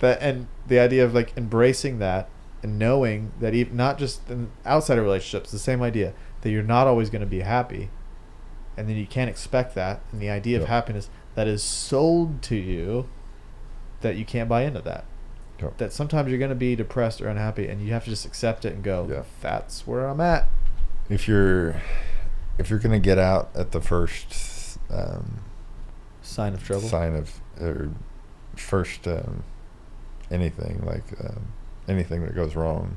That 0.00 0.20
and 0.20 0.48
the 0.66 0.80
idea 0.80 1.04
of 1.04 1.14
like 1.14 1.36
embracing 1.36 2.00
that 2.00 2.28
and 2.62 2.78
knowing 2.78 3.32
that 3.38 3.54
even 3.54 3.76
not 3.76 3.98
just 3.98 4.28
in 4.28 4.50
outside 4.64 4.98
of 4.98 5.04
relationships, 5.04 5.52
the 5.52 5.58
same 5.58 5.80
idea 5.82 6.14
that 6.40 6.50
you're 6.50 6.64
not 6.64 6.88
always 6.88 7.10
going 7.10 7.20
to 7.20 7.26
be 7.26 7.40
happy, 7.40 7.90
and 8.76 8.88
then 8.88 8.96
you 8.96 9.06
can't 9.06 9.30
expect 9.30 9.76
that. 9.76 10.00
And 10.10 10.20
the 10.20 10.30
idea 10.30 10.60
of 10.60 10.66
happiness 10.66 11.10
that 11.36 11.46
is 11.46 11.62
sold 11.62 12.42
to 12.42 12.56
you 12.56 13.08
that 14.00 14.16
you 14.16 14.24
can't 14.24 14.48
buy 14.48 14.62
into 14.62 14.80
that. 14.82 15.04
Yep. 15.60 15.78
That 15.78 15.92
sometimes 15.92 16.30
you're 16.30 16.38
going 16.38 16.50
to 16.50 16.54
be 16.54 16.76
depressed 16.76 17.20
or 17.20 17.28
unhappy, 17.28 17.66
and 17.68 17.80
you 17.80 17.92
have 17.92 18.04
to 18.04 18.10
just 18.10 18.24
accept 18.24 18.64
it 18.64 18.74
and 18.74 18.82
go, 18.82 19.08
Yeah. 19.10 19.22
"That's 19.40 19.86
where 19.86 20.06
I'm 20.06 20.20
at." 20.20 20.48
if 21.08 21.26
you're 21.26 21.80
if 22.58 22.70
you're 22.70 22.78
gonna 22.78 22.98
get 22.98 23.18
out 23.18 23.50
at 23.54 23.72
the 23.72 23.80
first 23.80 24.78
um, 24.90 25.40
Sign 26.22 26.54
of 26.54 26.62
trouble. 26.62 26.88
sign 26.88 27.14
of 27.14 27.40
or 27.60 27.90
first 28.56 29.06
um, 29.08 29.44
anything 30.30 30.82
like 30.84 31.04
um, 31.24 31.52
anything 31.86 32.22
that 32.24 32.34
goes 32.34 32.54
wrong, 32.54 32.96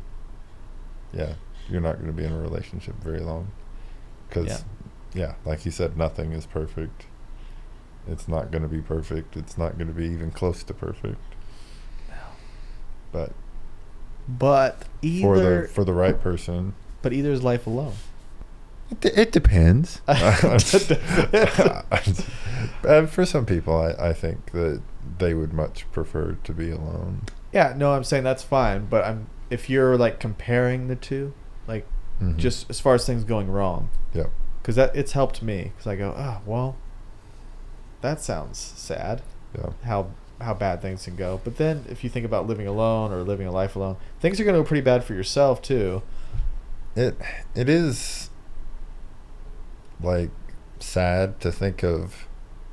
yeah, 1.14 1.34
you're 1.70 1.82
not 1.82 1.95
going 1.95 2.07
to 2.07 2.14
be 2.14 2.24
in 2.26 2.32
a 2.32 2.39
relationship 2.39 2.95
very 2.95 3.20
long 3.20 3.51
because 4.28 4.64
yeah. 5.14 5.36
like 5.45 5.66
you 5.66 5.72
said, 5.72 5.97
nothing 5.97 6.32
is 6.34 6.45
perfect. 6.45 7.05
It's 8.07 8.28
not 8.28 8.51
going 8.51 8.64
to 8.64 8.68
be 8.68 8.82
perfect. 8.82 9.38
It's 9.38 9.57
not 9.57 9.78
going 9.78 9.88
to 9.88 9.93
be 9.93 10.05
even 10.05 10.32
close 10.32 10.64
to 10.64 10.74
perfect. 10.74 11.31
But 13.12 13.32
But 14.28 14.84
for 14.84 14.88
either, 15.38 15.62
the 15.64 15.68
for 15.68 15.84
the 15.84 15.93
right 15.93 16.20
person, 16.20 16.74
but 17.01 17.14
either 17.14 17.32
is 17.32 17.43
life 17.43 17.68
alone. 17.68 17.93
It, 18.91 18.99
de- 19.01 19.22
it 19.22 19.32
depends. 19.32 20.01
For 23.09 23.26
some 23.26 23.45
people, 23.45 23.76
I, 23.80 24.09
I 24.09 24.14
think 24.14 24.51
that 24.51 24.82
they 25.18 25.34
would 25.34 25.53
much 25.53 25.89
prefer 25.91 26.38
to 26.43 26.53
be 26.53 26.72
alone. 26.72 27.24
Yeah, 27.53 27.74
no, 27.76 27.93
I'm 27.93 28.03
saying 28.03 28.24
that's 28.24 28.43
fine, 28.43 28.86
but 28.86 29.03
I'm 29.05 29.28
if 29.49 29.70
you're 29.70 29.97
like 29.97 30.20
comparing 30.20 30.88
the 30.88 30.95
two, 30.95 31.34
like 31.68 31.86
Mhm. 32.22 32.38
just 32.38 32.70
as 32.70 32.80
far 32.80 32.93
as 32.95 33.05
things 33.05 33.24
going 33.24 33.49
wrong, 33.49 33.89
yeah, 34.14 34.28
because 34.62 34.76
that 34.76 34.95
it's 34.95 35.14
helped 35.14 35.41
me 35.41 35.72
because 35.76 35.88
I 35.88 35.95
go, 35.95 36.14
oh 36.16 36.41
well, 36.45 36.76
that 38.01 38.22
sounds 38.22 38.57
sad. 38.59 39.22
yeah, 39.57 39.72
How 39.84 40.12
how 40.44 40.54
bad 40.54 40.82
things 40.82 41.06
can 41.06 41.16
go, 41.16 41.39
but 41.44 41.58
then 41.58 41.86
if 41.89 42.04
you 42.04 42.10
think 42.10 42.26
about 42.26 42.48
living 42.48 42.68
alone 42.68 43.12
or 43.12 43.24
living 43.24 43.48
a 43.48 43.52
life 43.52 43.76
alone, 43.76 43.98
things 44.20 44.39
are 44.39 44.44
gonna 44.44 44.58
go 44.60 44.64
pretty 44.64 44.82
bad 44.82 45.04
for 45.04 45.14
yourself 45.14 45.62
too. 45.62 46.02
it 46.96 47.16
it 47.56 47.70
is 47.70 48.30
like 50.02 50.30
sad 50.80 51.39
to 51.39 51.52
think 51.52 51.84
of 51.84 52.28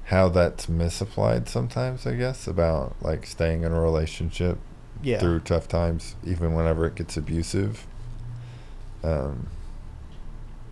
how 0.04 0.28
that's 0.28 0.68
misapplied 0.68 1.48
sometimes. 1.48 2.06
I 2.06 2.14
guess 2.14 2.46
about 2.46 2.96
like 3.02 3.26
staying 3.26 3.62
in 3.62 3.72
a 3.72 3.80
relationship 3.80 4.58
Yeah. 5.02 5.18
through 5.20 5.40
tough 5.40 5.68
times, 5.68 6.16
even 6.24 6.54
whenever 6.54 6.86
it 6.86 6.94
gets 6.94 7.16
abusive. 7.16 7.86
Um, 9.04 9.48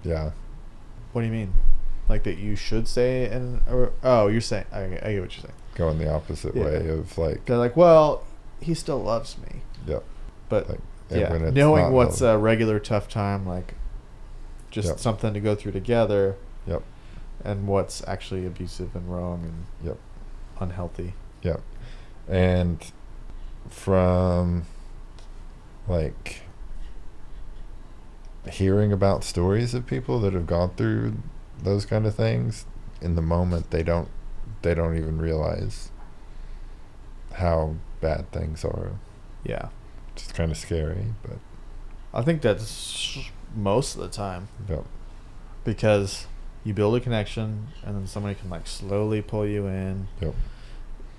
yeah, 0.02 0.30
What 1.12 1.20
do 1.20 1.26
you 1.26 1.32
mean? 1.32 1.52
Like 2.08 2.22
that 2.24 2.38
you 2.38 2.56
should 2.56 2.88
say 2.88 3.26
and 3.26 3.60
or 3.68 3.92
oh 4.02 4.28
you're 4.28 4.40
saying 4.40 4.64
I, 4.72 4.84
I 4.84 4.88
get 4.88 5.02
what 5.02 5.12
you're 5.14 5.30
saying. 5.42 5.54
Going 5.76 5.98
the 5.98 6.12
opposite 6.12 6.56
Yeah. 6.56 6.64
way 6.64 6.88
of 6.88 7.16
like, 7.18 7.44
They're 7.44 7.56
like, 7.58 7.76
well, 7.76 8.22
he 8.60 8.74
still 8.74 9.02
loves 9.02 9.36
me, 9.38 9.60
yeah, 9.86 10.00
but 10.48 10.68
like 10.68 10.80
yeah, 11.10 11.50
knowing 11.52 11.92
what's 11.92 12.20
a 12.20 12.36
regular 12.36 12.80
tough 12.80 13.08
time, 13.08 13.46
like 13.46 13.74
just 14.70 14.88
Yep. 14.88 14.98
something 14.98 15.34
to 15.34 15.40
go 15.40 15.54
through 15.54 15.72
together, 15.72 16.34
Yep. 16.66 16.82
and 17.44 17.66
what's 17.68 18.02
actually 18.08 18.44
abusive 18.46 18.96
and 18.96 19.08
wrong 19.12 19.42
and 19.44 19.64
Yep. 19.88 19.98
unhealthy. 20.60 21.14
Yeah. 21.42 21.58
And 22.28 22.84
from 23.70 24.64
like 25.88 26.40
hearing 28.50 28.92
about 28.92 29.24
stories 29.24 29.74
of 29.74 29.86
people 29.86 30.20
that 30.20 30.32
have 30.32 30.46
gone 30.46 30.70
through 30.76 31.14
those 31.62 31.84
kind 31.86 32.06
of 32.06 32.14
things, 32.14 32.64
in 33.00 33.14
the 33.14 33.22
moment 33.22 33.70
they 33.70 33.82
don't 33.82 34.08
they 34.66 34.74
don't 34.74 34.96
even 34.96 35.18
realize 35.18 35.90
how 37.34 37.76
bad 38.00 38.30
things 38.32 38.64
are. 38.64 38.90
Yeah. 39.44 39.68
It's 40.14 40.32
kind 40.32 40.50
of 40.50 40.56
scary, 40.56 41.14
but 41.22 41.38
I 42.12 42.22
think 42.22 42.42
that's 42.42 43.30
most 43.54 43.94
of 43.94 44.00
the 44.00 44.08
time 44.08 44.48
yep, 44.68 44.84
because 45.64 46.26
you 46.64 46.74
build 46.74 46.96
a 46.96 47.00
connection 47.00 47.68
and 47.84 47.94
then 47.94 48.06
somebody 48.06 48.34
can 48.34 48.50
like 48.50 48.66
slowly 48.66 49.22
pull 49.22 49.46
you 49.46 49.66
in 49.66 50.08
yep, 50.20 50.34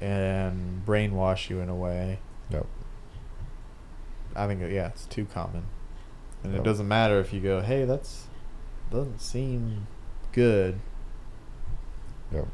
and 0.01 0.83
brainwash 0.85 1.49
you 1.49 1.61
in 1.61 1.69
a 1.69 1.75
way. 1.75 2.19
yep, 2.49 2.65
I 4.35 4.47
think 4.47 4.61
uh, 4.61 4.65
yeah, 4.65 4.87
it's 4.87 5.05
too 5.05 5.25
common. 5.25 5.65
And 6.43 6.55
it 6.55 6.63
doesn't 6.63 6.87
matter 6.87 7.19
if 7.19 7.33
you 7.33 7.39
go, 7.39 7.61
"Hey, 7.61 7.85
that's 7.85 8.27
doesn't 8.91 9.21
seem 9.21 9.87
good." 10.31 10.79
yep. 12.31 12.47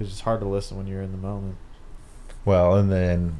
Cuz 0.00 0.08
it's 0.10 0.20
hard 0.22 0.40
to 0.40 0.48
listen 0.48 0.76
when 0.78 0.86
you're 0.88 1.02
in 1.02 1.12
the 1.12 1.18
moment. 1.18 1.56
Well, 2.44 2.74
and 2.74 2.90
then 2.90 3.36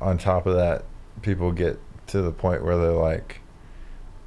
on 0.00 0.18
top 0.18 0.44
of 0.46 0.54
that, 0.56 0.84
people 1.22 1.52
get 1.52 1.78
to 2.08 2.20
the 2.20 2.32
point 2.32 2.64
where 2.64 2.76
they're 2.76 2.90
like, 2.92 3.40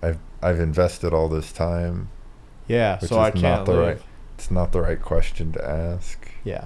"I've 0.01 0.17
I've 0.41 0.59
invested 0.59 1.13
all 1.13 1.27
this 1.27 1.51
time. 1.51 2.09
Yeah, 2.67 2.97
Which 2.99 3.09
so 3.09 3.19
I 3.19 3.29
can't 3.31 3.43
not 3.43 3.65
the 3.65 3.73
live. 3.73 3.87
right- 3.97 4.01
It's 4.35 4.49
not 4.49 4.71
the 4.71 4.81
right 4.81 5.01
question 5.01 5.51
to 5.51 5.69
ask." 5.69 6.27
Yeah. 6.45 6.65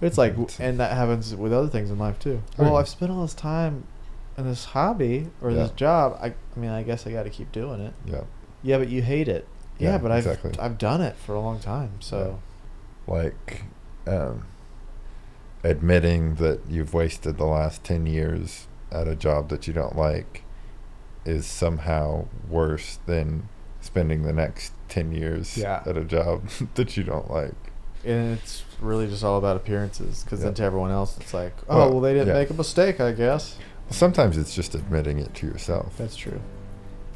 It's 0.00 0.18
like, 0.18 0.34
and 0.58 0.78
that 0.80 0.92
happens 0.92 1.34
with 1.34 1.52
other 1.52 1.68
things 1.68 1.88
in 1.90 1.98
life 1.98 2.18
too. 2.18 2.42
Well, 2.58 2.72
yeah. 2.72 2.78
I've 2.78 2.88
spent 2.88 3.10
all 3.12 3.22
this 3.22 3.32
time 3.32 3.84
in 4.36 4.44
this 4.44 4.64
hobby 4.66 5.30
or 5.40 5.54
this 5.54 5.70
job. 5.70 6.18
I, 6.20 6.26
I 6.54 6.58
mean, 6.58 6.70
I 6.70 6.82
guess 6.82 7.06
I 7.06 7.12
got 7.12 7.22
to 7.22 7.30
keep 7.30 7.52
doing 7.52 7.80
it. 7.80 7.94
Yeah, 8.04 8.22
Yeah, 8.62 8.78
but 8.78 8.88
you 8.88 9.02
hate 9.02 9.28
it. 9.28 9.46
Yeah, 9.78 9.92
Yeah, 9.92 9.98
but 9.98 10.10
I've 10.10 10.26
exactly. 10.26 10.52
I've 10.58 10.78
done 10.78 11.00
it 11.00 11.14
for 11.16 11.34
a 11.34 11.40
long 11.40 11.60
time. 11.60 11.92
So 12.00 12.40
like 13.06 13.62
um, 14.06 14.44
admitting 15.62 16.34
that 16.36 16.60
you've 16.68 16.92
wasted 16.94 17.38
the 17.38 17.46
last 17.46 17.82
ten 17.84 18.06
years 18.06 18.66
at 18.92 19.08
a 19.08 19.16
job 19.16 19.48
that 19.48 19.66
you 19.66 19.72
don't 19.72 19.96
like 19.96 20.42
is 21.24 21.46
somehow 21.46 22.26
worse 22.48 22.98
than 23.06 23.48
spending 23.80 24.22
the 24.22 24.32
next 24.32 24.72
ten 24.88 25.12
years 25.12 25.56
Yeah. 25.56 25.82
at 25.86 25.96
a 25.96 26.04
job 26.04 26.48
that 26.74 26.96
you 26.96 27.02
don't 27.02 27.30
like. 27.30 27.54
and 28.04 28.38
it's 28.38 28.62
really 28.80 29.06
just 29.06 29.24
all 29.24 29.38
about 29.38 29.56
appearances. 29.56 30.22
Because 30.22 30.42
then 30.42 30.52
to 30.54 30.62
everyone 30.62 30.90
else, 30.90 31.16
it's 31.18 31.32
like, 31.32 31.54
oh, 31.70 31.76
Well, 31.78 31.90
well, 31.92 32.00
they 32.02 32.12
didn't 32.12 32.28
yeah. 32.28 32.34
make 32.34 32.50
a 32.50 32.54
mistake, 32.54 33.00
I 33.00 33.12
guess. 33.12 33.56
Sometimes 33.88 34.36
it's 34.36 34.54
just 34.54 34.74
admitting 34.74 35.18
it 35.18 35.34
to 35.36 35.46
yourself. 35.46 35.96
That's 35.96 36.14
true. 36.16 36.40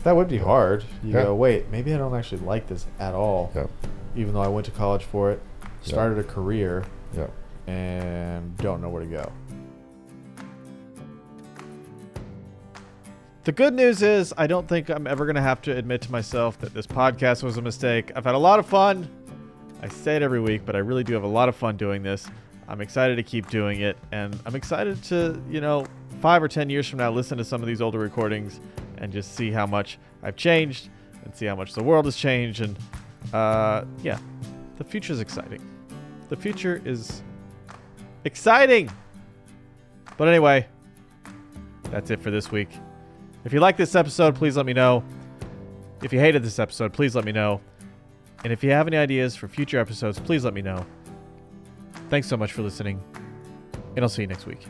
That 0.05 0.17
would 0.17 0.29
be 0.29 0.39
hard. 0.39 0.85
You 1.05 1.13
go, 1.13 1.35
wait, 1.35 1.71
maybe 1.71 1.93
I 1.93 1.99
don't 1.99 2.15
actually 2.15 2.41
like 2.43 2.69
this 2.69 2.87
at 2.99 3.13
all. 3.15 3.53
Even 4.17 4.33
though 4.33 4.41
I 4.41 4.49
went 4.49 4.65
to 4.67 4.73
college 4.73 5.05
for 5.05 5.31
it. 5.31 5.43
Started 5.89 6.19
a 6.19 6.25
career, 6.25 6.85
Yep. 7.17 7.33
and 7.67 8.57
don't 8.59 8.81
know 8.81 8.89
where 8.89 9.03
to 9.03 9.09
go. 9.09 9.33
The 13.45 13.53
good 13.53 13.73
news 13.73 14.03
is, 14.03 14.35
I 14.37 14.47
don't 14.47 14.69
think 14.69 14.91
I'm 14.91 15.07
ever 15.07 15.25
going 15.25 15.37
to 15.37 15.43
have 15.43 15.63
to 15.63 15.75
admit 15.75 16.03
to 16.03 16.13
myself 16.13 16.59
that 16.61 16.75
this 16.75 16.87
podcast 16.87 17.43
was 17.43 17.57
a 17.57 17.63
mistake. 17.63 18.13
I've 18.15 18.25
had 18.25 18.35
a 18.35 18.39
lot 18.39 18.59
of 18.59 18.67
fun. 18.67 19.09
I 19.83 19.89
say 19.89 20.17
it 20.17 20.23
every 20.23 20.41
week, 20.41 20.63
but 20.67 20.77
I 20.77 20.81
really 20.81 21.05
do 21.05 21.15
have 21.15 21.23
a 21.23 21.29
lot 21.29 21.49
of 21.49 21.57
fun 21.57 21.77
doing 21.77 22.03
this. 22.03 22.27
I'm 22.69 22.83
excited 22.83 23.17
to 23.17 23.23
keep 23.23 23.49
doing 23.49 23.81
it, 23.81 23.97
and 24.13 24.39
I'm 24.45 24.55
excited 24.55 25.03
to, 25.05 25.41
you 25.49 25.63
know, 25.63 25.87
five 26.21 26.43
or 26.43 26.49
10 26.49 26.69
years 26.69 26.87
from 26.87 26.99
now, 26.99 27.11
listen 27.11 27.39
to 27.39 27.45
some 27.45 27.63
of 27.63 27.67
these 27.69 27.81
older 27.81 27.99
recordings 27.99 28.61
and 28.99 29.11
just 29.11 29.35
see 29.35 29.51
how 29.51 29.65
much 29.67 29.99
I've 30.23 30.37
changed 30.37 30.91
and 31.25 31.35
see 31.35 31.47
how 31.47 31.57
much 31.57 31.73
the 31.73 31.83
world 31.83 32.05
has 32.05 32.17
changed. 32.17 32.61
And 32.61 32.77
uh, 33.33 33.85
yeah, 34.03 34.19
the 34.77 34.85
future 34.85 35.15
is 35.15 35.21
exciting. 35.21 35.63
The 36.29 36.37
future 36.37 36.83
is 36.85 37.23
exciting. 38.25 38.91
But 40.17 40.29
anyway, 40.29 40.67
that's 41.85 42.11
it 42.11 42.21
for 42.21 42.31
this 42.31 42.51
week. 42.51 42.69
If 43.45 43.53
you 43.53 43.61
like 43.61 43.77
this 43.77 43.95
episode, 43.95 44.35
please 44.35 44.57
let 44.57 44.67
me 44.67 44.73
know. 44.73 45.05
If 46.03 46.13
you 46.13 46.21
hated 46.21 46.43
this 46.43 46.59
episode, 46.59 46.93
please 46.93 47.15
let 47.15 47.25
me 47.25 47.33
know. 47.33 47.61
And 48.45 48.53
if 48.53 48.63
you 48.63 48.71
have 48.71 48.87
any 48.87 48.97
ideas 48.97 49.35
for 49.35 49.49
future 49.49 49.79
episodes, 49.79 50.19
please 50.19 50.45
let 50.45 50.55
me 50.55 50.63
know. 50.63 50.85
Thanks 52.09 52.29
so 52.29 52.37
much 52.37 52.53
for 52.53 52.63
listening, 52.63 53.03
and 53.97 54.05
I'll 54.05 54.09
see 54.09 54.23
you 54.23 54.29
next 54.29 54.47
week. 54.47 54.67